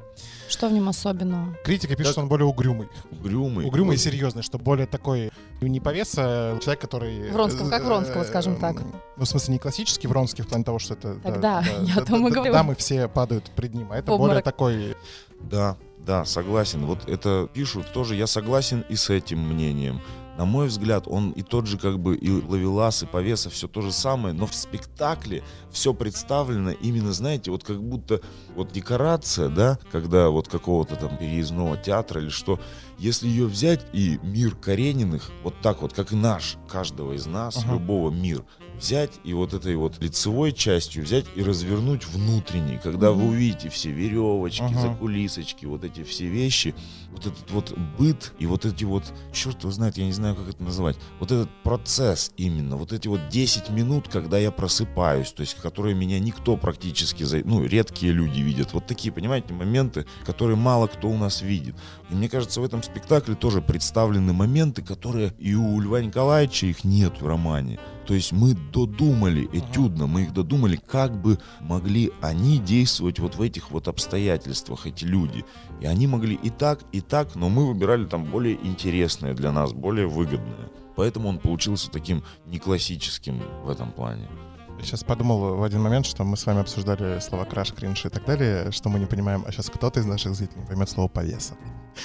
Что 0.49 0.69
в 0.69 0.71
нем 0.71 0.87
особенного? 0.87 1.57
Критика 1.63 1.95
пишет, 1.95 2.05
Так. 2.05 2.11
что 2.13 2.21
он 2.21 2.29
более 2.29 2.45
угрюмый. 2.45 2.87
Угрюмый. 3.11 3.65
Угрюмый 3.65 3.95
и 3.95 3.99
серьезный, 3.99 4.43
что 4.43 4.57
более 4.57 4.87
такой 4.87 5.31
не 5.61 5.79
повес, 5.79 6.13
а 6.17 6.57
человек, 6.59 6.81
который... 6.81 7.31
Вронского, 7.31 7.69
как 7.69 7.83
Вронского, 7.83 8.23
скажем 8.23 8.55
так. 8.57 8.77
Ну, 9.17 9.25
в 9.25 9.27
смысле, 9.27 9.53
не 9.53 9.59
классический 9.59 10.07
Вронский 10.07 10.43
в 10.43 10.47
плане 10.47 10.63
того, 10.63 10.79
что 10.79 10.93
это... 10.93 11.15
Так 11.15 11.41
да, 11.41 11.63
я 11.81 11.95
да, 11.95 12.01
о 12.01 12.05
том 12.05 12.27
и 12.27 12.31
говорю. 12.31 12.53
Да, 12.53 12.63
мы 12.63 12.75
все 12.75 13.07
падают 13.07 13.45
пред 13.55 13.73
ним, 13.73 13.91
а 13.91 13.97
это 13.97 14.15
более 14.15 14.41
такой... 14.41 14.95
Да, 15.41 15.77
да, 15.99 16.25
согласен. 16.25 16.85
Вот 16.85 17.07
это 17.07 17.49
пишут 17.53 17.91
тоже. 17.93 18.15
Я 18.15 18.27
согласен 18.27 18.83
и 18.89 18.95
с 18.95 19.09
этим 19.09 19.39
мнением. 19.39 20.01
На 20.37 20.45
мой 20.45 20.67
взгляд, 20.67 21.05
он 21.07 21.31
и 21.31 21.41
тот 21.41 21.65
же, 21.65 21.79
как 21.79 21.97
бы, 21.97 22.15
и 22.15 22.29
Лавелас, 22.29 23.01
и 23.01 23.07
Повеса, 23.07 23.49
все 23.49 23.67
то 23.67 23.81
же 23.81 23.91
самое, 23.91 24.35
но 24.35 24.45
в 24.45 24.53
спектакле 24.53 25.43
все 25.71 25.95
представлено 25.95 26.69
именно, 26.69 27.11
знаете, 27.11 27.49
вот 27.49 27.63
как 27.63 27.81
будто 27.81 28.21
вот 28.55 28.71
декорация, 28.71 29.49
да, 29.49 29.79
когда 29.91 30.29
вот 30.29 30.47
какого-то 30.47 30.95
там 30.95 31.17
переездного 31.17 31.75
театра 31.75 32.21
или 32.21 32.29
что, 32.29 32.59
если 32.99 33.27
ее 33.27 33.47
взять 33.47 33.83
и 33.93 34.19
мир 34.21 34.55
Карениных, 34.55 35.31
вот 35.43 35.55
так 35.63 35.81
вот, 35.81 35.93
как 35.93 36.11
и 36.11 36.15
наш, 36.15 36.57
каждого 36.69 37.13
из 37.13 37.25
нас, 37.25 37.57
Ага. 37.57 37.73
любого 37.73 38.11
мир, 38.11 38.43
взять 38.79 39.11
и 39.23 39.33
вот 39.33 39.53
этой 39.53 39.75
вот 39.75 40.01
лицевой 40.01 40.51
частью 40.53 41.03
взять 41.03 41.25
и 41.35 41.43
развернуть 41.43 42.05
внутренней, 42.05 42.79
когда 42.81 43.11
вы 43.11 43.25
увидите 43.27 43.69
все 43.69 43.91
веревочки, 43.91 44.61
Ага. 44.63 44.81
закулисочки, 44.81 45.65
вот 45.65 45.83
эти 45.83 46.03
все 46.03 46.25
вещи, 46.27 46.75
вот 47.11 47.25
этот 47.25 47.51
вот 47.51 47.77
быт 47.97 48.33
и 48.39 48.45
вот 48.45 48.65
эти 48.65 48.83
вот, 48.83 49.03
черт 49.31 49.61
его 49.61 49.71
знает, 49.71 49.97
я 49.97 50.05
не 50.05 50.11
знаю, 50.11 50.35
как 50.35 50.49
это 50.49 50.63
назвать, 50.63 50.97
вот 51.19 51.31
этот 51.31 51.49
процесс 51.63 52.31
именно, 52.37 52.77
вот 52.77 52.93
эти 52.93 53.07
вот 53.07 53.29
10 53.29 53.69
минут, 53.69 54.07
когда 54.07 54.37
я 54.37 54.51
просыпаюсь, 54.51 55.31
то 55.31 55.41
есть 55.41 55.55
которые 55.55 55.95
меня 55.95 56.19
никто 56.19 56.57
практически, 56.57 57.23
за- 57.23 57.43
ну, 57.43 57.65
редкие 57.65 58.11
люди 58.11 58.41
видят, 58.41 58.73
вот 58.73 58.85
такие, 58.85 59.11
понимаете, 59.11 59.53
моменты, 59.53 60.05
которые 60.25 60.57
мало 60.57 60.87
кто 60.87 61.09
у 61.09 61.17
нас 61.17 61.41
видит. 61.41 61.75
И 62.09 62.15
мне 62.15 62.29
кажется, 62.29 62.61
в 62.61 62.63
этом 62.63 62.83
спектакле 62.83 63.35
тоже 63.35 63.61
представлены 63.61 64.33
моменты, 64.33 64.81
которые 64.81 65.33
и 65.39 65.55
у 65.55 65.79
Льва 65.79 66.01
Николаевича 66.01 66.67
их 66.67 66.83
нет 66.83 67.21
в 67.21 67.27
романе. 67.27 67.79
То 68.07 68.13
есть 68.13 68.31
мы 68.31 68.53
додумали 68.53 69.49
этюдно, 69.51 70.07
мы 70.07 70.23
их 70.23 70.33
додумали, 70.33 70.79
как 70.87 71.21
бы 71.21 71.39
могли 71.59 72.13
они 72.21 72.57
действовать 72.57 73.19
вот 73.19 73.35
в 73.35 73.41
этих 73.41 73.69
вот 73.69 73.89
обстоятельствах, 73.89 74.87
эти 74.87 75.03
люди. 75.03 75.43
И 75.81 75.85
они 75.85 76.07
могли 76.07 76.35
и 76.35 76.49
так, 76.49 76.79
и 76.91 77.01
так, 77.01 77.35
но 77.35 77.49
мы 77.49 77.67
выбирали 77.67 78.05
там 78.05 78.25
более 78.25 78.55
интересное 78.65 79.33
для 79.33 79.51
нас, 79.51 79.73
более 79.73 80.07
выгодное. 80.07 80.69
Поэтому 80.95 81.29
он 81.29 81.37
получился 81.37 81.91
таким 81.91 82.23
не 82.45 82.57
классическим 82.59 83.41
в 83.63 83.69
этом 83.69 83.91
плане. 83.91 84.27
Я 84.79 84.85
сейчас 84.85 85.03
подумал 85.03 85.55
в 85.55 85.63
один 85.63 85.81
момент, 85.81 86.05
что 86.05 86.23
мы 86.23 86.37
с 86.37 86.45
вами 86.45 86.61
обсуждали 86.61 87.19
слова 87.19 87.45
краш, 87.45 87.73
кринж 87.73 88.05
и 88.05 88.09
так 88.09 88.25
далее, 88.25 88.71
что 88.71 88.89
мы 88.89 88.99
не 88.99 89.05
понимаем, 89.05 89.43
а 89.47 89.51
сейчас 89.51 89.69
кто-то 89.69 89.99
из 89.99 90.05
наших 90.05 90.35
зрителей 90.35 90.65
поймет 90.67 90.89
слово 90.89 91.07
повеса. 91.07 91.55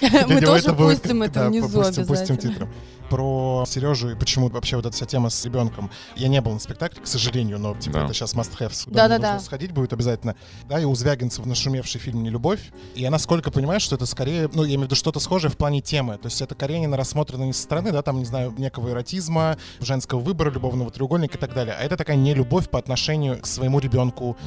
Мы 0.01 0.41
тоже 0.41 0.73
пустим 0.75 1.23
это 1.23 1.49
внизу 1.49 1.81
обязательно. 1.81 2.69
Про 3.11 3.65
Сережу 3.69 4.09
и 4.11 4.15
почему 4.15 4.49
вообще 4.49 4.77
вот 4.77 4.87
эта 4.87 4.97
вся 4.97 5.05
тема 5.05 5.29
с 5.29 5.45
ребенком. 5.45 5.91
Я 6.17 6.29
не 6.29 6.41
был 6.41 6.53
на 6.53 6.59
спектакле, 6.59 7.03
к 7.03 7.07
сожалению, 7.07 7.59
но 7.59 7.75
типа 7.75 7.99
это 7.99 8.15
сейчас 8.15 8.35
must 8.35 8.57
have. 8.59 8.73
Куда 8.85 9.03
Да-да-да. 9.07 9.33
нужно 9.35 9.45
сходить 9.47 9.73
будет 9.73 9.93
обязательно. 9.93 10.35
Да, 10.67 10.81
и 10.81 10.85
у 10.87 10.95
Звягинцева 10.95 11.45
нашумевший 11.47 12.01
фильм 12.01 12.23
«Нелюбовь». 12.23 12.73
И 12.95 13.03
я 13.03 13.11
насколько 13.11 13.51
понимаю, 13.51 13.81
что 13.81 13.97
это 13.97 14.07
скорее, 14.07 14.49
ну, 14.55 14.63
я 14.63 14.69
имею 14.77 14.81
в 14.81 14.85
виду 14.85 14.95
что-то 14.95 15.21
схожее 15.21 15.51
в 15.51 15.59
плане 15.59 15.83
темы. 15.83 16.17
То 16.17 16.29
есть 16.29 16.41
это 16.41 16.55
Каренина 16.55 16.97
рассмотрено 16.97 17.43
не 17.45 17.53
со 17.53 17.65
стороны, 17.65 17.93
да, 17.93 18.01
там, 18.01 18.19
не 18.19 18.25
знаю, 18.25 18.55
некого 18.57 18.89
эротизма, 18.89 19.59
женского 19.81 20.21
выбора, 20.21 20.51
любовного 20.51 20.91
треугольника 20.91 21.37
и 21.37 21.41
так 21.41 21.53
далее. 21.53 21.77
А 21.79 21.83
это 21.85 21.99
такая 21.99 22.17
нелюбовь 22.17 22.71
по 22.71 22.79
отношению 22.79 23.43
к 23.43 23.47
своему 23.47 23.79
ребенку, 23.79 24.39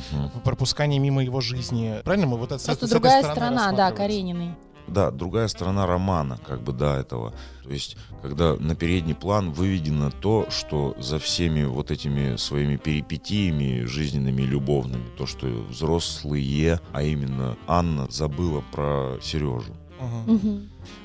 пропускание 0.44 1.00
мимо 1.00 1.24
его 1.24 1.40
жизни. 1.40 2.02
Правильно 2.04 2.26
мы 2.26 2.38
вот 2.38 2.52
это 2.52 2.58
с- 2.58 2.64
с 2.64 2.66
Просто 2.66 2.86
этой 2.86 2.92
другая 2.94 3.22
стороны 3.22 3.60
сторона, 3.60 3.78
да? 3.78 3.96
Карениной. 3.96 4.56
Да, 4.88 5.12
другая 5.12 5.48
сторона 5.48 5.88
романа, 5.88 6.40
как 6.46 6.62
бы 6.62 6.72
до 6.72 6.96
этого. 6.96 7.34
То 7.64 7.70
есть, 7.70 7.98
когда 8.22 8.56
на 8.56 8.76
передний 8.76 9.16
план 9.16 9.52
выведено 9.52 10.12
то, 10.12 10.48
что 10.50 10.96
за 11.00 11.18
всеми 11.18 11.64
вот 11.64 11.90
этими 11.90 12.36
своими 12.36 12.78
перипетиями 12.78 13.86
жизненными 13.86 14.44
и 14.44 14.48
любовными, 14.48 15.10
то, 15.18 15.26
что 15.26 15.48
взрослые, 15.48 16.80
а 16.92 17.02
именно 17.02 17.58
Анна 17.68 18.08
забыла 18.10 18.64
про 18.72 19.18
Сережу. 19.22 19.74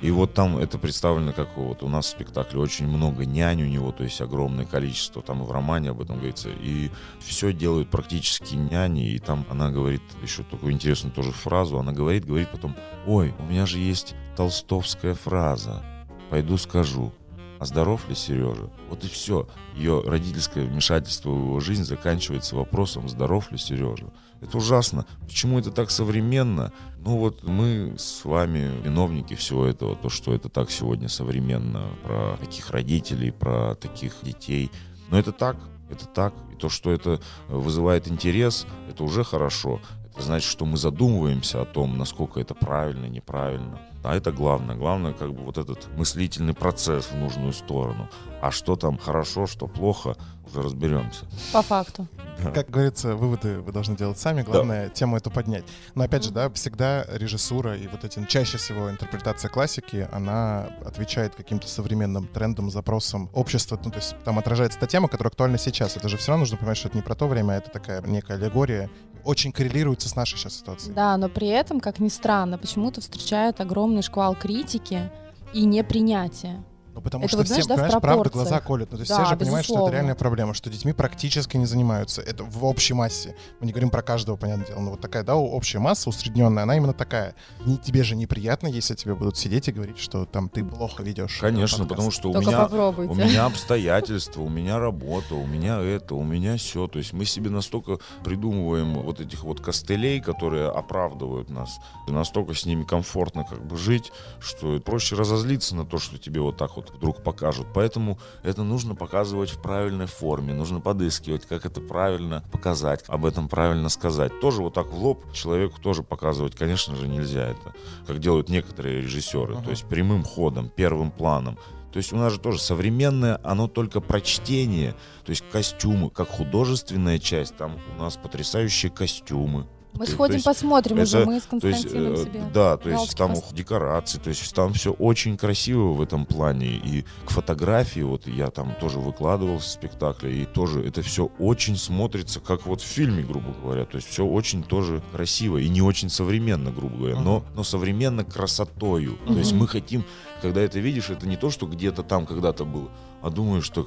И 0.00 0.10
вот 0.10 0.34
там 0.34 0.58
это 0.58 0.78
представлено 0.78 1.32
как 1.32 1.56
вот 1.56 1.82
у 1.82 1.88
нас 1.88 2.06
в 2.06 2.10
спектакле 2.10 2.60
очень 2.60 2.86
много 2.86 3.24
нянь 3.24 3.62
у 3.62 3.66
него, 3.66 3.92
то 3.92 4.04
есть 4.04 4.20
огромное 4.20 4.64
количество, 4.64 5.22
там 5.22 5.42
и 5.42 5.46
в 5.46 5.50
романе 5.50 5.90
об 5.90 6.00
этом 6.00 6.16
говорится, 6.16 6.48
и 6.50 6.90
все 7.20 7.52
делают 7.52 7.90
практически 7.90 8.54
няни, 8.54 9.10
и 9.10 9.18
там 9.18 9.44
она 9.50 9.70
говорит 9.70 10.02
еще 10.22 10.42
такую 10.42 10.72
интересную 10.72 11.14
тоже 11.14 11.32
фразу, 11.32 11.78
она 11.78 11.92
говорит, 11.92 12.24
говорит 12.24 12.50
потом, 12.50 12.76
ой, 13.06 13.34
у 13.38 13.42
меня 13.44 13.66
же 13.66 13.78
есть 13.78 14.14
толстовская 14.36 15.14
фраза, 15.14 15.82
пойду 16.30 16.56
скажу, 16.56 17.12
а 17.60 17.66
здоров 17.66 18.08
ли 18.08 18.14
Сережа? 18.14 18.70
Вот 18.88 19.04
и 19.04 19.08
все. 19.08 19.46
Ее 19.76 20.02
родительское 20.06 20.64
вмешательство 20.64 21.28
в 21.30 21.38
его 21.38 21.60
жизнь 21.60 21.84
заканчивается 21.84 22.56
вопросом, 22.56 23.06
здоров 23.06 23.52
ли 23.52 23.58
Сережа. 23.58 24.10
Это 24.40 24.56
ужасно. 24.56 25.06
Почему 25.26 25.58
это 25.58 25.70
так 25.70 25.90
современно? 25.90 26.72
Ну 26.98 27.16
вот 27.18 27.44
мы 27.44 27.94
с 27.98 28.24
вами 28.24 28.70
виновники 28.82 29.34
всего 29.34 29.66
этого, 29.66 29.96
то, 29.96 30.08
что 30.08 30.34
это 30.34 30.48
так 30.48 30.70
сегодня 30.70 31.08
современно, 31.08 31.84
про 32.02 32.36
таких 32.38 32.70
родителей, 32.70 33.32
про 33.32 33.74
таких 33.74 34.14
детей. 34.22 34.70
Но 35.10 35.18
это 35.18 35.32
так, 35.32 35.56
это 35.90 36.06
так. 36.06 36.34
И 36.52 36.56
то, 36.56 36.68
что 36.68 36.90
это 36.90 37.20
вызывает 37.48 38.08
интерес, 38.08 38.66
это 38.88 39.04
уже 39.04 39.24
хорошо. 39.24 39.80
Это 40.10 40.22
значит, 40.22 40.50
что 40.50 40.64
мы 40.64 40.76
задумываемся 40.76 41.62
о 41.62 41.66
том, 41.66 41.98
насколько 41.98 42.40
это 42.40 42.54
правильно, 42.54 43.06
неправильно. 43.06 43.80
А 44.02 44.16
это 44.16 44.32
главное. 44.32 44.76
Главное, 44.76 45.12
как 45.12 45.34
бы 45.34 45.42
вот 45.44 45.58
этот 45.58 45.88
мыслительный 45.96 46.54
процесс 46.54 47.06
в 47.06 47.16
нужную 47.16 47.52
сторону. 47.52 48.08
А 48.40 48.50
что 48.50 48.76
там 48.76 48.96
хорошо, 48.96 49.46
что 49.46 49.66
плохо, 49.66 50.16
уже 50.50 50.62
разберемся. 50.62 51.24
По 51.52 51.62
факту. 51.62 52.06
Как 52.54 52.70
говорится, 52.70 53.16
выводы 53.16 53.60
вы 53.60 53.72
должны 53.72 53.96
делать 53.96 54.18
сами, 54.18 54.42
главное 54.42 54.88
тему 54.88 55.16
эту 55.16 55.30
поднять. 55.30 55.64
Но 55.94 56.04
опять 56.04 56.24
же, 56.24 56.30
да, 56.30 56.48
всегда 56.50 57.04
режиссура 57.04 57.76
и 57.76 57.86
вот 57.86 58.04
эти, 58.04 58.24
чаще 58.26 58.58
всего 58.58 58.90
интерпретация 58.90 59.50
классики, 59.50 60.08
она 60.10 60.70
отвечает 60.84 61.34
каким-то 61.34 61.68
современным 61.68 62.26
трендам, 62.26 62.70
запросам 62.70 63.28
общества. 63.34 63.78
Ну, 63.84 63.90
то 63.90 63.98
есть 63.98 64.14
там 64.24 64.38
отражается 64.38 64.78
та 64.78 64.86
тема, 64.86 65.08
которая 65.08 65.30
актуальна 65.30 65.58
сейчас. 65.58 65.96
Это 65.96 66.08
же 66.08 66.16
все 66.16 66.28
равно 66.28 66.42
нужно 66.42 66.56
понимать, 66.56 66.78
что 66.78 66.88
это 66.88 66.96
не 66.96 67.02
про 67.02 67.14
то 67.14 67.28
время, 67.28 67.52
а 67.52 67.56
это 67.56 67.70
такая 67.70 68.00
некая 68.02 68.34
аллегория. 68.38 68.90
Очень 69.24 69.52
коррелируется 69.52 70.08
с 70.08 70.16
нашей 70.16 70.38
сейчас 70.38 70.54
ситуацией. 70.54 70.94
Да, 70.94 71.16
но 71.18 71.28
при 71.28 71.48
этом, 71.48 71.80
как 71.80 71.98
ни 71.98 72.08
странно, 72.08 72.56
почему-то 72.56 73.02
встречают 73.02 73.60
огромный 73.60 74.02
шквал 74.02 74.34
критики 74.34 75.10
и 75.52 75.66
непринятия. 75.66 76.64
Ну, 76.94 77.00
потому 77.00 77.24
Это 77.24 77.30
что 77.30 77.38
вот, 77.38 77.46
все, 77.46 77.62
знаешь, 77.62 77.66
да, 77.66 77.74
понимаешь, 77.74 78.02
правда 78.02 78.30
глаза 78.30 78.60
колют. 78.60 78.90
Ну, 78.90 78.96
то 78.96 79.00
есть 79.02 79.10
Да, 79.10 79.22
все 79.22 79.30
же 79.30 79.36
понимают, 79.36 79.64
что 79.64 79.86
это 79.86 79.92
реальная 79.92 80.14
проблема, 80.14 80.54
что 80.54 80.70
детьми 80.70 80.92
практически 80.92 81.56
не 81.56 81.66
занимаются. 81.66 82.20
Это 82.20 82.44
в 82.44 82.64
общей 82.64 82.94
массе. 82.94 83.36
Мы 83.60 83.66
не 83.66 83.72
говорим 83.72 83.90
про 83.90 84.02
каждого, 84.02 84.36
понятное 84.36 84.66
дело, 84.66 84.80
но 84.80 84.90
вот 84.92 85.00
такая, 85.00 85.22
да, 85.22 85.36
общая 85.36 85.78
масса 85.78 86.08
усредненная, 86.08 86.64
она 86.64 86.76
именно 86.76 86.92
такая. 86.92 87.34
Не, 87.64 87.78
тебе 87.78 88.02
же 88.02 88.16
неприятно, 88.16 88.66
если 88.66 88.94
тебе 88.94 89.14
будут 89.14 89.36
сидеть 89.36 89.68
и 89.68 89.72
говорить, 89.72 89.98
что 89.98 90.24
там 90.24 90.48
ты 90.48 90.64
плохо 90.64 91.02
ведешь. 91.02 91.38
Конечно, 91.38 91.78
подкаст. 91.78 91.88
потому 91.90 92.10
что 92.10 92.30
у 92.30 92.32
Только 92.32 92.48
меня 92.48 92.62
попробуйте. 92.62 93.12
У 93.12 93.14
меня 93.14 93.46
обстоятельства, 93.46 94.42
у 94.42 94.48
меня 94.48 94.78
работа, 94.78 95.34
у 95.34 95.46
меня 95.46 95.80
это, 95.80 96.14
у 96.14 96.24
меня 96.24 96.56
все. 96.56 96.88
То 96.88 96.98
есть 96.98 97.12
мы 97.12 97.24
себе 97.24 97.50
настолько 97.50 97.98
придумываем 98.24 98.94
вот 99.02 99.20
этих 99.20 99.44
вот 99.44 99.60
костылей, 99.60 100.20
которые 100.20 100.68
оправдывают 100.68 101.50
нас. 101.50 101.78
И 102.08 102.10
настолько 102.10 102.54
с 102.54 102.66
ними 102.66 102.82
комфортно 102.82 103.44
как 103.44 103.64
бы 103.64 103.76
жить, 103.76 104.12
что 104.40 104.80
проще 104.80 105.14
разозлиться 105.14 105.76
на 105.76 105.84
то, 105.84 105.98
что 105.98 106.18
тебе 106.18 106.40
вот 106.40 106.56
так 106.56 106.76
вот 106.76 106.79
вдруг 106.88 107.22
покажут. 107.22 107.66
Поэтому 107.74 108.18
это 108.42 108.62
нужно 108.62 108.94
показывать 108.94 109.50
в 109.50 109.60
правильной 109.60 110.06
форме, 110.06 110.54
нужно 110.54 110.80
подыскивать, 110.80 111.46
как 111.46 111.66
это 111.66 111.82
правильно 111.82 112.42
показать, 112.50 113.04
об 113.08 113.26
этом 113.26 113.48
правильно 113.48 113.90
сказать. 113.90 114.40
Тоже 114.40 114.62
вот 114.62 114.72
так 114.72 114.86
в 114.86 114.96
лоб 114.96 115.30
человеку 115.34 115.78
тоже 115.80 116.02
показывать, 116.02 116.56
конечно 116.56 116.96
же, 116.96 117.06
нельзя 117.06 117.48
это, 117.48 117.74
как 118.06 118.18
делают 118.18 118.48
некоторые 118.48 119.02
режиссеры. 119.02 119.56
Ага. 119.56 119.64
То 119.64 119.70
есть 119.70 119.84
прямым 119.84 120.24
ходом, 120.24 120.70
первым 120.70 121.10
планом. 121.10 121.58
То 121.92 121.96
есть 121.96 122.12
у 122.12 122.16
нас 122.16 122.32
же 122.32 122.38
тоже 122.38 122.60
современное, 122.60 123.40
оно 123.42 123.66
только 123.66 124.00
прочтение. 124.00 124.94
То 125.24 125.30
есть 125.30 125.44
костюмы, 125.50 126.08
как 126.10 126.28
художественная 126.28 127.18
часть, 127.18 127.56
там 127.56 127.78
у 127.96 128.00
нас 128.00 128.16
потрясающие 128.16 128.90
костюмы. 128.90 129.66
Мы 129.94 130.06
сходим, 130.06 130.34
есть 130.34 130.44
посмотрим 130.46 130.98
уже, 131.00 131.18
это- 131.18 131.26
мы 131.26 131.40
с 131.40 131.42
То 131.42 131.56
есть, 131.68 131.82
Константином 131.82 132.12
э, 132.14 132.16
себе. 132.24 132.42
да, 132.54 132.76
то 132.76 132.88
есть 132.88 133.16
там 133.16 133.30
поставим. 133.34 133.56
декорации, 133.56 134.18
то 134.18 134.28
есть 134.30 134.54
там 134.54 134.72
все 134.72 134.92
очень 134.92 135.36
красиво 135.36 135.92
в 135.92 136.00
этом 136.00 136.24
плане. 136.26 136.68
И 136.68 137.04
к 137.26 137.30
фотографии, 137.30 138.00
вот 138.00 138.26
я 138.26 138.50
там 138.50 138.74
тоже 138.80 138.98
выкладывал 138.98 139.58
в 139.58 139.64
спектакле, 139.64 140.42
и 140.42 140.46
тоже 140.46 140.82
это 140.82 141.02
все 141.02 141.26
очень 141.38 141.76
смотрится, 141.76 142.40
как 142.40 142.66
вот 142.66 142.80
в 142.80 142.84
фильме, 142.86 143.22
грубо 143.22 143.52
говоря. 143.62 143.84
То 143.84 143.96
есть 143.96 144.08
все 144.08 144.24
очень 144.24 144.62
тоже 144.62 145.02
красиво 145.12 145.58
и 145.58 145.68
не 145.68 145.82
очень 145.82 146.08
современно, 146.08 146.70
грубо 146.70 146.96
говоря, 146.96 147.20
но, 147.20 147.44
но 147.54 147.62
современно 147.62 148.24
красотою. 148.24 149.18
То 149.26 149.34
есть 149.34 149.52
мы 149.52 149.68
хотим, 149.68 150.04
когда 150.40 150.60
это 150.62 150.78
видишь, 150.78 151.10
это 151.10 151.26
не 151.26 151.36
то, 151.36 151.50
что 151.50 151.66
где-то 151.66 152.02
там 152.02 152.26
когда-то 152.26 152.64
было, 152.64 152.88
а 153.22 153.30
думаешь 153.30 153.68
так, 153.68 153.86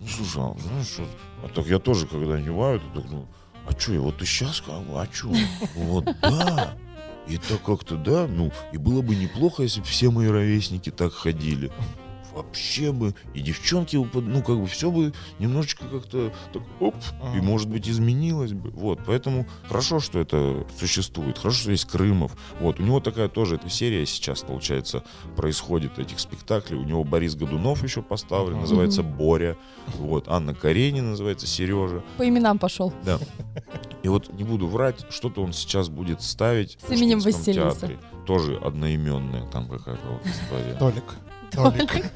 ну 0.00 0.06
слушай, 0.08 0.42
а 0.42 0.54
знаешь, 0.60 0.86
что, 0.88 1.04
а 1.42 1.48
так 1.48 1.66
я 1.66 1.78
тоже, 1.78 2.06
когда 2.06 2.34
одеваю, 2.34 2.80
то 2.80 3.00
так, 3.00 3.10
ну, 3.10 3.26
а 3.66 3.72
что, 3.78 3.92
я 3.92 4.00
вот 4.00 4.20
и 4.20 4.24
сейчас 4.24 4.60
бы, 4.60 5.00
а 5.00 5.08
что? 5.10 5.32
Вот 5.74 6.04
да. 6.20 6.76
И 7.26 7.38
так 7.38 7.62
как-то, 7.62 7.96
да, 7.96 8.26
ну, 8.26 8.52
и 8.72 8.76
было 8.76 9.00
бы 9.00 9.14
неплохо, 9.16 9.62
если 9.62 9.80
бы 9.80 9.86
все 9.86 10.10
мои 10.10 10.28
ровесники 10.28 10.90
так 10.90 11.12
ходили. 11.12 11.72
Вообще 12.34 12.90
бы, 12.92 13.14
и 13.32 13.40
девчонки, 13.40 13.96
ну, 13.96 14.42
как 14.42 14.58
бы 14.58 14.66
все 14.66 14.90
бы 14.90 15.12
немножечко 15.38 15.84
как-то 15.86 16.32
так, 16.52 16.62
оп, 16.80 16.94
и, 16.96 16.98
Ага. 17.22 17.42
может 17.42 17.68
быть, 17.68 17.88
изменилось 17.88 18.52
бы. 18.52 18.70
Вот, 18.70 19.00
поэтому 19.06 19.46
хорошо, 19.68 20.00
что 20.00 20.18
это 20.18 20.66
существует, 20.78 21.38
хорошо, 21.38 21.58
что 21.62 21.70
есть 21.70 21.84
Крымов. 21.84 22.36
Вот, 22.60 22.80
у 22.80 22.82
него 22.82 22.98
такая 23.00 23.28
тоже 23.28 23.54
эта 23.56 23.70
серия 23.70 24.04
сейчас, 24.06 24.40
получается, 24.42 25.04
происходит 25.36 25.98
этих 25.98 26.18
спектаклей. 26.18 26.78
У 26.78 26.84
него 26.84 27.04
Борис 27.04 27.36
Годунов 27.36 27.82
еще 27.84 28.02
поставлен, 28.02 28.54
Ага. 28.54 28.62
называется. 28.62 29.02
Боря. 29.02 29.56
Вот, 29.98 30.28
Анна 30.28 30.54
Каренина 30.54 31.10
называется 31.10 31.46
Сережа. 31.46 32.02
По 32.16 32.28
именам 32.28 32.58
пошел. 32.58 32.92
Да. 33.04 33.18
И 34.02 34.08
вот 34.08 34.32
не 34.32 34.44
буду 34.44 34.66
врать, 34.66 35.06
что-то 35.10 35.42
он 35.42 35.52
сейчас 35.52 35.88
будет 35.88 36.20
ставить 36.20 36.78
С 36.86 36.90
именем 36.90 37.20
Василиса. 37.20 37.52
театре. 37.52 37.98
Тоже 38.26 38.56
одноименная 38.56 39.46
там 39.50 39.68
какая-то 39.68 40.06
вот 40.08 40.26
история. 40.26 40.74
Толик. 40.78 41.04
Толик. 41.54 41.90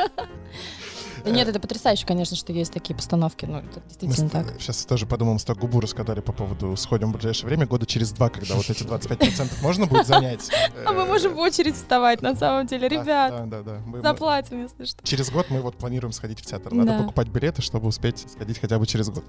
Нет, 1.25 1.49
это 1.49 1.61
потрясающе, 1.61 2.07
конечно, 2.07 2.37
что 2.37 2.53
есть 2.53 2.73
такие 2.73 2.95
постановки. 2.95 3.45
Ну, 3.45 3.59
это 3.59 3.83
Мы 4.01 4.09
действительно 4.09 4.45
так. 4.45 4.61
сейчас 4.61 4.85
тоже 4.87 5.05
подумаем, 5.05 5.39
что 5.39 5.55
губу 5.55 5.81
рассказали 5.81 6.21
по 6.21 6.33
поводу 6.33 6.77
«Сходим 6.77 7.11
в 7.11 7.17
ближайшее 7.17 7.47
время», 7.49 7.67
года 7.67 7.87
через 7.87 8.13
два, 8.13 8.31
когда 8.31 8.55
вот 8.55 8.71
эти 8.71 8.83
25% 8.85 9.63
можно 9.63 9.87
будет 9.87 10.07
занять. 10.07 10.49
А 10.87 10.93
мы 10.93 11.03
Э, 11.03 11.07
можем 11.07 11.35
в 11.35 11.39
очередь 11.39 11.75
вставать, 11.75 12.23
на 12.23 12.35
самом 12.35 12.67
деле, 12.67 12.89
ребят. 12.89 13.49
Да, 13.49 13.63
да, 13.63 13.81
да. 13.93 14.01
Заплатим, 14.01 14.63
если 14.63 14.85
что. 14.85 15.05
Через 15.05 15.31
год 15.31 15.47
мы 15.51 15.61
вот 15.61 15.77
планируем 15.77 16.13
сходить 16.13 16.41
в 16.41 16.47
театр. 16.47 16.73
Надо 16.73 16.99
покупать 17.03 17.29
билеты, 17.29 17.63
чтобы 17.63 17.89
успеть 17.89 18.25
сходить 18.31 18.59
хотя 18.59 18.79
бы 18.79 18.87
через 18.87 19.11
год. 19.11 19.25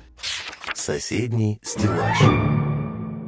Соседний 0.73 1.59
стеллаж. 1.63 2.19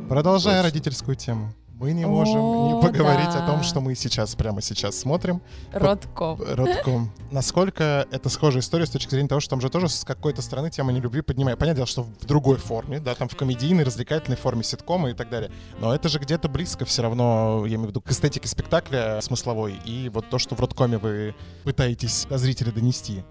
Продолжая 0.07 0.61
родительскую 0.61 1.15
тему. 1.15 1.53
Мы 1.81 1.93
не 1.93 2.05
можем 2.05 2.35
не 2.35 2.73
О, 2.73 2.79
поговорить 2.79 3.29
о 3.29 3.39
да. 3.39 3.47
том, 3.47 3.63
что 3.63 3.81
мы 3.81 3.95
сейчас, 3.95 4.35
прямо 4.35 4.61
сейчас 4.61 4.99
смотрим. 4.99 5.41
Родком. 5.73 6.39
Родком. 6.39 7.11
Насколько 7.31 8.05
это 8.11 8.29
схожая 8.29 8.61
история 8.61 8.85
с 8.85 8.91
точки 8.91 9.09
зрения 9.09 9.27
того, 9.27 9.41
что 9.41 9.49
там 9.49 9.61
же 9.61 9.69
тоже 9.71 9.89
с 9.89 10.03
какой-то 10.03 10.43
стороны 10.43 10.69
тема 10.69 10.91
нелюбви 10.91 11.21
поднимает. 11.21 11.57
Понятное 11.57 11.77
дело, 11.77 11.87
что 11.87 12.03
в 12.03 12.25
другой 12.27 12.57
форме, 12.57 12.99
да, 12.99 13.15
там 13.15 13.27
в 13.27 13.35
комедийной, 13.35 13.83
развлекательной 13.83 14.37
форме 14.37 14.61
ситкома 14.61 15.09
и 15.09 15.15
так 15.15 15.31
далее. 15.31 15.49
Но 15.79 15.91
это 15.91 16.07
же 16.07 16.19
где-то 16.19 16.49
близко 16.49 16.85
все 16.85 17.01
равно, 17.01 17.63
я 17.65 17.77
имею 17.77 17.87
в 17.87 17.89
виду, 17.89 18.01
к 18.01 18.11
эстетике 18.11 18.47
спектакля 18.47 19.19
смысловой 19.19 19.73
и 19.83 20.09
вот 20.09 20.29
то, 20.29 20.37
что 20.37 20.53
в 20.53 20.59
родкоме 20.59 20.99
вы 20.99 21.33
пытаетесь 21.63 22.27
до 22.29 22.37
зрителя 22.37 22.71
донести. 22.71 23.23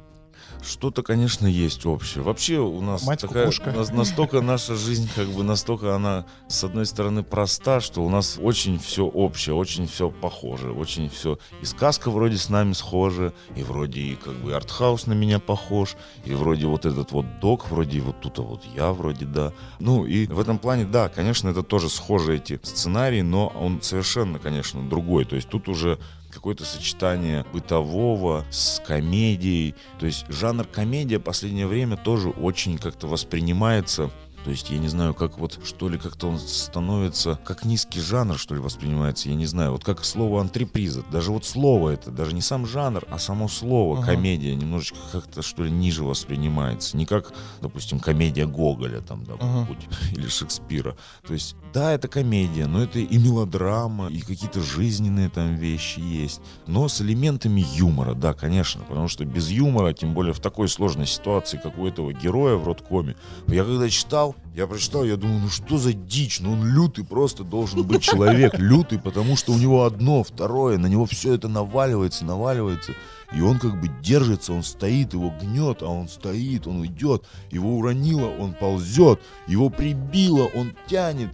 Что-то, 0.64 1.02
конечно, 1.02 1.46
есть 1.46 1.86
общее. 1.86 2.22
Вообще 2.22 2.58
у 2.58 2.80
нас 2.80 3.06
Мать 3.06 3.20
такая, 3.20 3.44
кукушка. 3.44 3.72
нас 3.72 3.90
настолько 3.90 4.40
наша 4.40 4.74
жизнь, 4.74 5.08
как 5.14 5.28
бы 5.28 5.42
настолько 5.42 5.94
она, 5.94 6.26
с 6.48 6.64
одной 6.64 6.86
стороны, 6.86 7.22
проста, 7.22 7.80
что 7.80 8.02
у 8.02 8.10
нас 8.10 8.38
очень 8.40 8.78
все 8.78 9.04
общее, 9.04 9.54
очень 9.54 9.86
все 9.86 10.10
похоже, 10.10 10.72
очень 10.72 11.08
все. 11.08 11.38
И 11.62 11.64
сказка 11.64 12.10
вроде 12.10 12.36
с 12.36 12.48
нами 12.48 12.72
схожа, 12.72 13.32
и 13.56 13.62
вроде 13.62 14.00
и 14.00 14.14
как 14.16 14.34
бы 14.34 14.54
артхаус 14.54 15.06
на 15.06 15.12
меня 15.12 15.38
похож, 15.38 15.96
и 16.24 16.34
вроде 16.34 16.66
вот 16.66 16.86
этот 16.86 17.12
вот 17.12 17.40
док, 17.40 17.70
вроде 17.70 18.00
вот 18.00 18.20
тут 18.20 18.38
а 18.38 18.42
вот 18.42 18.62
я 18.74 18.92
вроде, 18.92 19.26
да. 19.26 19.52
Ну 19.78 20.06
и 20.06 20.26
в 20.26 20.40
этом 20.40 20.58
плане, 20.58 20.84
да, 20.84 21.08
конечно, 21.08 21.48
это 21.48 21.62
тоже 21.62 21.88
схожи 21.88 22.36
эти 22.36 22.58
сценарии, 22.62 23.20
но 23.20 23.48
он 23.48 23.82
совершенно, 23.82 24.38
конечно, 24.38 24.88
другой. 24.88 25.24
То 25.24 25.36
есть 25.36 25.48
тут 25.48 25.68
уже 25.68 25.98
какое-то 26.30 26.64
сочетание 26.64 27.44
бытового 27.52 28.44
с 28.50 28.80
комедией. 28.86 29.74
То 29.98 30.06
есть 30.06 30.24
жанр 30.28 30.64
комедия 30.64 31.18
в 31.18 31.22
последнее 31.22 31.66
время 31.66 31.96
тоже 31.96 32.30
очень 32.30 32.78
как-то 32.78 33.06
воспринимается 33.06 34.10
то 34.44 34.50
есть 34.50 34.70
я 34.70 34.78
не 34.78 34.88
знаю, 34.88 35.14
как 35.14 35.38
вот, 35.38 35.58
что 35.64 35.88
ли, 35.88 35.98
как-то 35.98 36.28
он 36.28 36.38
становится, 36.38 37.38
как 37.44 37.64
низкий 37.64 38.00
жанр, 38.00 38.38
что 38.38 38.54
ли, 38.54 38.60
воспринимается, 38.60 39.28
я 39.28 39.34
не 39.34 39.46
знаю. 39.46 39.72
Вот 39.72 39.84
как 39.84 40.04
слово 40.04 40.40
антреприза, 40.40 41.02
даже 41.12 41.30
вот 41.30 41.44
слово 41.44 41.90
это, 41.90 42.10
даже 42.10 42.34
не 42.34 42.40
сам 42.40 42.66
жанр, 42.66 43.04
а 43.10 43.18
само 43.18 43.48
слово, 43.48 43.98
Ага. 43.98 44.06
комедия, 44.14 44.54
немножечко 44.54 44.98
как-то, 45.12 45.42
что 45.42 45.64
ли, 45.64 45.70
ниже 45.70 46.04
воспринимается. 46.04 46.96
Не 46.96 47.06
как, 47.06 47.32
допустим, 47.60 48.00
комедия 48.00 48.46
Гоголя 48.46 49.00
там, 49.00 49.24
да, 49.24 49.34
Ага. 49.38 49.66
будь, 49.68 49.86
или 50.12 50.28
Шекспира. 50.28 50.96
То 51.26 51.34
есть, 51.34 51.56
да, 51.74 51.92
это 51.92 52.08
комедия, 52.08 52.66
но 52.66 52.82
это 52.82 52.98
и 52.98 53.18
мелодрама, 53.18 54.08
и 54.08 54.20
какие-то 54.20 54.60
жизненные 54.60 55.28
там 55.28 55.56
вещи 55.56 56.00
есть, 56.00 56.40
но 56.66 56.88
с 56.88 57.00
элементами 57.00 57.64
юмора, 57.74 58.14
да, 58.14 58.32
конечно, 58.32 58.82
потому 58.88 59.08
что 59.08 59.24
без 59.24 59.48
юмора, 59.50 59.92
тем 59.92 60.14
более 60.14 60.32
в 60.32 60.40
такой 60.40 60.68
сложной 60.68 61.06
ситуации, 61.06 61.60
как 61.62 61.78
у 61.78 61.86
этого 61.86 62.12
героя 62.12 62.56
в 62.56 62.66
родкоме, 62.66 63.16
я 63.48 63.64
когда 63.64 63.88
читал, 63.88 64.29
я 64.54 64.66
прочитал, 64.66 65.04
я 65.04 65.16
думаю, 65.16 65.40
ну 65.40 65.48
что 65.48 65.78
за 65.78 65.92
дичь, 65.92 66.40
ну 66.40 66.52
он 66.52 66.64
лютый 66.64 67.04
просто 67.04 67.44
должен 67.44 67.82
быть 67.82 68.02
человек, 68.02 68.54
лютый, 68.58 68.98
потому 68.98 69.36
что 69.36 69.52
у 69.52 69.58
него 69.58 69.84
одно, 69.84 70.22
второе, 70.22 70.78
на 70.78 70.86
него 70.86 71.06
все 71.06 71.34
это 71.34 71.48
наваливается, 71.48 72.24
наваливается, 72.24 72.92
и 73.32 73.40
он 73.40 73.58
как 73.58 73.80
бы 73.80 73.88
держится, 74.02 74.52
он 74.52 74.62
стоит, 74.62 75.12
его 75.12 75.32
гнет, 75.40 75.82
а 75.82 75.86
он 75.86 76.08
стоит, 76.08 76.66
он 76.66 76.84
идет, 76.86 77.24
его 77.50 77.76
уронило, 77.76 78.28
он 78.28 78.54
ползет, 78.54 79.20
его 79.46 79.70
прибило, 79.70 80.48
он 80.54 80.72
тянет. 80.86 81.30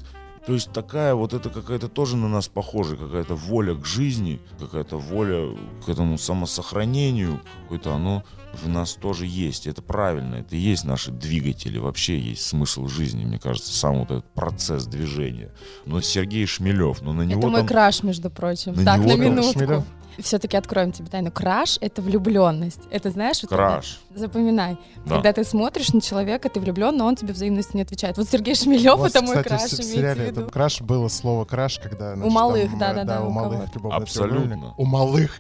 То 0.47 0.53
есть 0.53 0.71
такая 0.73 1.15
вот 1.17 1.35
это 1.35 1.51
какая-то 1.51 1.89
тоже 1.89 2.17
на 2.17 2.29
нас 2.29 2.47
похожа, 2.47 2.97
какая-то 2.97 3.35
воля 3.35 3.75
к 3.75 3.85
жизни, 3.85 4.41
какая-то 4.61 4.97
воля 4.97 5.57
к 5.85 5.89
этому 5.89 6.19
самосохранению, 6.19 7.41
какое-то 7.63 7.95
оно 7.95 8.23
в 8.63 8.69
нас 8.69 8.95
тоже 8.95 9.27
есть. 9.27 9.67
Это 9.67 9.83
правильно, 9.83 10.37
это 10.37 10.57
и 10.57 10.59
есть 10.59 10.85
наши 10.85 11.11
двигатели, 11.11 11.79
вообще 11.79 12.19
есть 12.19 12.43
смысл 12.47 12.87
жизни, 12.87 13.25
мне 13.25 13.39
кажется, 13.39 13.73
сам 13.73 14.01
вот 14.01 14.11
этот 14.11 14.25
процесс 14.33 14.87
движения. 14.87 15.53
Но 15.85 16.01
Сергей 16.01 16.47
Шмелев, 16.47 17.03
ну 17.03 17.13
на 17.13 17.23
него 17.23 17.41
Это 17.41 17.49
мой 17.49 17.61
там... 17.61 17.69
краш, 17.69 18.03
между 18.03 18.31
прочим. 18.31 18.75
На 18.75 18.85
так, 18.85 19.01
него 19.01 19.17
на 19.17 19.23
минутку. 19.23 19.59
Шмелев? 19.59 19.85
Все-таки 20.19 20.57
откроем 20.57 20.93
тебе 20.93 21.09
тайну. 21.09 21.31
Краш— 21.31 21.79
это 21.81 22.01
влюбленность. 22.01 22.81
Это 22.91 23.11
знаешь, 23.11 23.43
вот 23.43 23.51
Краш. 23.51 24.01
Запоминай. 24.17 24.79
Да. 25.05 25.15
Когда 25.17 25.33
ты 25.33 25.45
смотришь 25.45 25.93
на 25.93 26.01
человека, 26.01 26.49
ты 26.49 26.59
влюблен, 26.61 26.97
но 26.97 27.07
он 27.07 27.17
тебе 27.17 27.33
взаимностью 27.33 27.77
не 27.77 27.83
отвечает. 27.83 28.17
Вот 28.17 28.29
Сергей 28.29 28.55
Шмелев 28.55 28.99
У 29.01 29.05
это 29.05 29.23
мой 29.23 29.37
кстати, 29.37 29.49
краш, 29.49 29.63
в 29.73 29.83
сериале 29.83 30.27
это 30.27 30.43
краш 30.45 30.81
было 30.81 31.09
слово 31.09 31.45
краш, 31.45 31.79
когда 31.79 32.15
значит, 32.15 32.33
малых, 32.33 32.71
там, 32.71 32.79
да-да-да, 32.79 33.23
у 33.23 33.27
у 33.29 33.31
малых 33.31 33.75
любовный 33.75 33.97
Абсолютно. 34.03 34.41
треугольник. 34.47 34.79
У 34.79 34.85
малых. 34.85 35.31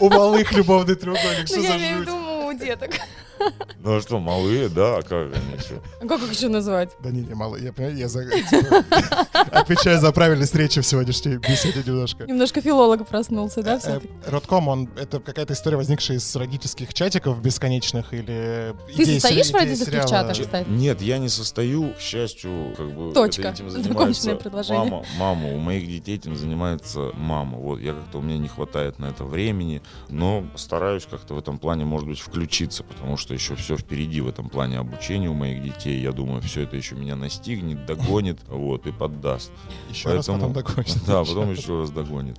У 0.00 0.08
малых 0.10 0.52
любовный 0.52 0.94
треугольник. 0.94 1.40
Ну, 1.40 1.46
Что 1.46 1.60
я 1.60 1.68
за 1.72 1.76
имею 1.78 1.96
в 1.96 1.98
жуть? 2.00 2.08
виду 2.08 2.46
у 2.48 2.52
деток. 2.52 2.90
Ну 3.84 3.96
а 3.96 4.00
что, 4.00 4.18
малые, 4.18 4.68
да, 4.68 4.96
а 4.96 5.02
как 5.02 5.12
они 5.32 5.58
что? 5.60 5.76
А 6.02 6.06
Как 6.08 6.20
их 6.22 6.32
еще 6.32 6.48
назвать? 6.48 6.90
Да 7.00 7.10
не, 7.10 7.20
не, 7.20 7.34
малые. 7.34 7.66
Я 7.66 7.72
понимаю, 7.72 7.96
я 7.96 8.08
за- 8.08 8.24
типа, 8.28 8.84
отвечаю 9.52 10.00
за 10.00 10.10
правильность 10.10 10.56
речи 10.56 10.80
в 10.80 10.86
сегодняшней 10.86 11.36
беседе 11.36 11.84
немножко. 11.86 12.24
Немножко 12.26 12.60
филолог 12.60 13.06
проснулся, 13.06 13.62
да, 13.62 13.76
Э, 13.76 13.78
все-таки? 13.78 14.10
Родком, 14.26 14.66
он 14.66 14.88
это 15.00 15.20
какая-то 15.20 15.52
история, 15.52 15.76
возникшая 15.76 16.16
из 16.16 16.34
родительских 16.34 16.92
чатиков 16.92 17.37
бесконечных 17.40 18.12
или 18.14 18.74
Ты 18.94 19.02
идеи 19.02 19.14
состоишь 19.18 19.46
сери- 19.46 19.52
в 19.52 19.56
родительских 19.56 19.86
сериала? 19.92 20.08
чатах, 20.08 20.38
кстати? 20.38 20.68
Нет, 20.68 21.02
я 21.02 21.18
не 21.18 21.28
состою, 21.28 21.92
к 21.94 22.00
счастью, 22.00 22.74
как 22.76 22.90
бы 22.94 23.12
Точка. 23.12 23.42
это 23.42 23.50
этим 23.52 23.70
Законченное 23.70 23.82
занимается 23.94 24.36
предложение. 24.36 24.84
мама. 24.90 25.04
Мама, 25.18 25.48
у 25.54 25.58
моих 25.58 25.86
детей 25.88 26.16
этим 26.16 26.36
занимается 26.36 27.10
мама. 27.14 27.58
Вот 27.58 27.80
я 27.80 27.92
как-то 27.94 28.18
у 28.18 28.22
меня 28.22 28.38
не 28.38 28.48
хватает 28.48 28.98
на 28.98 29.06
это 29.06 29.24
времени, 29.24 29.82
но 30.08 30.44
стараюсь 30.56 31.06
как-то 31.10 31.34
в 31.34 31.38
этом 31.38 31.58
плане, 31.58 31.84
может 31.84 32.08
быть, 32.08 32.20
включиться, 32.20 32.82
потому 32.84 33.16
что 33.16 33.34
еще 33.34 33.54
все 33.56 33.76
впереди 33.76 34.20
в 34.20 34.28
этом 34.28 34.48
плане 34.48 34.78
обучения 34.78 35.28
у 35.28 35.34
моих 35.34 35.62
детей. 35.62 36.00
Я 36.00 36.12
думаю, 36.12 36.42
все 36.42 36.62
это 36.62 36.76
еще 36.76 36.94
меня 36.94 37.16
настигнет, 37.16 37.86
догонит, 37.86 38.38
вот 38.48 38.86
и 38.86 38.92
поддаст. 38.92 39.50
Еще 39.90 40.08
раз 40.12 40.26
потом 40.26 40.52
докончим. 40.52 41.00
Да, 41.06 41.24
потом 41.24 41.52
еще 41.52 41.80
раз 41.80 41.90
догонит. 41.90 42.36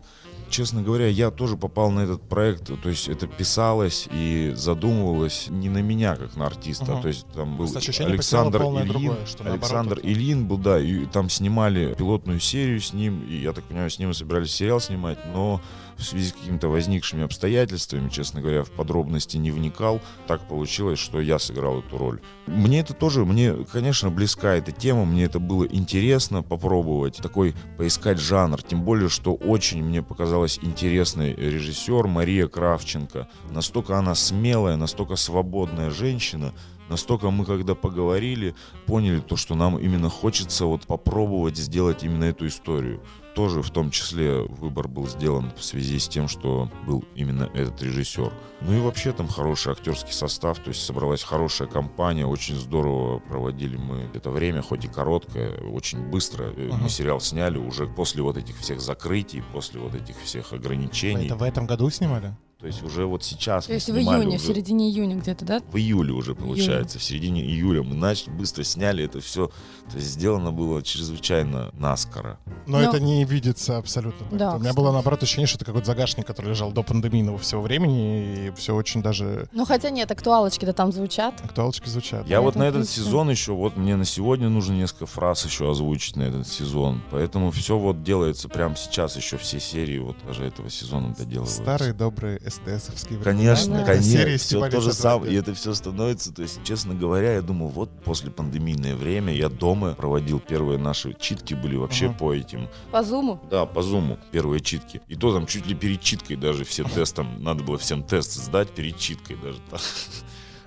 Честно 0.49 0.81
говоря, 0.81 1.07
я 1.07 1.29
тоже 1.31 1.57
попал 1.57 1.91
на 1.91 1.99
этот 2.01 2.21
проект, 2.27 2.65
то 2.81 2.89
есть 2.89 3.07
это 3.07 3.27
писалось 3.27 4.07
и 4.11 4.51
задумывалось 4.55 5.45
не 5.49 5.69
на 5.69 5.81
меня, 5.81 6.15
как 6.15 6.35
на 6.35 6.47
артиста, 6.47 6.93
Мгм. 6.93 7.01
то 7.03 7.07
есть 7.07 7.27
там 7.35 7.55
был 7.55 7.65
Александр 7.99 8.61
Ильин, 8.63 8.87
другое, 8.87 9.25
что 9.27 9.43
наоборот 9.43 9.63
Александр 9.63 9.99
это- 9.99 10.07
Ильин 10.07 10.47
был, 10.47 10.57
да, 10.57 10.79
и 10.79 11.05
там 11.05 11.29
снимали 11.29 11.93
пилотную 11.93 12.39
серию 12.39 12.81
с 12.81 12.93
ним, 12.93 13.23
и 13.29 13.35
я 13.35 13.53
так 13.53 13.63
понимаю, 13.65 13.89
с 13.91 13.99
ним 13.99 14.13
собирались 14.13 14.51
сериал 14.51 14.79
снимать, 14.79 15.19
но 15.33 15.61
в 15.99 16.03
связи 16.03 16.29
с 16.29 16.33
какими-то 16.33 16.69
возникшими 16.69 17.23
обстоятельствами, 17.23 18.09
честно 18.09 18.41
говоря, 18.41 18.63
в 18.63 18.71
подробности 18.71 19.37
не 19.37 19.51
вникал, 19.51 20.01
так 20.27 20.47
получилось, 20.47 20.99
что 20.99 21.19
я 21.19 21.39
сыграл 21.39 21.79
эту 21.79 21.97
роль. 21.97 22.21
Мне 22.47 22.79
это 22.79 22.93
тоже, 22.93 23.25
мне, 23.25 23.53
конечно, 23.71 24.09
близка 24.09 24.55
эта 24.55 24.71
тема, 24.71 25.05
мне 25.05 25.25
это 25.25 25.39
было 25.39 25.65
интересно 25.65 26.41
попробовать, 26.41 27.17
такой 27.17 27.53
поискать 27.77 28.19
жанр, 28.19 28.61
тем 28.63 28.83
более, 28.83 29.09
что 29.09 29.33
очень 29.33 29.83
мне 29.83 30.01
показалась 30.01 30.59
интересной 30.61 31.33
режиссер 31.35 32.07
Мария 32.07 32.47
Кравченко. 32.47 33.27
Настолько 33.51 33.97
она 33.97 34.15
смелая, 34.15 34.77
настолько 34.77 35.15
свободная 35.15 35.91
женщина, 35.91 36.53
Настолько 36.89 37.29
мы, 37.29 37.45
когда 37.45 37.75
поговорили, 37.75 38.55
поняли 38.87 39.19
то, 39.19 39.35
что 39.35 39.53
нам 39.53 39.77
именно 39.77 40.09
хочется 40.09 40.65
вот 40.65 40.87
попробовать 40.87 41.55
сделать 41.55 42.03
именно 42.03 42.23
эту 42.23 42.47
историю. 42.47 43.03
Тоже 43.39 43.61
в 43.61 43.69
том 43.69 43.89
числе 43.89 44.41
выбор 44.41 44.89
был 44.89 45.07
сделан 45.07 45.53
в 45.57 45.63
связи 45.63 45.97
с 45.97 46.09
тем, 46.09 46.27
что 46.27 46.69
был 46.85 47.05
именно 47.15 47.49
этот 47.53 47.81
режиссер. 47.81 48.33
Ну 48.59 48.73
и 48.73 48.81
вообще 48.81 49.13
там 49.13 49.29
хороший 49.29 49.71
актерский 49.71 50.11
состав, 50.11 50.59
то 50.59 50.71
есть 50.71 50.83
собралась 50.85 51.23
хорошая 51.23 51.69
компания, 51.69 52.25
очень 52.25 52.57
здорово 52.57 53.19
проводили 53.19 53.77
мы 53.77 54.09
это 54.13 54.29
время, 54.29 54.61
хоть 54.61 54.83
и 54.83 54.89
короткое, 54.89 55.57
очень 55.71 56.05
быстро. 56.09 56.49
Ага. 56.49 56.79
Мы 56.81 56.89
сериал 56.89 57.21
сняли 57.21 57.57
уже 57.57 57.87
после 57.87 58.23
вот 58.23 58.35
этих 58.35 58.59
всех 58.59 58.81
закрытий, 58.81 59.41
после 59.53 59.79
вот 59.79 59.95
этих 59.95 60.21
всех 60.21 60.51
ограничений. 60.51 61.27
Это 61.27 61.37
в 61.37 61.43
этом 61.43 61.65
году 61.65 61.89
снимали? 61.89 62.35
То 62.59 62.67
есть 62.67 62.83
уже 62.83 63.05
вот 63.05 63.23
сейчас 63.23 63.67
То 63.67 63.71
мы 63.71 63.75
есть 63.77 63.87
в 63.89 63.97
июне, 63.97 64.37
в 64.37 64.41
уже- 64.41 64.47
середине 64.53 64.89
июня 64.89 65.15
где-то, 65.15 65.45
да? 65.45 65.61
в 65.71 65.77
июле 65.77 66.11
уже 66.11 66.35
получается, 66.35 66.99
в 66.99 67.03
середине 67.03 67.41
июля 67.41 67.83
мы 67.83 67.95
начали, 67.95 68.31
быстро 68.31 68.65
сняли 68.65 69.05
это 69.05 69.21
все. 69.21 69.47
То 69.89 69.95
есть 69.95 70.09
сделано 70.09 70.51
было 70.51 70.83
чрезвычайно 70.83 71.69
наскоро. 71.71 72.37
Но 72.67 72.79
Но- 72.79 72.89
это 72.89 72.99
не 72.99 73.23
видится 73.23 73.77
абсолютно. 73.77 74.27
Да, 74.37 74.57
У 74.57 74.59
меня 74.59 74.73
было, 74.73 74.91
наоборот, 74.91 75.23
ощущение, 75.23 75.47
что 75.47 75.55
это 75.57 75.63
какой-то 75.63 75.87
загашник, 75.87 76.27
который 76.27 76.47
лежал 76.49 76.73
до 76.73 76.83
пандемийного 76.83 77.37
всего 77.37 77.61
времени, 77.61 78.47
и 78.47 78.51
все 78.57 78.75
очень 78.75 79.01
даже 79.01 79.47
Ну 79.53 79.63
хотя 79.65 79.89
нет, 79.89 80.11
актуалочки-то 80.11 80.73
там 80.73 80.91
звучат. 80.91 81.39
актуалочки 81.41 81.87
звучат. 81.87 82.27
Я 82.27 82.41
вот 82.41 82.55
на 82.55 82.63
этот 82.63 82.89
всё. 82.89 83.03
сезон 83.03 83.29
еще, 83.29 83.53
вот 83.53 83.77
мне 83.77 83.95
на 83.95 84.03
сегодня 84.03 84.49
нужно 84.49 84.73
несколько 84.73 85.05
фраз 85.05 85.45
еще 85.45 85.71
озвучить 85.71 86.17
на 86.17 86.23
этот 86.23 86.45
сезон. 86.45 87.01
Поэтому 87.09 87.51
все 87.51 87.79
вот 87.79 88.03
делается 88.03 88.49
прямо 88.49 88.75
сейчас, 88.75 89.15
еще 89.15 89.37
все 89.37 89.61
серии 89.61 89.99
вот 89.99 90.17
даже 90.27 90.43
этого 90.43 90.69
сезона 90.69 91.15
доделываются. 91.17 91.61
Старые 91.61 91.93
добрые 91.93 92.37
СТСовские 92.49 93.19
времена. 93.19 93.23
Конечно, 93.23 93.77
Да. 93.79 93.83
конечно, 93.85 94.37
все 94.37 94.69
то 94.69 94.81
же 94.81 94.93
самое, 94.93 95.33
и 95.33 95.35
это 95.35 95.53
все 95.53 95.73
становится, 95.73 96.33
то 96.33 96.41
есть, 96.41 96.59
честно 96.63 96.93
говоря, 96.95 97.33
я 97.33 97.41
думал, 97.41 97.67
вот 97.69 97.89
после 98.03 98.31
пандемийное 98.31 98.95
время 98.95 99.33
я 99.33 99.49
дома 99.49 99.93
проводил 99.93 100.39
первые 100.39 100.77
наши 100.79 101.13
читки 101.19 101.53
были 101.53 101.75
вообще 101.75 102.07
Ага. 102.07 102.15
по 102.17 102.33
этим 102.33 102.67
По 102.91 103.03
зуму. 103.03 103.39
Да, 103.49 103.65
по 103.65 103.81
зуму 103.81 104.17
первые 104.31 104.59
читки. 104.61 105.01
И 105.07 105.15
то 105.15 105.33
там 105.33 105.45
чуть 105.45 105.65
ли 105.67 105.75
перед 105.75 106.01
читкой 106.01 106.35
даже 106.37 106.63
все 106.65 106.83
тестом, 106.83 107.41
надо 107.43 107.63
было 107.63 107.77
всем 107.77 108.03
тест 108.03 108.33
сдать 108.33 108.69
перед 108.69 108.97
читкой 108.97 109.37
даже. 109.37 109.59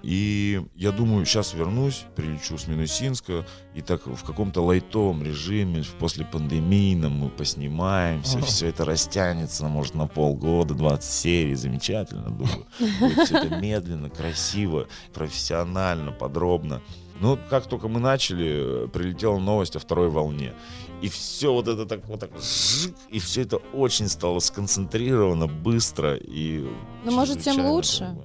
И 0.03 0.61
я 0.75 0.91
думаю, 0.91 1.25
сейчас 1.27 1.55
вернусь, 1.55 2.05
прилечу 2.17 2.59
с 2.59 2.67
Минусинска, 2.67 3.47
и 3.75 3.83
так 3.83 4.07
в 4.07 4.25
каком-то 4.25 4.61
лайтовом 4.63 5.23
режиме, 5.23 5.83
в 5.83 5.93
послепандемийном 5.95 7.13
мы 7.13 7.29
поснимаемся, 7.29 8.39
Ага. 8.39 8.47
все 8.47 8.67
это 8.69 8.85
растянется, 8.85 9.67
может, 9.69 9.95
на 9.95 10.07
полгода, 10.09 10.75
20 10.75 11.05
серий, 11.05 11.55
замечательно, 11.55 12.31
думаю. 12.31 12.67
Будет 13.01 13.27
все 13.27 13.39
это 13.39 13.57
медленно, 13.57 14.11
красиво, 14.11 14.89
профессионально, 15.15 16.11
подробно. 16.13 16.83
Ну, 17.21 17.39
как 17.51 17.69
только 17.69 17.87
мы 17.87 18.01
начали, 18.01 18.89
прилетела 18.89 19.39
новость 19.39 19.77
о 19.77 19.79
второй 19.79 20.11
волне. 20.11 20.53
И 21.03 21.09
все 21.09 21.53
вот 21.53 21.69
это 21.69 21.87
так 21.87 22.05
вот 22.09 22.19
так 22.21 22.31
жик, 22.41 22.95
и 23.09 23.21
все 23.21 23.43
это 23.43 23.59
очень 23.73 24.09
стало 24.09 24.41
сконцентрировано, 24.41 25.47
быстро 25.47 26.17
и. 26.17 26.67
Ну, 27.05 27.13
может, 27.13 27.41
тем 27.43 27.65
лучше? 27.67 28.01
дорого. 28.01 28.25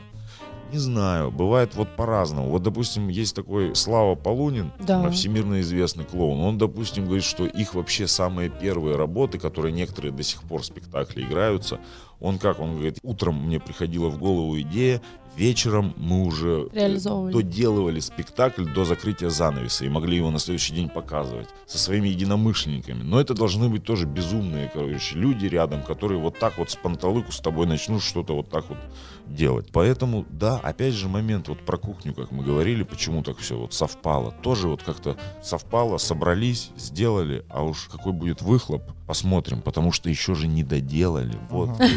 Не 0.71 0.79
знаю, 0.79 1.31
бывает 1.31 1.75
вот 1.75 1.95
по-разному. 1.95 2.49
Вот, 2.49 2.61
допустим, 2.63 3.07
есть 3.07 3.35
такой 3.35 3.73
Слава 3.75 4.15
Полунин, 4.15 4.71
Да. 4.79 5.09
всемирно 5.11 5.61
известный 5.61 6.03
клоун. 6.03 6.39
Он, 6.41 6.57
допустим, 6.57 7.05
говорит, 7.05 7.23
что 7.23 7.45
их 7.45 7.73
вообще 7.73 8.05
самые 8.07 8.49
первые 8.49 8.97
работы, 8.97 9.39
которые 9.39 9.71
некоторые 9.71 10.11
до 10.11 10.23
сих 10.23 10.41
пор 10.43 10.61
в 10.61 10.65
спектакле 10.65 11.23
играются, 11.23 11.79
он 12.19 12.39
как, 12.39 12.59
он 12.59 12.73
говорит, 12.73 12.99
утром 13.03 13.45
мне 13.45 13.59
приходила 13.59 14.09
в 14.09 14.17
голову 14.17 14.59
идея, 14.61 15.01
вечером 15.35 15.93
мы 15.97 16.25
уже 16.25 16.67
э, 16.73 17.31
доделывали 17.31 17.99
спектакль 17.99 18.65
до 18.65 18.85
закрытия 18.85 19.29
занавеса 19.29 19.85
и 19.85 19.89
могли 19.89 20.17
его 20.17 20.31
на 20.31 20.39
следующий 20.39 20.73
день 20.73 20.89
показывать 20.89 21.47
со 21.67 21.77
своими 21.77 22.09
единомышленниками. 22.09 23.03
Но 23.03 23.21
это 23.21 23.35
должны 23.35 23.69
быть 23.69 23.83
тоже 23.83 24.07
безумные, 24.07 24.71
короче, 24.73 25.15
люди 25.15 25.45
рядом, 25.45 25.83
которые 25.83 26.19
вот 26.19 26.39
так 26.39 26.57
вот 26.57 26.71
с 26.71 26.75
панталыку 26.75 27.31
с 27.31 27.39
тобой 27.39 27.67
начнут 27.67 28.01
что-то 28.01 28.35
вот 28.35 28.49
так 28.49 28.67
вот 28.69 28.79
делать. 29.27 29.67
Поэтому, 29.71 30.25
да, 30.29 30.57
опять 30.57 30.93
же 30.93 31.07
момент 31.07 31.47
вот 31.49 31.59
про 31.59 31.77
кухню, 31.77 32.13
как 32.13 32.31
мы 32.31 32.43
говорили, 32.43 32.83
почему 32.83 33.21
так 33.23 33.37
все 33.37 33.57
вот 33.57 33.73
совпало. 33.73 34.31
Тоже 34.31 34.67
вот 34.67 34.81
как-то 34.81 35.17
совпало, 35.43 35.97
собрались, 35.97 36.71
сделали, 36.77 37.45
а 37.49 37.63
уж 37.63 37.87
какой 37.91 38.13
будет 38.13 38.41
выхлоп, 38.41 38.81
посмотрим, 39.07 39.61
потому 39.61 39.91
что 39.91 40.09
еще 40.09 40.35
же 40.35 40.47
не 40.47 40.63
доделали. 40.63 41.37
Вот, 41.49 41.69
Ага. 41.79 41.87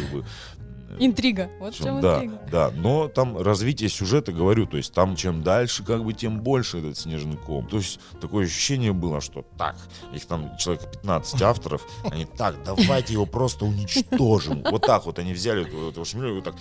Интрига. 0.99 1.49
Вот 1.61 1.75
в 1.75 1.77
чем- 1.79 1.87
чем 1.87 2.01
да, 2.01 2.17
интрига. 2.17 2.41
да, 2.51 2.71
но 2.75 3.09
там 3.09 3.39
развитие 3.39 3.89
сюжета, 3.89 4.33
говорю, 4.33 4.67
то 4.67 4.77
есть 4.77 4.93
там 4.93 5.15
чем 5.17 5.43
дальше, 5.43 5.85
как 5.85 6.05
бы, 6.05 6.13
тем 6.13 6.41
больше 6.41 6.79
этот 6.79 6.99
снежный 6.99 7.37
ком. 7.37 7.67
То 7.69 7.77
есть 7.79 8.01
такое 8.21 8.45
ощущение 8.47 8.93
было, 8.93 9.21
что 9.21 9.45
так, 9.57 9.77
их 10.13 10.27
там 10.27 10.57
человек 10.59 10.91
15 10.91 11.41
авторов, 11.43 11.87
они 12.11 12.25
так, 12.27 12.57
давайте 12.65 13.13
его 13.15 13.25
просто 13.25 13.65
уничтожим. 13.65 14.63
Вот 14.71 14.83
так 14.83 15.07
вот 15.07 15.19
они 15.19 15.33
взяли 15.33 15.63
этого, 15.63 16.05
Шмелева 16.05 16.33
и 16.33 16.35
вот 16.41 16.45
так 16.45 16.55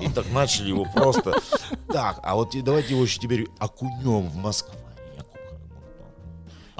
и 0.00 0.08
так 0.08 0.24
начали 0.32 0.68
его 0.70 0.86
просто 0.86 1.34
так, 1.88 2.18
а 2.22 2.34
вот 2.34 2.54
давайте 2.64 2.94
его 2.94 3.02
еще 3.04 3.20
теперь 3.20 3.46
окунем 3.58 4.28
в 4.30 4.36
Москву. 4.36 4.74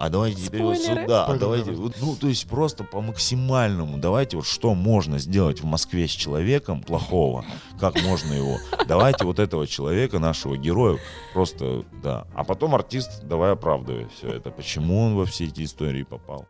А 0.03 0.09
давайте 0.09 0.43
теперь 0.43 0.63
вот 0.63 0.79
Спойлеры. 0.79 1.03
сюда, 1.03 1.21
а 1.21 1.25
Спойлеры, 1.27 1.41
давайте, 1.41 1.65
давай. 1.67 1.81
вот, 1.81 1.95
ну, 2.01 2.17
то 2.17 2.27
есть 2.27 2.49
просто 2.49 2.83
по 2.83 3.01
максимальному, 3.01 3.99
давайте 3.99 4.37
вот 4.37 4.47
что 4.47 4.75
можно 4.75 5.21
сделать 5.21 5.61
в 5.61 5.65
Москве 5.65 6.09
с 6.09 6.11
человеком 6.11 6.83
плохого, 6.83 7.45
как 7.79 8.03
можно 8.03 8.33
его, 8.35 8.59
давайте 8.89 9.25
вот 9.25 9.39
этого 9.39 9.65
человека, 9.69 10.19
нашего 10.19 10.57
героя, 10.57 10.99
просто, 11.33 11.85
да, 12.03 12.27
а 12.35 12.43
потом 12.43 12.75
артист, 12.75 13.23
давай 13.23 13.53
оправдывай 13.53 14.09
все 14.17 14.27
это, 14.31 14.51
почему 14.51 15.05
он 15.05 15.15
во 15.15 15.25
все 15.25 15.45
эти 15.45 15.63
истории 15.63 16.03
попал. 16.03 16.49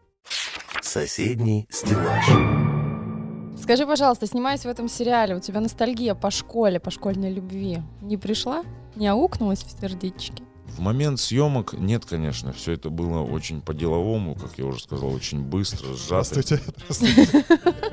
Соседний 0.80 1.68
стеллаж. 1.68 2.24
Скажи, 3.60 3.86
пожалуйста, 3.86 4.26
снимаясь 4.26 4.62
в 4.62 4.68
этом 4.68 4.88
сериале, 4.88 5.36
у 5.36 5.40
тебя 5.40 5.60
ностальгия 5.60 6.14
по 6.14 6.30
школе, 6.30 6.80
по 6.80 6.90
школьной 6.90 7.30
любви 7.30 7.82
не 8.00 8.16
пришла? 8.16 8.64
Не 8.94 9.08
аукнулась 9.08 9.62
в 9.62 9.78
сердечке? 9.78 10.42
В 10.76 10.80
момент 10.80 11.20
съемок 11.20 11.74
нет, 11.74 12.04
конечно, 12.06 12.52
все 12.52 12.72
это 12.72 12.88
было 12.90 13.20
очень 13.20 13.60
по-деловому, 13.60 14.34
как 14.34 14.52
я 14.56 14.64
уже 14.64 14.80
сказал, 14.82 15.12
очень 15.12 15.40
быстро, 15.42 15.86
сжато. 15.94 16.24
Здравствуйте. 16.24 16.60
Здравствуйте. 16.88 17.44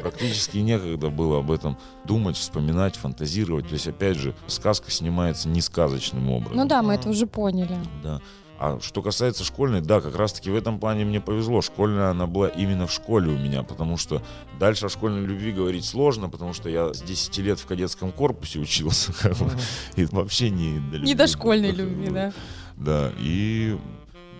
Практически 0.01 0.57
некогда 0.59 1.09
было 1.09 1.39
об 1.39 1.51
этом 1.51 1.77
думать, 2.05 2.37
вспоминать, 2.37 2.95
фантазировать. 2.95 3.67
То 3.67 3.73
есть, 3.73 3.87
опять 3.87 4.17
же, 4.17 4.33
сказка 4.47 4.91
снимается 4.91 5.49
не 5.49 5.61
сказочным 5.61 6.29
образом. 6.29 6.55
Ну 6.57 6.65
да, 6.65 6.81
мы 6.81 6.93
это 6.93 7.09
уже 7.09 7.27
поняли. 7.27 7.77
Да. 8.01 8.21
А 8.61 8.77
что 8.81 9.01
касается 9.01 9.45
школьной, 9.45 9.79
да, 9.79 10.01
как 10.01 10.17
раз-таки 10.17 10.49
в 10.49 10.55
этом 10.55 10.79
плане 10.79 11.05
мне 11.05 11.21
повезло. 11.21 11.61
Школьная 11.61 12.09
она 12.11 12.27
была 12.27 12.49
именно 12.49 12.87
в 12.87 12.91
школе 12.91 13.31
у 13.31 13.37
меня, 13.37 13.63
потому 13.63 13.95
что 13.95 14.21
дальше 14.59 14.87
о 14.87 14.89
школьной 14.89 15.25
любви 15.25 15.53
говорить 15.53 15.85
сложно, 15.85 16.29
потому 16.29 16.51
что 16.53 16.67
я 16.69 16.93
с 16.93 17.01
10 17.01 17.37
лет 17.37 17.59
в 17.59 17.65
кадетском 17.65 18.11
корпусе 18.11 18.59
учился, 18.59 19.13
как 19.13 19.37
бы, 19.37 19.49
и 19.95 20.03
вообще 20.05 20.49
не 20.49 20.77
до 20.79 20.97
Не 20.97 20.97
любви 20.97 21.13
до 21.13 21.23
был. 21.23 21.29
школьной 21.31 21.71
любви, 21.71 22.09
да. 22.09 22.33
Да, 22.79 23.11
и 23.17 23.77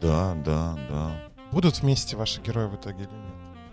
да, 0.01 0.33
да, 0.45 0.77
да. 0.89 1.31
Будут 1.51 1.81
вместе 1.81 2.15
ваши 2.15 2.41
герои 2.41 2.67
в 2.67 2.75
итоге 2.75 3.03
или 3.03 3.11
нет? 3.11 3.28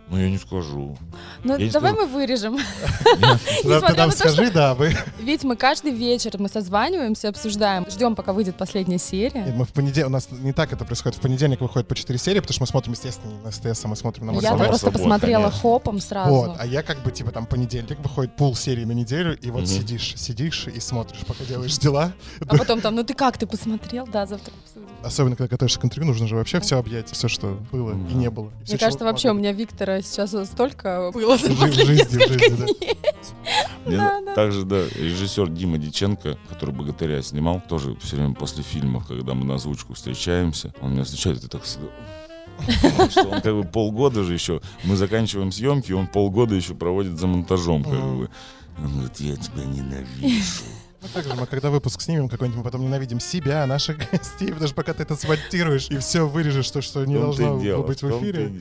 Ну, 0.08 0.18
я 0.18 0.30
не 0.30 0.38
скажу. 0.38 0.96
Ну, 1.42 1.56
Я 1.56 1.70
давай 1.72 1.92
скажу. 1.92 2.06
мы 2.06 2.12
вырежем. 2.12 2.58
Ты 3.62 3.94
нам 3.96 4.12
скажи, 4.12 4.52
да, 4.52 4.74
вы... 4.74 4.96
Ведь 5.18 5.42
мы 5.42 5.56
каждый 5.56 5.90
вечер 5.90 6.36
мы 6.38 6.48
созваниваемся, 6.48 7.28
обсуждаем, 7.28 7.86
ждем, 7.90 8.14
пока 8.14 8.32
выйдет 8.32 8.56
последняя 8.56 8.98
серия. 8.98 9.52
мы 9.56 9.64
в 9.64 9.72
понедельник, 9.72 10.06
у 10.06 10.12
нас 10.12 10.28
не 10.30 10.52
так 10.52 10.72
это 10.72 10.84
происходит. 10.84 11.18
В 11.18 11.20
понедельник 11.20 11.60
выходит 11.60 11.88
по 11.88 11.96
4 11.96 12.18
серии, 12.20 12.38
потому 12.38 12.52
что 12.52 12.62
мы 12.62 12.66
смотрим, 12.68 12.92
естественно, 12.92 13.32
не 13.32 13.40
на 13.40 13.50
СТС, 13.50 13.84
а 13.84 13.88
мы 13.88 13.96
смотрим 13.96 14.26
на 14.26 14.38
Я 14.38 14.54
просто 14.54 14.92
посмотрела 14.92 15.50
хопом 15.50 15.98
сразу. 15.98 16.30
Вот, 16.30 16.56
а 16.58 16.66
я 16.66 16.84
как 16.84 17.02
бы, 17.02 17.10
типа, 17.10 17.32
там 17.32 17.46
понедельник 17.46 17.98
выходит 17.98 18.36
пол 18.36 18.54
серии 18.54 18.84
на 18.84 18.92
неделю, 18.92 19.36
и 19.36 19.50
вот 19.50 19.66
сидишь, 19.66 20.14
сидишь 20.16 20.68
и 20.68 20.78
смотришь, 20.78 21.26
пока 21.26 21.44
делаешь 21.44 21.76
дела. 21.78 22.12
А 22.46 22.56
потом 22.56 22.80
там, 22.80 22.94
ну 22.94 23.02
ты 23.02 23.14
как, 23.14 23.38
ты 23.38 23.46
посмотрел? 23.46 24.06
Да, 24.06 24.24
завтра. 24.26 24.52
Особенно, 25.02 25.34
когда 25.34 25.48
готовишься 25.48 25.80
к 25.80 25.84
интервью, 25.84 26.12
нужно 26.12 26.28
же 26.28 26.36
вообще 26.36 26.60
все 26.60 26.78
объять, 26.78 27.10
все, 27.10 27.26
что 27.26 27.58
было 27.72 27.90
и 27.92 28.14
не 28.14 28.30
было. 28.30 28.52
Мне 28.68 28.78
кажется, 28.78 29.04
вообще 29.04 29.30
у 29.30 29.34
меня 29.34 29.52
Виктора 29.52 29.95
сейчас 30.02 30.30
столько 30.48 31.10
было 31.12 31.36
за 31.36 31.54
последние 31.54 31.96
несколько 31.96 32.50
дней. 32.50 32.96
Мне 33.84 33.96
Да, 33.96 34.20
да. 34.20 34.34
Также, 34.34 34.64
да, 34.64 34.84
режиссер 34.96 35.48
Дима 35.48 35.78
Диченко, 35.78 36.38
который 36.48 36.74
«Богатыря» 36.74 37.22
снимал, 37.22 37.62
тоже 37.68 37.96
все 38.02 38.16
время 38.16 38.34
после 38.34 38.62
фильмов, 38.62 39.06
когда 39.06 39.34
мы 39.34 39.44
на 39.44 39.54
озвучку 39.54 39.94
встречаемся, 39.94 40.72
он 40.80 40.92
меня 40.92 41.04
встречает 41.04 41.42
и 41.44 41.48
так 41.48 41.62
всегда... 41.62 41.88
Что 43.10 43.28
он 43.28 43.40
как 43.42 43.54
бы 43.54 43.64
полгода 43.64 44.24
же 44.24 44.32
еще, 44.32 44.62
мы 44.84 44.96
заканчиваем 44.96 45.52
съемки, 45.52 45.90
и 45.90 45.94
он 45.94 46.06
полгода 46.06 46.54
еще 46.54 46.74
проводит 46.74 47.18
за 47.18 47.26
монтажом, 47.26 47.84
как 47.84 47.92
бы. 47.92 48.30
Он 48.78 48.92
говорит, 48.92 49.20
я 49.20 49.36
тебя 49.36 49.64
ненавижу. 49.64 50.64
Ну, 51.02 51.08
так 51.12 51.24
же 51.24 51.34
мы, 51.34 51.46
когда 51.46 51.70
выпуск 51.70 52.00
снимем 52.00 52.28
какой-нибудь, 52.28 52.58
мы 52.58 52.64
потом 52.64 52.80
ненавидим 52.80 53.20
себя, 53.20 53.64
наших 53.66 53.98
гостей, 54.10 54.48
потому 54.48 54.66
что 54.66 54.74
пока 54.74 54.92
ты 54.92 55.04
это 55.04 55.14
смонтируешь 55.14 55.88
и 55.90 55.98
все 55.98 56.26
вырежешь, 56.26 56.68
то, 56.70 56.80
что 56.80 57.04
не 57.04 57.14
должно 57.14 57.60
дело, 57.60 57.82
быть 57.82 58.02
в 58.02 58.08
том-то 58.08 58.24
эфире. 58.24 58.52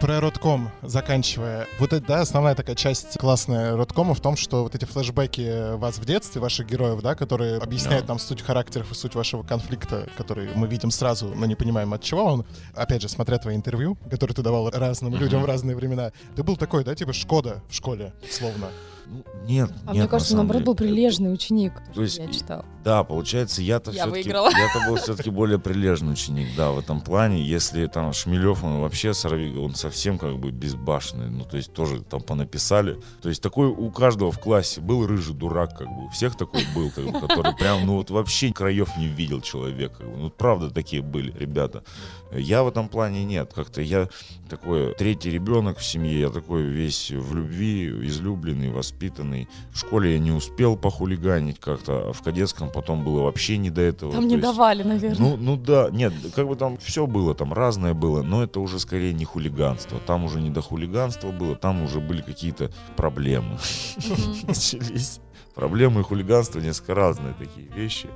Про 0.00 0.18
Родком, 0.18 0.70
заканчивая. 0.82 1.66
Вот 1.78 1.92
это, 1.92 2.06
да, 2.06 2.20
основная 2.22 2.54
такая 2.54 2.74
часть 2.74 3.18
классная 3.18 3.76
Родкома 3.76 4.14
в 4.14 4.20
том, 4.20 4.34
что 4.34 4.62
вот 4.62 4.74
эти 4.74 4.86
флешбеки 4.86 5.76
вас 5.76 5.98
в 5.98 6.04
детстве, 6.06 6.40
ваших 6.40 6.66
героев, 6.68 7.02
да, 7.02 7.14
которые 7.14 7.58
объясняют 7.58 8.06
Да. 8.06 8.12
нам 8.14 8.18
суть 8.18 8.40
характеров 8.40 8.90
и 8.90 8.94
суть 8.94 9.14
вашего 9.14 9.42
конфликта, 9.42 10.08
который 10.16 10.48
мы 10.54 10.66
видим 10.68 10.90
сразу, 10.90 11.34
но 11.36 11.44
не 11.44 11.54
понимаем 11.54 11.92
от 11.92 12.02
чего 12.02 12.24
он. 12.24 12.46
Опять 12.74 13.02
же, 13.02 13.10
смотря 13.10 13.36
твои 13.36 13.54
интервью, 13.54 13.96
которые 14.10 14.34
ты 14.34 14.40
давал 14.42 14.70
разным 14.70 15.12
Мгм. 15.12 15.20
людям 15.20 15.42
в 15.42 15.44
разные 15.44 15.76
времена, 15.76 16.12
ты 16.34 16.42
был 16.42 16.56
такой, 16.56 16.82
да, 16.82 16.94
типа 16.94 17.12
Шкода 17.12 17.62
в 17.68 17.74
школе, 17.74 18.14
словно. 18.30 18.68
Ну, 19.06 19.24
нет, 19.44 19.68
А 19.70 19.72
нет, 19.86 19.90
мне 19.90 20.02
на 20.02 20.08
кажется, 20.08 20.30
самом 20.32 20.46
наоборот, 20.46 20.62
деле. 20.62 20.66
был 20.66 20.74
прилежный 20.76 21.32
ученик. 21.34 21.72
То 21.94 22.02
есть 22.02 22.16
Я 22.18 22.28
читала. 22.28 22.64
Да, 22.84 23.04
получается, 23.04 23.62
я-то 23.62 23.90
Я 23.90 24.04
все-таки... 24.04 24.30
Я-то 24.30 24.88
был 24.88 24.96
все-таки 24.96 25.30
более 25.30 25.58
прилежный 25.58 26.12
ученик, 26.12 26.48
да, 26.56 26.70
в 26.70 26.78
этом 26.78 27.00
плане. 27.00 27.42
Если 27.42 27.86
там 27.86 28.12
Шмелев, 28.12 28.64
он 28.64 28.80
вообще 28.80 29.12
сорви, 29.12 29.56
он 29.56 29.74
совсем 29.74 30.18
как 30.18 30.38
бы 30.38 30.50
безбашенный. 30.50 31.30
Ну, 31.30 31.44
то 31.44 31.56
есть 31.56 31.72
тоже 31.72 32.02
там 32.02 32.22
понаписали. 32.22 32.98
То 33.20 33.28
есть 33.28 33.42
такой 33.42 33.68
у 33.68 33.90
каждого 33.90 34.32
в 34.32 34.38
классе 34.38 34.80
был 34.80 35.06
рыжий 35.06 35.34
дурак, 35.34 35.76
как 35.76 35.88
бы. 35.88 36.06
У 36.06 36.08
всех 36.08 36.36
такой 36.36 36.64
был, 36.74 36.90
как 36.90 37.04
бы, 37.04 37.20
который 37.20 37.54
прям, 37.54 37.84
ну 37.86 37.96
вот 37.96 38.10
вообще 38.10 38.52
краев 38.52 38.96
не 38.96 39.08
видел 39.08 39.40
человек. 39.40 39.96
Как 39.98 40.06
бы. 40.06 40.16
Ну, 40.16 40.30
правда, 40.30 40.70
такие 40.70 41.02
были 41.02 41.36
ребята. 41.38 41.84
Я 42.32 42.62
в 42.62 42.68
этом 42.68 42.88
плане 42.88 43.24
нет. 43.24 43.52
Как-то 43.54 43.82
я 43.82 44.08
такой 44.48 44.94
третий 44.94 45.30
ребенок 45.30 45.78
в 45.78 45.84
семье, 45.84 46.20
я 46.20 46.30
такой 46.30 46.62
весь 46.62 47.10
в 47.10 47.34
любви, 47.34 47.88
излюбленный, 48.06 48.70
воспитанный. 48.70 49.48
В 49.72 49.78
школе 49.78 50.12
я 50.12 50.18
не 50.18 50.32
успел 50.32 50.76
похулиганить 50.76 51.58
как-то, 51.58 52.10
а 52.10 52.12
в 52.12 52.22
кадетском 52.22 52.69
потом 52.70 53.04
было 53.04 53.22
вообще 53.22 53.58
не 53.58 53.70
до 53.70 53.82
этого. 53.82 54.12
Там 54.12 54.26
не 54.26 54.34
есть- 54.36 54.42
давали, 54.42 54.82
наверное. 54.82 55.18
Ну, 55.18 55.36
ну 55.36 55.56
да, 55.56 55.88
нет, 55.90 56.12
как 56.34 56.48
бы 56.48 56.56
там 56.56 56.78
все 56.78 57.06
было, 57.06 57.34
там 57.34 57.52
разное 57.52 57.94
было, 57.94 58.22
но 58.22 58.42
это 58.42 58.60
уже 58.60 58.78
скорее 58.78 59.12
не 59.12 59.24
хулиганство. 59.24 59.98
Там 60.06 60.24
уже 60.24 60.40
не 60.40 60.50
до 60.50 60.62
хулиганства 60.62 61.30
было, 61.30 61.56
там 61.56 61.82
уже 61.82 62.00
были 62.00 62.22
какие-то 62.22 62.70
проблемы. 62.96 63.58
Начались. 64.46 65.20
Проблемы 65.54 66.00
и 66.00 66.04
хулиганство 66.04 66.60
несколько 66.60 66.94
разные 66.94 67.34
такие 67.34 67.66
вещи. 67.68 68.08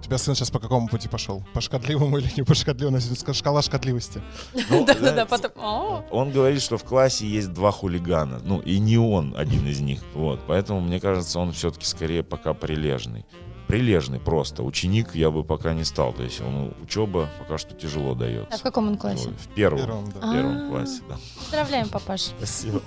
У 0.00 0.02
тебя 0.02 0.16
сын 0.16 0.34
сейчас 0.34 0.50
по 0.50 0.58
какому 0.58 0.88
пути 0.88 1.08
пошел? 1.08 1.42
По 1.52 1.60
шкодливому 1.60 2.16
или 2.18 2.28
не 2.36 2.42
по 2.42 2.54
шкодливому? 2.54 2.96
У 2.96 3.00
нас 3.00 3.08
есть 3.08 3.34
шкала 3.36 3.60
шкодливости. 3.62 4.22
Ну, 4.70 4.84
Да-да-да, 4.86 5.26
потом... 5.26 5.52
О, 5.56 6.02
Он 6.10 6.30
говорит, 6.30 6.62
что 6.62 6.78
в 6.78 6.84
классе 6.84 7.26
есть 7.26 7.52
два 7.52 7.70
хулигана. 7.70 8.40
Ну, 8.42 8.60
и 8.60 8.78
не 8.78 8.96
он 8.96 9.34
один 9.36 9.66
из 9.68 9.80
них. 9.80 10.00
Вот. 10.14 10.40
Поэтому, 10.46 10.80
мне 10.80 11.00
кажется, 11.00 11.38
он 11.38 11.52
все-таки 11.52 11.84
скорее 11.84 12.22
пока 12.22 12.54
прилежный. 12.54 13.26
Прилежный 13.70 14.18
просто. 14.18 14.62
Ученик 14.62 15.14
я 15.14 15.30
бы 15.30 15.44
пока 15.44 15.72
не 15.74 15.84
стал. 15.84 16.12
То 16.12 16.22
есть 16.22 16.40
он 16.40 16.74
учеба 16.82 17.28
пока 17.38 17.56
что 17.58 17.74
тяжело 17.74 18.10
А 18.10 18.14
в 18.14 18.18
дается. 18.18 18.62
каком 18.62 18.88
он 18.88 18.96
классе? 18.96 19.28
Вот, 19.28 19.40
в 19.40 19.48
первом. 19.54 19.78
Первым, 19.78 20.10
да. 20.12 20.18
В 20.18 20.32
первом 20.32 20.56
А. 20.56 20.68
классе, 20.70 21.02
да. 21.08 21.16
Поздравляем, 21.38 21.88
папаш. 21.88 22.20
Спасибо. 22.22 22.82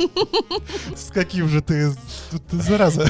С 0.96 1.10
каким 1.12 1.48
же 1.48 1.62
ты, 1.62 1.92
ты 2.50 2.58
зараза? 2.58 3.10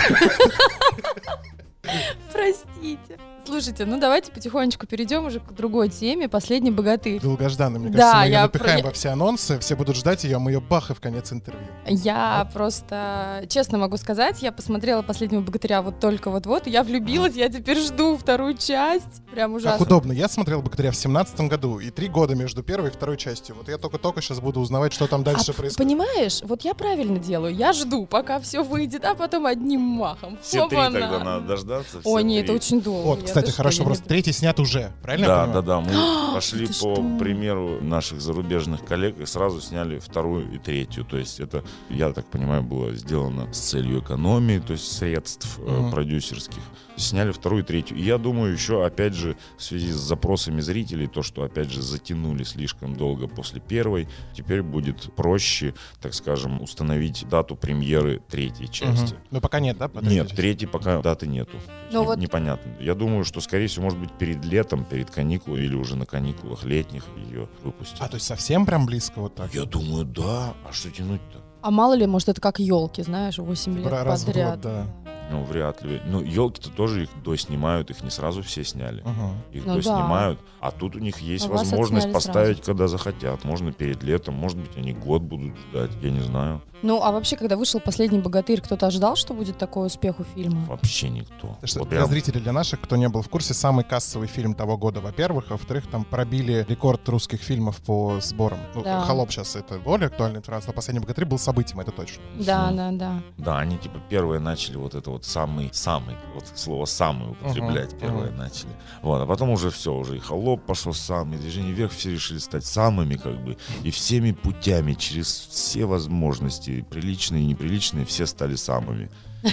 Простите. 2.31 3.17
Слушайте, 3.45 3.85
ну 3.85 3.99
давайте 3.99 4.31
потихонечку 4.31 4.87
перейдем 4.87 5.25
уже 5.25 5.39
к 5.39 5.51
другой 5.53 5.89
теме. 5.89 6.29
Последний 6.29 6.71
богатырь. 6.71 7.19
Долгожданный, 7.19 7.79
мне 7.79 7.89
Да, 7.89 7.97
кажется, 7.97 8.17
мы 8.19 8.25
ее 8.25 8.31
я 8.31 8.41
напихаем 8.43 8.79
про- 8.81 8.87
во 8.87 8.93
все 8.93 9.09
анонсы, 9.09 9.59
все 9.59 9.75
будут 9.75 9.95
ждать 9.97 10.23
ее, 10.23 10.37
мы 10.39 10.51
ее 10.51 10.61
бах 10.61 10.91
и 10.91 10.93
в 10.93 11.01
конец 11.01 11.31
интервью. 11.33 11.67
Я 11.87 12.49
просто 12.53 13.45
честно 13.49 13.77
могу 13.77 13.97
сказать, 13.97 14.41
я 14.41 14.51
посмотрела 14.51 15.01
последнего 15.01 15.41
богатыря 15.41 15.81
вот 15.81 15.99
только 15.99 16.29
вот-вот, 16.31 16.67
и 16.67 16.69
я 16.71 16.83
влюбилась, 16.83 17.35
я 17.35 17.49
теперь 17.49 17.77
жду 17.79 18.17
вторую 18.17 18.55
часть. 18.55 19.23
Прям 19.31 19.51
Как 19.51 19.57
ужасно. 19.61 19.85
удобно. 19.85 20.11
Я 20.13 20.29
смотрел 20.29 20.61
«Богатыря» 20.61 20.91
в 20.91 20.95
семнадцатом 20.95 21.47
году, 21.49 21.79
и 21.79 21.89
три 21.89 22.07
года 22.07 22.35
между 22.35 22.63
первой 22.63 22.89
и 22.89 22.91
второй 22.91 23.17
частью. 23.17 23.55
Вот 23.55 23.67
я 23.67 23.77
только-только 23.77 24.21
сейчас 24.21 24.39
буду 24.39 24.59
узнавать, 24.61 24.93
что 24.93 25.07
там 25.07 25.23
дальше 25.23 25.51
А, 25.51 25.53
происходит. 25.53 25.77
Понимаешь, 25.77 26.41
вот 26.43 26.61
я 26.63 26.73
правильно 26.73 27.19
делаю. 27.19 27.53
Я 27.53 27.73
жду, 27.73 28.05
пока 28.05 28.39
все 28.39 28.63
выйдет, 28.63 29.03
а 29.05 29.15
потом 29.15 29.45
одним 29.47 29.81
махом. 29.81 30.37
Все 30.41 30.67
три 30.67 30.77
тогда 30.77 31.19
надо 31.19 31.47
дождаться. 31.47 31.99
О, 32.03 32.19
нет, 32.19 32.45
три. 32.45 32.55
это 32.55 32.63
очень 32.63 32.81
долго. 32.81 33.05
Вот, 33.05 33.32
кстати, 33.41 33.79
вопрос. 33.79 33.99
д- 33.99 34.05
Третий 34.07 34.31
снят 34.31 34.59
уже, 34.59 34.91
правильно 35.01 35.27
Да, 35.27 35.47
да, 35.47 35.61
да. 35.61 35.79
Мы 35.81 35.91
пошли 36.33 36.67
по 36.81 36.95
примеру 37.19 37.81
наших 37.81 38.21
зарубежных 38.21 38.83
коллег 38.85 39.19
и 39.19 39.25
сразу 39.25 39.61
сняли 39.61 39.99
вторую 39.99 40.51
и 40.53 40.57
третью. 40.57 41.05
То 41.05 41.17
есть 41.17 41.39
это, 41.39 41.63
я 41.89 42.11
так 42.11 42.25
понимаю, 42.27 42.63
было 42.63 42.93
сделано 42.93 43.51
с 43.53 43.57
целью 43.59 43.99
экономии, 44.01 44.59
то 44.59 44.73
есть 44.73 44.91
средств 44.91 45.59
э, 45.59 45.89
продюсерских. 45.91 46.61
Сняли 46.95 47.31
вторую 47.31 47.63
и 47.63 47.65
третью. 47.65 47.97
И 47.97 48.03
я 48.03 48.19
думаю, 48.19 48.53
еще, 48.53 48.85
опять 48.85 49.15
же, 49.15 49.35
в 49.57 49.63
связи 49.63 49.91
с 49.91 49.95
запросами 49.95 50.61
зрителей, 50.61 51.07
то, 51.07 51.23
что, 51.23 51.41
опять 51.41 51.71
же, 51.71 51.81
затянули 51.81 52.43
слишком 52.43 52.95
долго 52.95 53.27
после 53.27 53.59
первой, 53.59 54.07
теперь 54.35 54.61
будет 54.61 55.11
проще, 55.15 55.73
так 56.01 56.13
скажем, 56.13 56.61
установить 56.61 57.25
дату 57.27 57.55
премьеры 57.55 58.21
третьей 58.29 58.69
части. 58.69 59.13
Мгм. 59.15 59.23
Ну, 59.31 59.41
пока 59.41 59.59
нет, 59.59 59.77
да? 59.79 59.89
Нет, 60.03 60.35
третьей 60.35 60.67
пока 60.67 61.01
даты 61.01 61.25
нету. 61.25 61.57
Ну 61.91 62.01
Не- 62.01 62.05
вот- 62.05 62.17
Непонятно. 62.19 62.71
Я 62.79 62.93
думаю, 62.93 63.22
что, 63.23 63.41
скорее 63.41 63.67
всего, 63.67 63.83
может 63.85 63.99
быть, 63.99 64.11
перед 64.13 64.43
летом, 64.45 64.83
перед 64.85 65.09
каникулами 65.11 65.61
или 65.63 65.75
уже 65.75 65.95
на 65.95 66.05
каникулах 66.05 66.63
летних 66.63 67.05
ее 67.29 67.47
выпустят. 67.63 67.97
А, 68.01 68.07
то 68.07 68.15
есть 68.15 68.25
совсем 68.25 68.65
прям 68.65 68.85
близко 68.85 69.19
вот 69.19 69.35
так? 69.35 69.53
Я 69.53 69.65
думаю, 69.65 70.05
да. 70.05 70.53
А 70.67 70.71
что 70.73 70.89
тянуть-то? 70.91 71.39
А 71.61 71.71
мало 71.71 71.93
ли, 71.93 72.05
может, 72.05 72.29
это 72.29 72.41
как 72.41 72.59
елки, 72.59 73.01
знаешь, 73.03 73.37
8 73.37 73.77
лет 73.77 73.87
Раз 73.87 74.21
в 74.23 74.25
год, 74.25 74.33
подряд. 74.33 74.61
да. 74.61 74.85
Ну, 75.31 75.43
вряд 75.45 75.81
ли. 75.81 76.01
Ну, 76.05 76.21
елки-то 76.21 76.69
тоже 76.69 77.03
их 77.03 77.09
доснимают, 77.23 77.89
их 77.89 78.03
не 78.03 78.09
сразу 78.09 78.43
все 78.43 78.63
сняли. 78.65 79.01
Мгм. 79.01 79.31
Их 79.53 79.65
Ну 79.65 79.69
да. 79.69 79.75
доснимают, 79.75 80.39
а 80.59 80.71
тут 80.71 80.97
у 80.97 80.99
них 80.99 81.19
есть 81.19 81.45
А 81.45 81.49
возможность 81.49 82.11
поставить, 82.11 82.57
сразу. 82.57 82.63
когда 82.71 82.87
захотят. 82.87 83.45
Можно 83.45 83.71
перед 83.71 84.03
летом, 84.03 84.35
может 84.35 84.57
быть, 84.57 84.75
они 84.75 84.93
год 84.93 85.21
будут 85.21 85.53
ждать, 85.69 85.91
я 86.01 86.11
не 86.11 86.19
знаю. 86.19 86.61
Ну, 86.83 87.01
а 87.01 87.11
вообще, 87.11 87.37
когда 87.37 87.55
вышел 87.55 87.79
«Последний 87.79 88.19
богатырь», 88.19 88.59
кто-то 88.61 88.87
ожидал, 88.87 89.15
что 89.15 89.33
будет 89.33 89.57
такой 89.57 89.87
успех 89.87 90.19
у 90.19 90.23
фильма? 90.23 90.65
Вообще 90.65 91.09
никто. 91.09 91.55
Это 91.59 91.67
что, 91.67 91.79
Вот 91.79 91.89
для 91.89 91.99
прям 91.99 92.09
зрителей, 92.09 92.41
для 92.41 92.51
наших, 92.51 92.81
кто 92.81 92.97
не 92.97 93.07
был 93.07 93.21
в 93.21 93.29
курсе, 93.29 93.53
самый 93.53 93.85
кассовый 93.85 94.27
фильм 94.27 94.53
того 94.53 94.77
года, 94.77 94.99
во-первых, 94.99 95.45
а 95.49 95.53
во-вторых, 95.53 95.87
там 95.89 96.03
пробили 96.03 96.65
рекорд 96.67 97.07
русских 97.07 97.41
фильмов 97.41 97.77
по 97.77 98.19
сборам. 98.21 98.59
Ну, 98.75 98.83
Да. 98.83 99.01
«Холоп» 99.05 99.31
сейчас 99.31 99.55
это 99.55 99.79
более 99.79 100.07
актуальная 100.07 100.41
информация, 100.41 100.69
но 100.69 100.73
«Последний 100.73 100.99
богатырь» 100.99 101.25
был 101.25 101.39
событием, 101.39 101.79
это 101.79 101.91
точно. 101.91 102.21
Да, 102.37 102.71
да, 102.71 102.91
да. 102.91 103.21
Да, 103.37 103.59
они 103.59 103.77
типа 103.77 103.99
первые 104.09 104.39
начали 104.41 104.75
вот 104.75 104.93
это 104.93 105.09
вот 105.09 105.23
самый, 105.23 105.69
самый, 105.73 106.17
вот 106.35 106.45
слово 106.53 106.83
самый 106.85 107.31
употреблять 107.31 107.93
Мгм, 107.93 107.99
первые 108.01 108.29
мгм. 108.31 108.37
начали. 108.39 108.71
Вот, 109.01 109.21
а 109.21 109.25
потом 109.25 109.51
уже 109.51 109.69
все, 109.69 109.93
уже 109.93 110.17
и 110.17 110.19
холоп 110.19 110.65
пошел 110.65 110.93
сам, 110.93 111.33
и 111.33 111.37
движение 111.37 111.71
вверх 111.73 111.93
все 111.93 112.11
решили 112.11 112.39
стать 112.39 112.65
самыми, 112.65 113.15
как 113.15 113.41
бы, 113.41 113.57
и 113.83 113.89
всеми 113.89 114.33
путями, 114.33 114.95
через 114.95 115.47
все 115.49 115.85
возможности, 115.85 116.72
приличные 116.81 117.43
и 117.43 117.47
неприличные, 117.47 118.05
все 118.05 118.25
стали 118.25 118.55
самыми. 118.55 119.09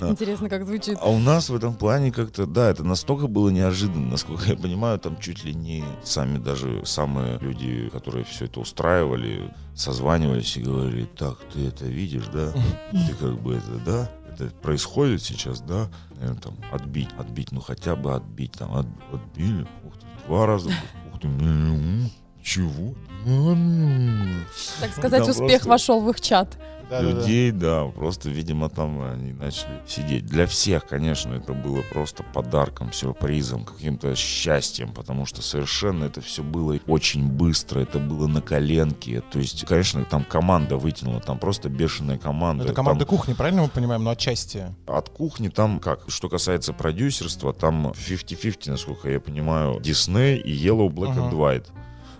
Да. 0.00 0.10
Интересно, 0.10 0.48
как 0.48 0.64
звучит. 0.64 0.98
А 1.00 1.10
у 1.10 1.18
нас 1.18 1.48
в 1.50 1.54
этом 1.54 1.74
плане 1.74 2.10
как-то, 2.10 2.46
да, 2.46 2.70
это 2.70 2.84
настолько 2.84 3.26
было 3.26 3.50
неожиданно, 3.50 4.10
насколько 4.10 4.46
я 4.46 4.56
понимаю, 4.56 4.98
там 4.98 5.18
чуть 5.18 5.44
ли 5.44 5.54
не 5.54 5.84
сами 6.04 6.38
даже 6.38 6.84
самые 6.86 7.38
люди, 7.38 7.88
которые 7.90 8.24
все 8.24 8.46
это 8.46 8.60
устраивали, 8.60 9.54
созванивались 9.74 10.56
и 10.56 10.62
говорили, 10.62 11.04
так, 11.04 11.38
ты 11.52 11.66
это 11.66 11.84
видишь, 11.84 12.26
да? 12.32 12.52
Ты 12.92 13.14
как 13.14 13.40
бы 13.40 13.54
это, 13.56 13.78
да? 13.84 14.10
Это 14.32 14.46
происходит 14.56 15.22
сейчас, 15.22 15.60
да? 15.60 15.88
Наверное, 16.16 16.40
там 16.40 16.54
отбить, 16.72 17.08
отбить, 17.18 17.52
ну 17.52 17.60
хотя 17.60 17.96
бы 17.96 18.14
отбить, 18.14 18.52
там 18.52 18.74
от- 18.74 18.86
отбили, 19.12 19.66
ух 19.84 19.94
ты, 19.98 20.26
два 20.26 20.46
раза, 20.46 20.70
ух 21.12 21.20
ты, 21.20 21.28
чего? 22.42 22.94
Так 24.80 24.92
сказать, 24.92 25.22
Там 25.22 25.30
успех 25.30 25.48
просто- 25.62 25.68
вошел 25.68 26.00
в 26.00 26.10
их 26.10 26.20
чат. 26.20 26.56
Да-да-да. 26.88 27.20
людей, 27.20 27.50
да, 27.50 27.86
просто, 27.86 28.28
видимо, 28.30 28.68
там 28.68 29.02
они 29.02 29.32
начали 29.32 29.80
сидеть. 29.88 30.24
Для 30.26 30.46
всех, 30.46 30.86
конечно, 30.86 31.34
это 31.34 31.52
было 31.52 31.82
просто 31.92 32.22
подарком, 32.22 32.92
сюрпризом, 32.92 33.64
каким-то 33.64 34.14
счастьем, 34.14 34.92
потому 34.92 35.26
что 35.26 35.42
совершенно 35.42 36.04
это 36.04 36.20
все 36.20 36.44
было 36.44 36.78
очень 36.86 37.26
быстро, 37.26 37.80
это 37.80 37.98
было 37.98 38.28
на 38.28 38.40
коленке. 38.40 39.20
То 39.32 39.40
есть, 39.40 39.66
конечно, 39.66 40.04
там 40.04 40.22
команда 40.22 40.76
вытянула, 40.76 41.18
там 41.18 41.40
просто 41.40 41.68
бешеная 41.68 42.18
команда. 42.18 42.62
Это 42.62 42.72
команда 42.72 43.04
Там 43.04 43.16
кухни, 43.18 43.32
правильно 43.32 43.62
мы 43.62 43.68
понимаем? 43.68 44.04
Ну, 44.04 44.10
отчасти. 44.10 44.72
от 44.86 45.08
кухни 45.08 45.48
там 45.48 45.80
как? 45.80 46.04
Что 46.06 46.28
касается 46.28 46.72
продюсерства, 46.72 47.52
там 47.52 47.94
50-50, 47.96 48.70
насколько 48.70 49.10
я 49.10 49.18
понимаю, 49.18 49.80
Disney 49.80 50.36
и 50.40 50.52
Yellow 50.56 50.88
Black 50.88 51.16
and 51.16 51.28
Ага. 51.30 51.36
White. 51.36 51.66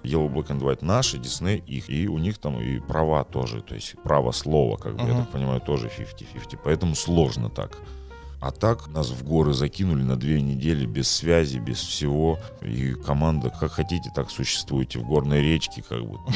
Yellow 0.07 0.33
Black 0.33 0.49
and 0.49 0.61
White 0.61 0.85
наши, 0.85 1.19
Disney 1.19 1.63
их. 1.67 1.91
И 1.91 2.09
у 2.09 2.19
них 2.19 2.39
там 2.39 2.61
и 2.61 2.79
права 2.81 3.25
тоже, 3.25 3.61
то 3.63 3.75
есть 3.75 3.95
право 4.05 4.33
слова, 4.33 4.77
как 4.77 4.95
бы, 4.97 5.03
я 5.05 5.13
Ага. 5.13 5.21
так 5.23 5.31
понимаю, 5.33 5.61
тоже 5.61 5.89
50-50. 5.89 6.59
Поэтому 6.65 6.95
сложно 6.95 7.51
так. 7.51 7.77
А 8.39 8.51
так 8.53 8.89
нас 8.89 9.09
в 9.11 9.25
горы 9.25 9.55
закинули 9.55 10.03
на 10.03 10.15
две 10.17 10.43
недели 10.43 10.85
без 10.87 11.09
связи, 11.09 11.57
без 11.59 11.79
всего. 11.79 12.39
И 12.61 12.93
команда, 12.93 13.49
как 13.51 13.73
хотите, 13.73 14.11
так 14.15 14.31
существуете 14.31 14.99
в 14.99 15.07
горной 15.07 15.41
речке, 15.41 15.83
как 15.89 16.05
бы. 16.07 16.19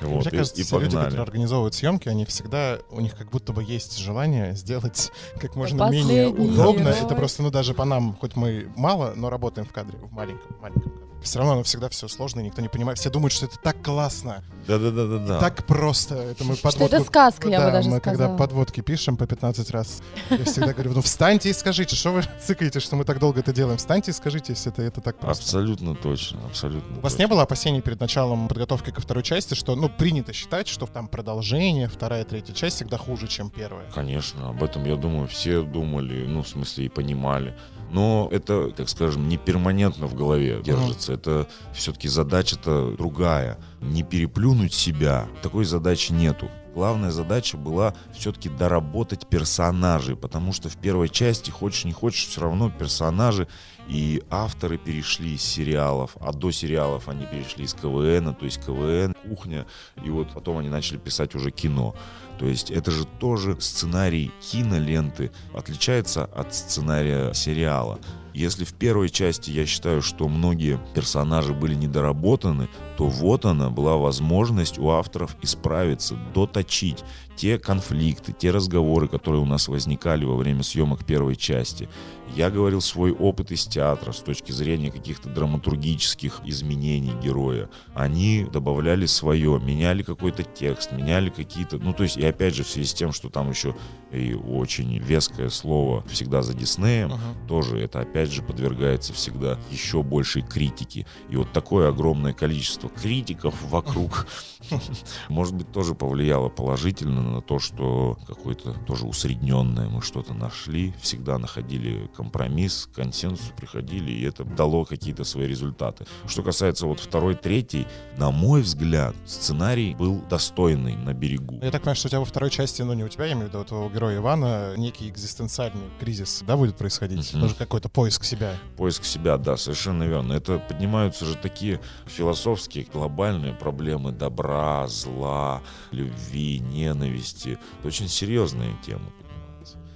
Вот, 0.00 0.24
Мне 0.24 0.30
и- 0.32 0.36
кажется, 0.38 0.60
и 0.60 0.64
все 0.64 0.78
люди, 0.78 0.96
которые 0.96 1.20
организовывают 1.22 1.74
съемки, 1.74 2.08
они 2.08 2.24
всегда, 2.24 2.78
у 2.90 3.00
них 3.00 3.14
как 3.14 3.30
будто 3.30 3.52
бы 3.52 3.62
есть 3.62 3.98
желание 3.98 4.54
сделать 4.56 5.12
как 5.38 5.54
можно 5.54 5.78
Последний 5.78 6.08
менее 6.08 6.28
удобно. 6.28 6.80
герой. 6.84 6.94
Это 7.02 7.14
просто, 7.14 7.42
ну, 7.42 7.50
даже 7.50 7.74
по 7.74 7.84
нам, 7.84 8.16
хоть 8.18 8.34
мы 8.34 8.66
мало, 8.76 9.12
но 9.14 9.28
работаем 9.28 9.66
в 9.68 9.72
кадре, 9.72 9.98
в 9.98 10.10
маленьком, 10.12 10.56
маленьком 10.60 10.90
кадре. 10.90 11.06
Все 11.22 11.38
равно 11.38 11.54
оно 11.54 11.62
всегда 11.62 11.88
все 11.88 12.08
сложно, 12.08 12.40
и 12.40 12.44
никто 12.44 12.62
не 12.62 12.68
понимает. 12.68 12.98
Все 12.98 13.10
думают, 13.10 13.32
что 13.32 13.46
это 13.46 13.56
так 13.62 13.82
классно, 13.82 14.42
Да-да-да-да-да. 14.66 15.38
так 15.40 15.66
просто. 15.66 16.14
Это 16.14 16.44
мы 16.44 16.54
Что 16.54 16.62
подводку... 16.70 16.96
это 16.96 17.04
сказка, 17.04 17.48
я 17.48 17.58
да, 17.60 17.66
бы 17.66 17.72
даже 17.72 17.88
мы 17.90 18.00
когда 18.00 18.24
сказала. 18.24 18.36
подводки 18.38 18.80
пишем 18.80 19.16
по 19.16 19.26
15 19.26 19.70
раз, 19.70 20.02
я 20.30 20.44
всегда 20.44 20.72
говорю, 20.72 20.92
ну 20.94 21.02
встаньте 21.02 21.50
и 21.50 21.52
скажите, 21.52 21.96
что 21.96 22.12
вы 22.12 22.22
цикаете, 22.44 22.80
что 22.80 22.96
мы 22.96 23.04
так 23.04 23.18
долго 23.18 23.40
это 23.40 23.52
делаем. 23.52 23.78
Встаньте 23.78 24.10
и 24.10 24.14
скажите, 24.14 24.52
если 24.54 24.72
это, 24.72 24.82
это 24.82 25.00
так 25.00 25.18
просто. 25.18 25.42
Абсолютно 25.44 25.94
точно, 25.94 26.40
абсолютно 26.46 26.98
У 26.98 27.00
вас 27.00 27.12
точно. 27.12 27.22
не 27.22 27.28
было 27.28 27.42
опасений 27.42 27.80
перед 27.82 28.00
началом 28.00 28.48
подготовки 28.48 28.90
ко 28.90 29.00
второй 29.00 29.22
части, 29.22 29.54
что, 29.54 29.76
ну, 29.76 29.88
принято 29.88 30.32
считать, 30.32 30.68
что 30.68 30.86
там 30.86 31.08
продолжение, 31.08 31.88
вторая, 31.88 32.24
третья 32.24 32.52
часть 32.54 32.76
всегда 32.76 32.96
хуже, 32.96 33.28
чем 33.28 33.50
первая? 33.50 33.84
Конечно, 33.94 34.48
об 34.48 34.62
этом, 34.62 34.84
я 34.84 34.96
думаю, 34.96 35.28
все 35.28 35.62
думали, 35.62 36.24
ну, 36.26 36.42
в 36.42 36.48
смысле, 36.48 36.86
и 36.86 36.88
понимали. 36.88 37.54
Но 37.90 38.28
это, 38.30 38.70
так 38.70 38.88
скажем, 38.88 39.28
не 39.28 39.36
перманентно 39.36 40.06
в 40.06 40.14
голове 40.14 40.60
держится. 40.62 41.12
Это 41.12 41.48
все-таки 41.72 42.08
задача-то 42.08 42.94
другая. 42.96 43.58
Не 43.80 44.02
переплюнуть 44.02 44.72
себя, 44.74 45.26
такой 45.42 45.64
задачи 45.64 46.12
нету. 46.12 46.48
Главная 46.74 47.10
задача 47.10 47.56
была 47.56 47.94
все-таки 48.12 48.48
доработать 48.48 49.26
персонажей, 49.26 50.14
потому 50.14 50.52
что 50.52 50.68
в 50.68 50.76
первой 50.76 51.08
части, 51.08 51.50
хочешь 51.50 51.84
не 51.84 51.92
хочешь, 51.92 52.28
все 52.28 52.42
равно 52.42 52.70
персонажи 52.70 53.48
и 53.88 54.22
авторы 54.30 54.78
перешли 54.78 55.34
из 55.34 55.42
сериалов, 55.42 56.16
а 56.20 56.32
до 56.32 56.52
сериалов 56.52 57.08
они 57.08 57.26
перешли 57.26 57.64
из 57.64 57.74
КВН, 57.74 58.34
то 58.36 58.44
есть 58.44 58.64
КВН, 58.64 59.16
кухня, 59.28 59.66
и 60.04 60.10
вот 60.10 60.28
потом 60.32 60.58
они 60.58 60.68
начали 60.68 60.98
писать 60.98 61.34
уже 61.34 61.50
кино. 61.50 61.96
То 62.40 62.46
есть 62.46 62.70
это 62.70 62.90
же 62.90 63.04
тоже 63.04 63.60
сценарий 63.60 64.32
киноленты 64.40 65.30
отличается 65.52 66.24
от 66.24 66.54
сценария 66.54 67.34
сериала. 67.34 68.00
Если 68.34 68.64
в 68.64 68.74
первой 68.74 69.08
части 69.08 69.50
я 69.50 69.66
считаю, 69.66 70.02
что 70.02 70.28
многие 70.28 70.78
персонажи 70.94 71.52
были 71.52 71.74
недоработаны, 71.74 72.68
то 72.96 73.06
вот 73.06 73.44
она 73.44 73.70
была 73.70 73.96
возможность 73.96 74.78
у 74.78 74.90
авторов 74.90 75.36
исправиться, 75.42 76.16
доточить 76.34 77.04
те 77.36 77.58
конфликты, 77.58 78.32
те 78.32 78.50
разговоры, 78.50 79.08
которые 79.08 79.40
у 79.40 79.46
нас 79.46 79.68
возникали 79.68 80.24
во 80.24 80.36
время 80.36 80.62
съемок 80.62 81.06
первой 81.06 81.36
части. 81.36 81.88
Я 82.36 82.50
говорил 82.50 82.80
свой 82.80 83.12
опыт 83.12 83.50
из 83.50 83.64
театра 83.64 84.12
с 84.12 84.18
точки 84.18 84.52
зрения 84.52 84.90
каких-то 84.92 85.30
драматургических 85.30 86.42
изменений 86.44 87.12
героя. 87.22 87.68
Они 87.94 88.46
добавляли 88.52 89.06
свое, 89.06 89.58
меняли 89.58 90.02
какой-то 90.02 90.42
текст, 90.42 90.92
меняли 90.92 91.30
какие-то... 91.30 91.78
Ну, 91.78 91.92
то 91.92 92.02
есть, 92.04 92.18
и 92.18 92.24
опять 92.24 92.54
же, 92.54 92.62
в 92.62 92.68
связи 92.68 92.86
с 92.88 92.94
тем, 92.94 93.12
что 93.12 93.30
там 93.30 93.50
еще 93.50 93.74
и 94.12 94.34
очень 94.34 94.98
веское 94.98 95.48
слово 95.48 96.04
всегда 96.08 96.42
за 96.42 96.54
Диснеем, 96.54 97.12
Ага. 97.12 97.48
тоже 97.48 97.78
это 97.80 98.00
опять 98.00 98.29
опять 98.30 98.36
же 98.36 98.42
подвергается 98.42 99.12
всегда 99.12 99.58
еще 99.70 100.02
большей 100.02 100.42
критике. 100.42 101.06
И 101.28 101.36
вот 101.36 101.50
такое 101.52 101.88
огромное 101.88 102.32
количество 102.32 102.88
критиков 102.88 103.54
вокруг, 103.62 104.26
может 105.28 105.54
быть, 105.54 105.72
тоже 105.72 105.94
повлияло 105.94 106.48
положительно 106.48 107.22
на 107.22 107.40
то, 107.40 107.58
что 107.58 108.16
какое-то 108.26 108.74
тоже 108.86 109.06
усредненное 109.06 109.88
мы 109.88 110.00
что-то 110.02 110.32
нашли, 110.34 110.94
всегда 111.00 111.38
находили 111.38 112.08
компромисс, 112.16 112.86
к 112.86 112.96
консенсусу 112.96 113.52
приходили, 113.56 114.12
и 114.12 114.22
это 114.22 114.44
дало 114.44 114.84
какие-то 114.84 115.24
свои 115.24 115.48
результаты. 115.48 116.06
Что 116.26 116.42
касается 116.42 116.86
вот 116.86 117.00
второй, 117.00 117.34
третий, 117.34 117.86
на 118.16 118.30
мой 118.30 118.62
взгляд, 118.62 119.16
сценарий 119.26 119.94
был 119.94 120.22
достойный 120.30 120.94
на 120.94 121.14
берегу. 121.14 121.58
Я 121.62 121.70
так 121.70 121.82
понимаю, 121.82 121.96
что 121.96 122.06
у 122.06 122.10
тебя 122.10 122.20
во 122.20 122.26
второй 122.26 122.50
части, 122.50 122.82
ну 122.82 122.92
не 122.92 123.02
у 123.02 123.08
тебя, 123.08 123.26
я 123.26 123.32
имею 123.32 123.46
в 123.46 123.48
виду, 123.48 123.60
у 123.60 123.64
твоего 123.64 123.90
героя 123.90 124.18
Ивана, 124.18 124.74
некий 124.76 125.08
экзистенциальный 125.08 125.88
кризис, 125.98 126.44
да, 126.46 126.56
будет 126.56 126.76
происходить? 126.76 127.32
Мгм. 127.32 127.42
Тоже 127.42 127.54
какой-то 127.56 127.88
поиск 127.88 128.09
себя. 128.18 128.56
Поиск 128.76 129.04
себя, 129.04 129.36
да, 129.38 129.56
совершенно 129.56 130.04
верно. 130.04 130.32
Это 130.32 130.58
поднимаются 130.58 131.24
же 131.24 131.36
такие 131.36 131.80
философские, 132.06 132.86
глобальные 132.92 133.54
проблемы 133.54 134.12
добра, 134.12 134.86
зла, 134.88 135.62
любви, 135.90 136.58
ненависти. 136.58 137.58
Это 137.78 137.88
очень 137.88 138.08
серьезные 138.08 138.74
темы. 138.84 139.06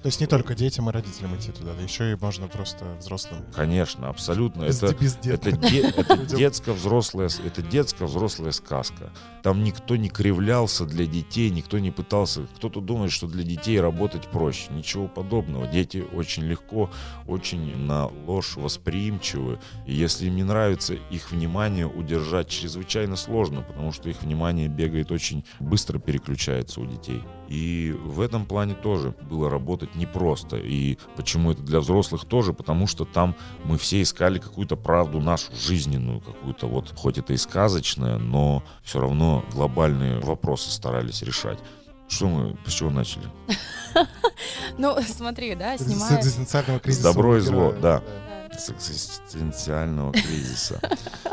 То 0.04 0.08
есть 0.08 0.20
не 0.20 0.26
только 0.26 0.54
детям 0.54 0.90
и 0.90 0.92
родителям 0.92 1.34
идти 1.34 1.50
туда, 1.50 1.72
да 1.72 1.80
еще 1.82 2.12
и 2.12 2.16
можно 2.16 2.46
просто 2.46 2.84
взрослым. 2.98 3.42
Конечно, 3.54 4.10
абсолютно. 4.10 4.64
Без- 4.64 4.82
Это, 4.82 4.94
это, 5.30 5.52
де- 5.52 5.80
это 5.80 6.16
детско-взрослая, 6.36 7.30
это 7.42 7.62
детско-взрослая 7.62 8.50
сказка. 8.52 9.10
Там 9.42 9.64
никто 9.64 9.96
не 9.96 10.10
кривлялся 10.10 10.84
для 10.84 11.06
детей, 11.06 11.48
никто 11.48 11.78
не 11.78 11.90
пытался. 11.90 12.42
Кто-то 12.56 12.82
думает, 12.82 13.12
что 13.12 13.26
для 13.28 13.44
детей 13.44 13.80
работать 13.80 14.26
проще. 14.30 14.70
Ничего 14.74 15.08
подобного. 15.08 15.66
Дети 15.66 16.04
очень 16.12 16.42
легко, 16.42 16.90
очень 17.26 17.74
на 17.74 18.08
ложь 18.26 18.56
восприимчивы. 18.56 19.58
И 19.86 19.94
если 19.94 20.26
им 20.26 20.36
не 20.36 20.44
нравится, 20.44 20.92
их 20.92 21.30
внимание 21.30 21.86
удержать 21.86 22.48
чрезвычайно 22.50 23.16
сложно, 23.16 23.62
потому 23.62 23.90
что 23.90 24.10
их 24.10 24.20
внимание 24.20 24.68
бегает 24.68 25.10
очень 25.10 25.46
быстро, 25.60 25.98
переключается 25.98 26.82
у 26.82 26.86
детей. 26.86 27.22
И 27.48 27.94
в 28.04 28.20
этом 28.20 28.46
плане 28.46 28.74
тоже 28.74 29.14
было 29.28 29.50
работать 29.50 29.94
непросто. 29.94 30.56
И 30.56 30.98
почему 31.16 31.52
это 31.52 31.62
для 31.62 31.80
взрослых 31.80 32.24
тоже? 32.24 32.52
Потому 32.52 32.86
что 32.86 33.04
там 33.04 33.34
мы 33.64 33.78
все 33.78 34.02
искали 34.02 34.38
какую-то 34.38 34.76
правду 34.76 35.20
нашу, 35.20 35.54
жизненную 35.54 36.20
какую-то, 36.20 36.66
вот 36.66 36.92
хоть 36.96 37.18
это 37.18 37.32
и 37.32 37.36
сказочная, 37.36 38.18
но 38.18 38.62
все 38.82 39.00
равно 39.00 39.44
глобальные 39.52 40.20
вопросы 40.20 40.70
старались 40.70 41.22
решать. 41.22 41.58
Что 42.08 42.28
мы, 42.28 42.56
с 42.66 42.72
чего 42.72 42.90
начали? 42.90 43.24
Ну, 44.76 44.96
смотри, 45.06 45.54
да, 45.54 45.78
С 45.78 45.84
снимая... 45.84 46.18
экзистенциального 46.18 46.80
кризиса. 46.80 47.04
Добро 47.04 47.36
и 47.36 47.40
зло, 47.40 47.72
да. 47.80 48.02
С 48.58 48.70
экзистенциального 48.70 50.12
кризиса. 50.12 50.80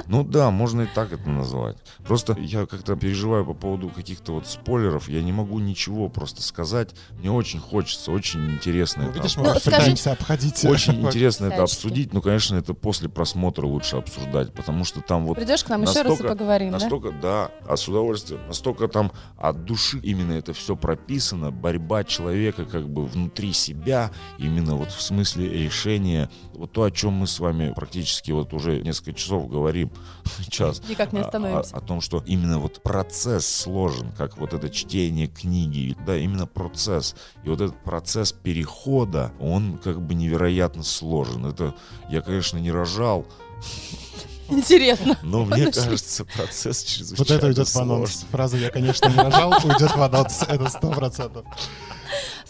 Ну 0.08 0.24
да, 0.24 0.52
можно 0.52 0.82
и 0.82 0.88
так 0.88 1.12
это 1.14 1.30
назвать. 1.30 1.78
Просто 2.06 2.36
я 2.40 2.66
как-то 2.66 2.96
переживаю 2.96 3.46
по 3.46 3.54
поводу 3.54 3.90
каких-то 3.90 4.34
вот 4.34 4.48
спойлеров. 4.48 5.08
Я 5.08 5.22
не 5.22 5.32
могу 5.32 5.60
ничего 5.60 6.10
просто 6.10 6.42
сказать. 6.42 6.90
Мне 7.20 7.32
очень 7.32 7.60
хочется, 7.60 8.12
очень 8.12 8.52
интересно 8.52 9.04
Ну, 9.04 9.10
это 9.10 9.18
видишь, 9.20 9.38
мы 9.38 9.44
Ну, 9.44 9.50
скажи- 9.60 9.78
пытаемся 9.78 10.12
обходить. 10.12 10.66
Очень 10.66 11.02
интересно 11.06 11.46
это 11.46 11.64
обсудить, 11.64 12.14
но, 12.14 12.22
конечно, 12.22 12.56
это 12.56 12.74
после 12.74 13.08
просмотра 13.10 13.66
лучше 13.66 13.98
обсуждать, 13.98 14.54
потому 14.54 14.84
что 14.84 15.02
там 15.02 15.26
вот 15.26 15.36
Придешь 15.38 15.64
к 15.64 15.70
нам 15.70 15.84
еще 15.84 16.02
раз 16.02 16.06
и 16.06 16.10
настолько- 16.10 16.34
поговорим, 16.34 16.72
да? 16.72 16.80
настолько, 16.80 17.12
да, 17.12 17.52
а 17.68 17.78
с 17.78 17.88
удовольствием, 17.88 18.42
настолько 18.48 18.88
там 18.88 19.12
от 19.38 19.64
души 19.66 20.00
именно 20.04 20.34
это 20.34 20.54
все 20.54 20.76
прописано, 20.76 21.52
борьба 21.52 22.04
человека 22.04 22.66
как 22.66 22.90
бы 22.90 23.06
внутри 23.06 23.54
себя, 23.54 24.12
именно 24.38 24.76
вот 24.76 24.92
в 24.92 25.02
смысле 25.02 25.48
решения, 25.50 26.30
вот 26.54 26.72
то, 26.72 26.84
о 26.84 26.92
чем 26.92 27.11
мы 27.12 27.28
с 27.28 27.40
вами 27.40 27.74
практически 27.76 28.32
вот 28.32 28.54
уже 28.54 28.82
несколько 28.82 29.14
часов 29.14 29.48
говорим, 29.50 29.92
час, 30.50 30.82
Никак 30.90 31.14
не 31.14 31.20
о- 31.20 31.26
остановимся. 31.26 31.76
О, 31.76 31.78
о 31.78 31.82
том, 31.82 32.02
что 32.02 32.24
именно 32.26 32.60
вот 32.60 32.82
процесс 32.84 33.46
сложен, 33.48 34.12
как 34.18 34.38
вот 34.38 34.54
это 34.54 34.70
чтение 34.70 35.28
книги, 35.28 35.96
да, 36.06 36.18
именно 36.18 36.48
процесс. 36.48 37.16
И 37.44 37.50
вот 37.50 37.62
этот 37.62 37.82
процесс 37.84 38.32
перехода, 38.32 39.32
он 39.40 39.78
как 39.78 40.02
бы 40.02 40.14
невероятно 40.14 40.84
сложен. 40.84 41.46
Это 41.46 41.76
я, 42.10 42.22
конечно, 42.22 42.58
не 42.58 42.72
рожал, 42.72 43.26
Интересно. 44.50 45.18
но 45.24 45.46
мне 45.46 45.66
Подожди. 45.66 45.80
кажется, 45.82 46.26
процесс 46.26 46.82
Вот 46.84 46.90
чрезвычайно 46.90 47.38
это 47.40 47.48
уйдет 47.48 47.68
в 47.70 47.76
анонс. 47.78 48.26
Фраза 48.32 48.58
«я, 48.58 48.70
конечно, 48.70 49.08
не 49.08 49.16
рожал» 49.16 49.52
уйдет 49.64 49.96
в 49.96 50.02
анонс. 50.02 50.42
Это 50.48 50.68
сто 50.70 50.90
процентов. 50.92 51.46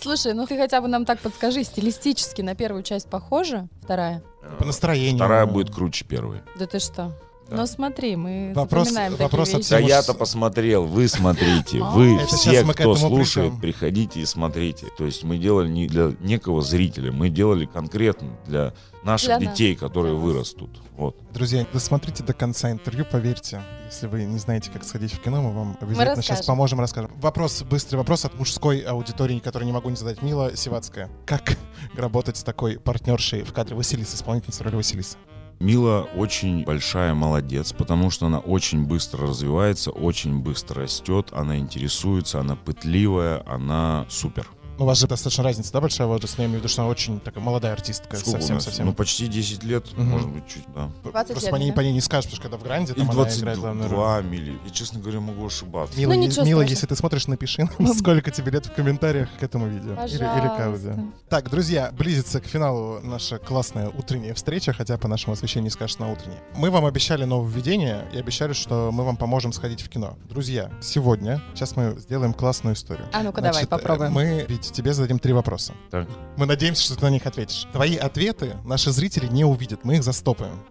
Слушай, 0.02 0.34
ну 0.34 0.48
ты 0.48 0.58
хотя 0.58 0.82
бы 0.82 0.88
нам 0.88 1.06
так 1.06 1.20
подскажи, 1.20 1.64
стилистически 1.64 2.42
на 2.42 2.56
первую 2.56 2.82
часть 2.82 3.08
похожа? 3.08 3.68
Вторая? 3.84 4.24
По 4.58 4.66
настроению. 4.66 5.18
Вторая 5.18 5.46
будет 5.46 5.74
круче 5.74 6.06
первой. 6.06 6.42
Да 6.58 6.66
ты 6.66 6.80
что? 6.80 7.12
Да. 7.52 7.58
Ну 7.58 7.68
смотри, 7.68 8.16
мы 8.16 8.54
Вопрос- 8.56 8.88
запоминаем 8.88 9.16
вопрос 9.18 9.50
такие 9.50 9.60
от 9.60 9.72
вещи. 9.72 9.90
Да 9.90 9.96
я-то 9.98 10.14
посмотрел, 10.14 10.86
вы 10.86 11.10
смотрите, 11.10 11.82
А. 11.82 11.90
вы 11.92 12.18
все, 12.26 12.64
кто 12.64 12.96
слушает, 12.96 13.60
приходите 13.60 14.22
и 14.22 14.26
смотрите. 14.26 14.88
То 14.98 15.06
есть 15.06 15.24
мы 15.24 15.38
делали 15.38 15.68
не 15.68 15.88
для 15.88 16.14
некого 16.22 16.62
зрителя, 16.62 17.12
мы 17.12 17.30
делали 17.30 17.66
конкретно 17.66 18.30
для 18.48 18.74
наших 19.04 19.38
Для 19.38 19.40
нас, 19.40 19.58
детей, 19.58 19.76
которые 19.76 20.16
для 20.16 20.24
вырастут. 20.24 20.70
Вот. 20.96 21.18
Друзья, 21.34 21.66
досмотрите 21.74 22.24
до 22.24 22.34
конца 22.34 22.72
интервью, 22.72 23.06
поверьте. 23.12 23.62
Если 23.88 24.08
вы 24.08 24.24
не 24.24 24.38
знаете, 24.38 24.72
как 24.72 24.86
сходить 24.86 25.12
в 25.12 25.20
кино, 25.20 25.42
мы 25.42 25.52
вам 25.52 25.78
обязательно 25.82 26.24
сейчас 26.24 26.46
поможем, 26.46 26.80
расскажем. 26.80 27.12
Вопрос, 27.18 27.64
быстрый 27.64 27.98
вопрос 27.98 28.24
от 28.24 28.34
мужской 28.36 28.80
аудитории, 28.80 29.40
который 29.40 29.66
не 29.66 29.74
могу 29.74 29.90
не 29.90 29.98
задать. 29.98 30.22
Мила 30.22 30.56
Сивацкая. 30.56 31.10
Как 31.26 31.58
работать 31.98 32.38
с 32.38 32.44
такой 32.44 32.80
партнершей 32.80 33.44
в 33.44 33.52
кадре 33.52 33.76
Василиса, 33.76 34.16
исполнительница 34.16 34.64
роли 34.64 34.76
Василиса? 34.76 35.18
Мила 35.62 36.10
очень 36.16 36.64
большая 36.64 37.14
молодец, 37.14 37.72
потому 37.72 38.10
что 38.10 38.26
она 38.26 38.40
очень 38.40 38.86
быстро 38.86 39.28
развивается, 39.28 39.92
очень 39.92 40.40
быстро 40.40 40.82
растет, 40.82 41.28
она 41.34 41.60
интересуется, 41.60 42.40
она 42.40 42.56
пытливая, 42.56 43.44
она 43.46 44.08
супер. 44.10 44.48
Ну, 44.82 44.86
у 44.86 44.88
вас 44.88 44.98
же 44.98 45.06
достаточно 45.06 45.44
разница, 45.44 45.72
да, 45.74 45.80
большая 45.80 46.08
возраст? 46.08 46.40
Я 46.40 46.46
имею 46.46 46.58
в 46.58 46.62
виду, 46.62 46.68
что 46.68 46.82
она 46.82 46.90
очень 46.90 47.20
такая 47.20 47.44
молодая 47.44 47.74
артистка. 47.74 48.18
Сколько 48.18 48.30
у 48.30 48.32
совсем, 48.40 48.56
нас? 48.56 48.64
совсем. 48.64 48.88
Ну, 48.88 48.94
почти 48.94 49.28
10 49.28 49.64
лет, 49.64 49.86
Мгм. 49.96 50.10
может 50.10 50.28
быть, 50.28 50.48
чуть, 50.48 50.64
да. 50.74 50.90
20 51.04 51.28
Просто 51.34 51.40
лет, 51.42 51.52
по 51.52 51.56
ней, 51.58 51.70
да? 51.70 51.76
по 51.76 51.80
ней 51.82 51.94
не 51.94 52.02
скажешь, 52.02 52.32
потому 52.32 52.36
что 52.38 52.42
когда 52.42 52.58
в 52.58 52.64
Гранде, 52.64 52.94
Или 52.94 53.06
там 53.06 53.12
она 53.12 53.30
играет 53.30 53.60
главную 53.60 53.90
роль. 53.92 54.00
22 54.00 54.22
мили. 54.24 54.58
Я, 54.66 54.70
честно 54.72 55.00
говоря, 55.00 55.20
могу 55.20 55.46
ошибаться. 55.46 56.00
Мила, 56.00 56.14
Ну, 56.14 56.16
ничего 56.20 56.30
Мила, 56.46 56.62
страшного. 56.62 56.64
если 56.64 56.88
ты 56.88 56.96
смотришь, 56.96 57.28
напиши 57.28 57.70
нам, 57.78 57.94
сколько 57.94 58.32
тебе 58.32 58.52
лет 58.54 58.66
в 58.66 58.74
комментариях 58.74 59.30
к 59.40 59.44
этому 59.44 59.68
видео. 59.68 59.94
Или, 60.04 60.16
или 60.16 60.48
к 60.48 60.60
аудио. 60.60 60.96
Так, 61.30 61.52
друзья, 61.52 61.92
близится 61.96 62.42
к 62.42 62.46
финалу 62.48 63.02
наша 63.04 63.38
классная 63.38 63.90
утренняя 63.90 64.34
встреча, 64.34 64.74
хотя 64.74 64.98
по 64.98 65.08
нашему 65.08 65.34
освещению 65.34 65.66
не 65.66 65.70
скажешь 65.70 66.00
на 66.00 66.12
утреннее. 66.12 66.40
Мы 66.56 66.72
вам 66.72 66.86
обещали 66.88 67.24
нововведение 67.26 68.08
и 68.14 68.18
обещали, 68.18 68.54
что 68.54 68.90
мы 68.92 69.04
вам 69.04 69.16
поможем 69.16 69.54
сходить 69.54 69.84
в 69.84 69.90
кино. 69.90 70.18
Друзья, 70.28 70.72
сегодня, 70.82 71.40
сейчас 71.54 71.76
мы 71.76 71.96
сделаем 72.00 72.34
классную 72.34 72.74
историю. 72.74 73.06
А 73.14 73.22
ну-ка 73.22 73.42
давай, 73.42 73.54
Значит, 73.54 73.70
попробуем. 73.70 74.12
Мы 74.14 74.44
ведь 74.50 74.71
тебе 74.72 74.94
зададим 74.94 75.20
три 75.20 75.34
вопроса. 75.34 75.74
Так. 75.90 76.08
Мы 76.38 76.46
надеемся, 76.46 76.84
что 76.84 76.96
ты 76.96 77.02
на 77.04 77.10
них 77.10 77.26
ответишь. 77.26 77.68
Твои 77.72 77.96
ответы 77.96 78.58
наши 78.64 78.92
зрители 78.92 79.28
не 79.28 79.46
увидят, 79.46 79.84
мы 79.84 79.96
их 79.96 80.04
застопаем. 80.04 80.64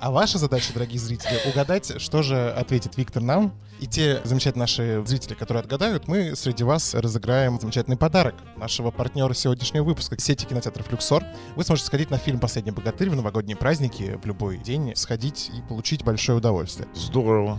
А 0.00 0.10
ваша 0.10 0.38
задача, 0.38 0.72
дорогие 0.72 0.98
зрители, 0.98 1.38
угадать, 1.48 2.00
что 2.00 2.22
же 2.22 2.50
ответит 2.50 2.96
Виктор 2.96 3.22
нам. 3.22 3.52
И 3.80 3.86
те 3.86 4.20
замечательные 4.22 4.62
наши 4.62 5.02
зрители, 5.06 5.34
которые 5.34 5.62
отгадают, 5.62 6.06
мы 6.06 6.36
среди 6.36 6.62
вас 6.62 6.94
разыграем 6.94 7.58
замечательный 7.60 7.96
подарок 7.96 8.36
нашего 8.56 8.92
партнера 8.92 9.34
сегодняшнего 9.34 9.82
выпуска 9.82 10.16
сети 10.20 10.46
кинотеатров 10.46 10.88
«Люксор». 10.92 11.24
Вы 11.56 11.64
сможете 11.64 11.88
сходить 11.88 12.10
на 12.10 12.18
фильм 12.18 12.38
«Последний 12.38 12.70
богатырь» 12.70 13.10
в 13.10 13.16
новогодние 13.16 13.56
праздники 13.56 14.20
в 14.22 14.26
любой 14.26 14.58
день, 14.58 14.94
сходить 14.94 15.50
и 15.52 15.62
получить 15.62 16.04
большое 16.04 16.38
удовольствие. 16.38 16.88
Здорово. 16.94 17.58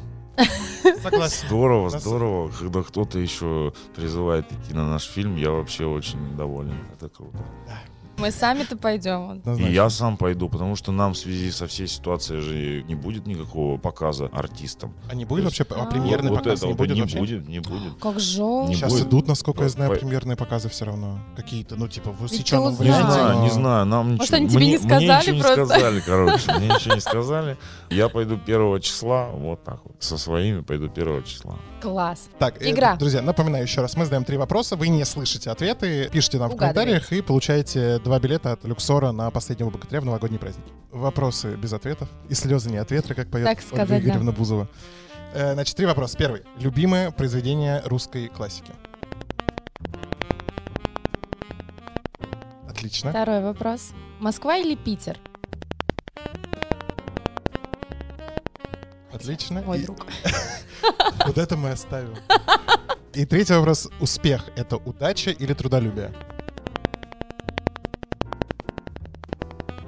Согласен. 1.02 1.48
Здорово, 1.48 1.90
здорово. 1.90 2.52
Когда 2.60 2.84
кто-то 2.84 3.20
еще 3.20 3.74
призывает 3.96 4.52
идти 4.52 4.74
на 4.74 4.88
наш 4.88 5.04
фильм, 5.04 5.36
я 5.36 5.52
вообще 5.52 5.86
очень 5.86 6.36
доволен. 6.36 6.76
Это 6.94 7.10
круто. 7.10 7.38
Мы 8.18 8.32
сами-то 8.32 8.78
пойдем. 8.78 9.32
Однозначно. 9.32 9.70
И 9.70 9.74
я 9.74 9.90
сам 9.90 10.18
пойду, 10.18 10.48
потому 10.50 10.76
что 10.76 10.92
нам 10.92 11.14
в 11.14 11.18
связи 11.18 11.50
со 11.52 11.66
всей 11.68 11.88
ситуацией 11.88 12.42
же 12.42 12.84
не 12.84 12.96
будет 12.96 13.26
никакого 13.26 13.78
показа 13.78 14.30
артистам. 14.32 14.94
А 15.10 15.16
не 15.16 15.26
будет 15.26 15.46
вообще, 15.46 15.66
а 15.72 15.84
А, 15.84 15.86
премьерный 15.86 16.30
вот 16.30 16.44
показ 16.44 16.62
не 16.64 16.74
будет 16.74 16.96
не 16.96 17.20
будет, 17.20 17.48
не 17.48 17.60
будет. 17.60 17.94
Как. 18.00 18.16
Не 18.16 18.76
Сейчас 18.76 18.94
будет. 18.94 19.08
идут, 19.08 19.28
насколько 19.28 19.64
я 19.64 19.70
знаю, 19.70 19.92
По- 19.92 19.98
премьерные 19.98 20.38
показы 20.38 20.70
все 20.70 20.86
равно. 20.86 21.20
Какие-то, 21.36 21.76
ну, 21.76 21.88
типа, 21.88 22.12
в 22.12 22.20
ты 22.20 22.26
усеченном 22.26 22.74
узнаешь? 22.74 22.96
Не 22.96 23.02
знаю, 23.12 23.40
не 23.42 23.50
знаю, 23.50 23.86
нам 23.86 24.16
Может, 24.16 24.22
ничего, 24.22 24.38
они 24.38 24.50
тебе 24.50 24.60
не 24.60 24.78
мне- 24.78 24.78
мне 24.80 24.88
сказали 24.88 25.22
ничего 25.32 25.42
просто? 25.42 25.60
не 25.62 25.66
сказали, 25.68 26.00
короче, 26.02 26.54
мне 26.60 26.68
ничего 26.68 26.96
не 26.96 27.02
сказали. 27.02 27.58
Я 27.90 28.10
пойду 28.10 28.38
первого 28.38 28.80
числа, 28.80 29.30
вот 29.30 29.64
так 29.64 29.80
вот, 29.84 29.96
со 30.00 30.18
своими 30.18 30.62
пойду 30.62 30.88
первого 30.90 31.24
числа. 31.24 31.56
Класс. 31.82 32.30
Так, 32.40 32.62
э, 32.62 32.70
Игра. 32.72 32.96
друзья, 32.96 33.22
напоминаю 33.22 33.64
еще 33.64 33.82
раз, 33.82 33.98
мы 33.98 34.06
задаем 34.06 34.24
три 34.24 34.38
вопроса, 34.38 34.76
вы 34.76 34.88
не 34.88 35.04
слышите 35.04 35.50
ответы, 35.50 36.10
пишите 36.12 36.38
нам 36.38 36.52
в 36.52 36.56
комментариях 36.56 37.12
и 37.12 37.22
получаете 37.22 38.00
два 38.04 38.20
билета 38.20 38.52
от 38.52 38.64
Люксора 38.66 39.12
на 39.12 39.32
последнего 39.32 39.70
богатыря 39.70 40.02
в 40.02 40.06
новогодний 40.06 40.38
праздник. 40.38 40.66
Вопросы 40.92 41.56
без 41.56 41.74
ответов 41.74 42.10
и 42.30 42.34
слезы 42.34 42.70
не 42.70 42.78
от 42.78 42.92
ветра, 42.92 43.14
как 43.14 43.30
поет 43.30 43.46
так 43.46 43.62
сказать, 43.62 43.90
Ольга 43.90 44.04
Игоревна 44.04 44.32
да. 44.32 44.38
Бузова. 44.38 44.68
Э, 45.34 45.54
значит, 45.54 45.76
три 45.76 45.86
вопроса. 45.86 46.18
Первый. 46.18 46.44
Любимое 46.60 47.12
произведение 47.12 47.82
русской 47.86 48.28
классики? 48.28 48.72
Отлично. 52.70 53.10
Второй 53.12 53.42
вопрос. 53.42 53.94
Москва 54.20 54.58
или 54.58 54.76
Питер? 54.76 55.18
Отлично. 59.12 59.62
Мой 59.62 59.80
и... 59.80 59.86
друг. 59.86 60.06
Вот 61.26 61.38
это 61.38 61.56
мы 61.56 61.70
оставим. 61.70 62.18
И 63.14 63.26
третий 63.26 63.54
вопрос. 63.54 63.90
Успех— 64.02 64.50
это 64.58 64.76
удача 64.76 65.32
или 65.32 65.54
трудолюбие? 65.54 66.14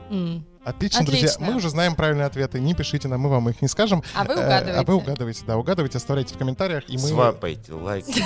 М. 0.10 0.46
Отлично, 0.64 1.06
друзья. 1.06 1.28
Отлично. 1.28 1.46
Мы 1.46 1.56
уже 1.58 1.70
знаем 1.70 1.96
правильные 1.96 2.26
ответы. 2.26 2.60
Не 2.60 2.74
пишите 2.74 3.08
нам, 3.08 3.22
мы 3.22 3.30
вам 3.30 3.50
их 3.50 3.62
не 3.62 3.68
скажем. 3.68 4.02
А 4.16 4.24
вы 4.24 4.34
Э, 4.34 4.38
угадываете. 4.46 4.80
А 4.80 4.84
вы 4.84 4.94
угадываете, 4.96 5.44
да, 5.46 5.58
угадывайте, 5.58 5.98
оставляйте 6.00 6.34
в 6.34 6.38
комментариях. 6.40 6.84
И 6.88 6.94
мы 6.98 7.08
Свапайте 7.08 7.74
лайки. 7.74 8.24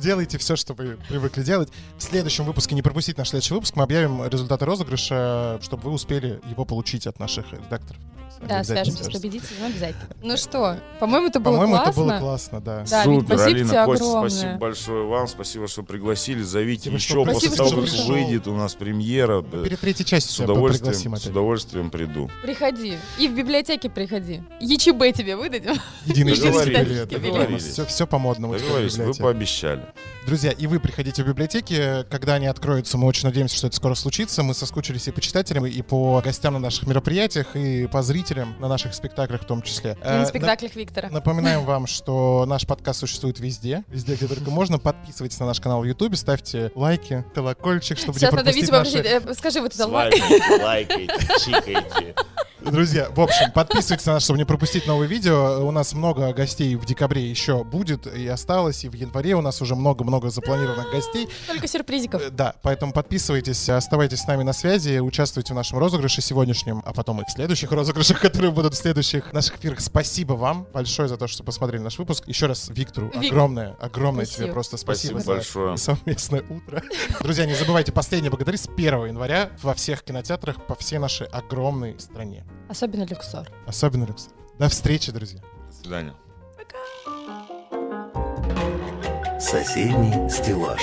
делайте 0.00 0.36
все, 0.38 0.56
что 0.56 0.74
вы 0.74 0.98
привыкли 1.08 1.42
делать. 1.42 1.70
В 1.96 2.02
следующем 2.02 2.44
выпуске, 2.44 2.74
не 2.74 2.82
пропустите 2.82 3.18
наш 3.18 3.30
следующий 3.30 3.54
выпуск, 3.54 3.74
мы 3.76 3.84
объявим 3.84 4.26
результаты 4.28 4.64
розыгрыша, 4.66 5.58
чтобы 5.62 5.84
вы 5.84 5.92
успели 5.92 6.40
его 6.50 6.64
получить 6.64 7.06
от 7.06 7.18
наших 7.18 7.50
редакторов. 7.52 8.00
Да, 8.40 8.58
Обязательно 8.60 8.84
свяжемся 8.96 9.04
с 9.04 9.20
победителем 9.20 9.64
обязательно. 9.66 10.06
Ну 10.22 10.36
что, 10.36 10.76
по-моему, 10.98 11.26
это 11.28 11.40
было 11.40 11.52
По-моему, 11.52 11.74
это 11.76 11.84
классно. 11.84 12.02
было 12.02 12.18
классно, 12.18 12.60
да. 12.60 12.84
Да, 12.90 13.04
Супер, 13.04 13.26
спасибо 13.36 13.50
тебе 13.50 13.60
Алина, 13.60 13.84
Костя, 13.84 14.04
огромное. 14.04 14.30
спасибо 14.30 14.58
большое 14.58 15.06
вам, 15.06 15.28
спасибо, 15.28 15.68
что 15.68 15.82
пригласили. 15.82 16.42
Зовите 16.42 16.90
Спасибо, 16.90 16.96
еще 16.96 17.08
что 17.08 17.24
после 17.24 17.50
пришел. 17.50 17.68
того, 17.68 17.80
как 17.80 17.88
Спасибо, 17.90 18.04
что 18.04 18.12
выйдет 18.12 18.48
у 18.48 18.54
нас 18.54 18.74
премьера. 18.74 19.44
э, 19.52 19.62
Перед 19.64 19.80
третьей 19.80 20.06
частью 20.06 20.32
С 20.32 20.40
удовольствием, 20.40 21.12
опять. 21.12 21.22
с 21.22 21.26
удовольствием 21.26 21.90
приду. 21.90 22.30
Приходи. 22.42 22.96
И 23.18 23.28
в 23.28 23.34
библиотеке 23.36 23.90
приходи. 23.90 24.42
ЕЧБ 24.60 25.16
тебе 25.16 25.36
выдадим. 25.36 25.74
Единый 26.06 26.32
билет. 26.32 27.08
договорились. 27.08 27.64
Все, 27.64 27.84
все 27.84 28.06
по 28.06 28.18
модному. 28.18 28.54
теперь 28.54 28.64
в 28.64 28.68
Договорились, 28.70 28.96
вы 28.96 29.14
пообещали. 29.22 29.84
Друзья, 30.26 30.50
и 30.52 30.66
вы 30.66 30.80
приходите 30.80 31.22
в 31.24 31.26
библиотеки, 31.26 32.04
когда 32.10 32.34
они 32.34 32.46
откроются, 32.46 32.96
мы 32.98 33.06
очень 33.06 33.26
надеемся, 33.26 33.56
что 33.56 33.66
это 33.66 33.76
скоро 33.76 33.94
случится. 33.94 34.42
Мы 34.42 34.54
соскучились 34.54 35.08
и 35.08 35.10
по 35.12 35.20
читателям, 35.20 35.66
и 35.66 35.82
по 35.82 36.20
гостям 36.24 36.54
на 36.54 36.60
наших 36.60 36.86
мероприятиях, 36.86 37.54
и 37.56 37.86
по 37.86 38.02
зрителям 38.02 38.29
на 38.34 38.68
наших 38.68 38.94
спектаклях 38.94 39.42
в 39.42 39.44
том 39.44 39.62
числе. 39.62 39.96
И 40.02 40.04
на 40.08 40.22
Э, 40.22 40.26
спектаклях 40.26 40.74
Виктора. 40.76 41.08
Напоминаем 41.10 41.64
вам, 41.64 41.86
что 41.86 42.44
наш 42.46 42.66
подкаст 42.66 43.00
существует 43.00 43.40
везде, 43.40 43.84
везде, 43.88 44.14
где 44.14 44.26
только 44.26 44.50
можно. 44.50 44.78
Подписывайтесь 44.78 45.38
на 45.40 45.46
наш 45.46 45.60
канал 45.60 45.80
в 45.80 45.84
Ютубе, 45.84 46.16
ставьте 46.16 46.70
лайки, 46.74 47.24
колокольчик, 47.34 47.98
чтобы 47.98 48.18
Сейчас 48.18 48.32
не 48.32 48.36
надо 48.36 48.44
пропустить 48.52 48.62
Витю 48.64 48.72
наши... 48.78 48.96
попросить. 48.98 49.26
э, 49.30 49.34
Скажи 49.34 49.60
вот 49.60 49.74
это 49.74 49.86
лайк. 49.86 50.14
Свайпайте, 50.14 50.64
лайкайте, 50.64 51.26
чикайте. 51.44 52.14
Друзья, 52.62 53.08
в 53.10 53.20
общем, 53.20 53.50
подписывайтесь 53.52 54.06
на 54.06 54.14
нас, 54.14 54.24
чтобы 54.24 54.38
не 54.38 54.44
пропустить 54.44 54.86
новые 54.86 55.08
видео. 55.08 55.66
У 55.66 55.70
нас 55.70 55.92
много 55.94 56.32
гостей 56.32 56.76
в 56.76 56.84
декабре 56.84 57.28
еще 57.28 57.64
будет 57.64 58.06
и 58.06 58.26
осталось, 58.28 58.84
и 58.84 58.88
в 58.88 58.94
январе 58.94 59.34
у 59.34 59.40
нас 59.40 59.60
уже 59.62 59.74
много-много 59.74 60.30
запланированных 60.30 60.90
гостей. 60.90 61.28
Только 61.46 61.66
сюрпризиков. 61.66 62.22
Э, 62.22 62.30
Да, 62.30 62.54
поэтому 62.62 62.92
подписывайтесь, 62.92 63.68
оставайтесь 63.68 64.20
с 64.20 64.26
нами 64.26 64.42
на 64.42 64.52
связи, 64.52 64.98
участвуйте 64.98 65.52
в 65.52 65.56
нашем 65.56 65.78
розыгрыше 65.78 66.20
сегодняшнем, 66.20 66.82
а 66.84 66.92
потом 66.92 67.20
и 67.22 67.24
в 67.24 67.30
следующих 67.30 67.72
розыгрышах, 67.72 68.20
которые 68.22 68.50
будут 68.52 68.74
в 68.74 68.76
следующих 68.76 69.32
наших 69.32 69.56
эфирах. 69.58 69.80
Спасибо 69.80 70.34
вам 70.34 70.66
большое 70.72 71.08
за 71.08 71.16
то, 71.16 71.26
что 71.26 71.42
посмотрели 71.42 71.82
наш 71.82 71.98
выпуск. 71.98 72.24
Еще 72.28 72.46
раз 72.46 72.68
Виктору 72.68 73.08
Вик- 73.08 73.32
огромное, 73.32 73.76
огромное 73.80 74.24
Спасибо. 74.26 74.44
тебе 74.44 74.52
просто 74.52 74.76
спасибо, 74.76 75.12
Спасибо 75.18 75.34
большое. 75.34 75.76
за 75.76 75.82
совместное 75.84 76.44
утро. 76.48 76.82
Друзья, 77.20 77.46
не 77.46 77.54
забывайте, 77.54 77.90
последний 77.90 78.28
благодари 78.28 78.58
с 78.58 78.68
1 78.68 79.06
января 79.06 79.50
во 79.62 79.74
всех 79.74 80.02
кинотеатрах 80.04 80.64
по 80.66 80.74
всей 80.74 80.98
нашей 80.98 81.26
огромной 81.26 81.98
стране. 81.98 82.44
Особенно 82.68 83.04
люксор. 83.04 83.48
Особенно 83.66 84.04
люкс. 84.04 84.28
До 84.58 84.68
встречи, 84.68 85.10
друзья. 85.10 85.40
До 85.68 85.74
свидания. 85.74 86.14
Соседний 89.40 90.28
стеллаж. 90.30 90.82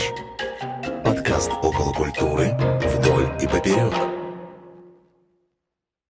Подкаст 1.03 1.51
около 1.61 1.93
культуры 1.93 2.57
вдоль 2.83 3.31
и 3.41 3.47
поперек. 3.47 4.16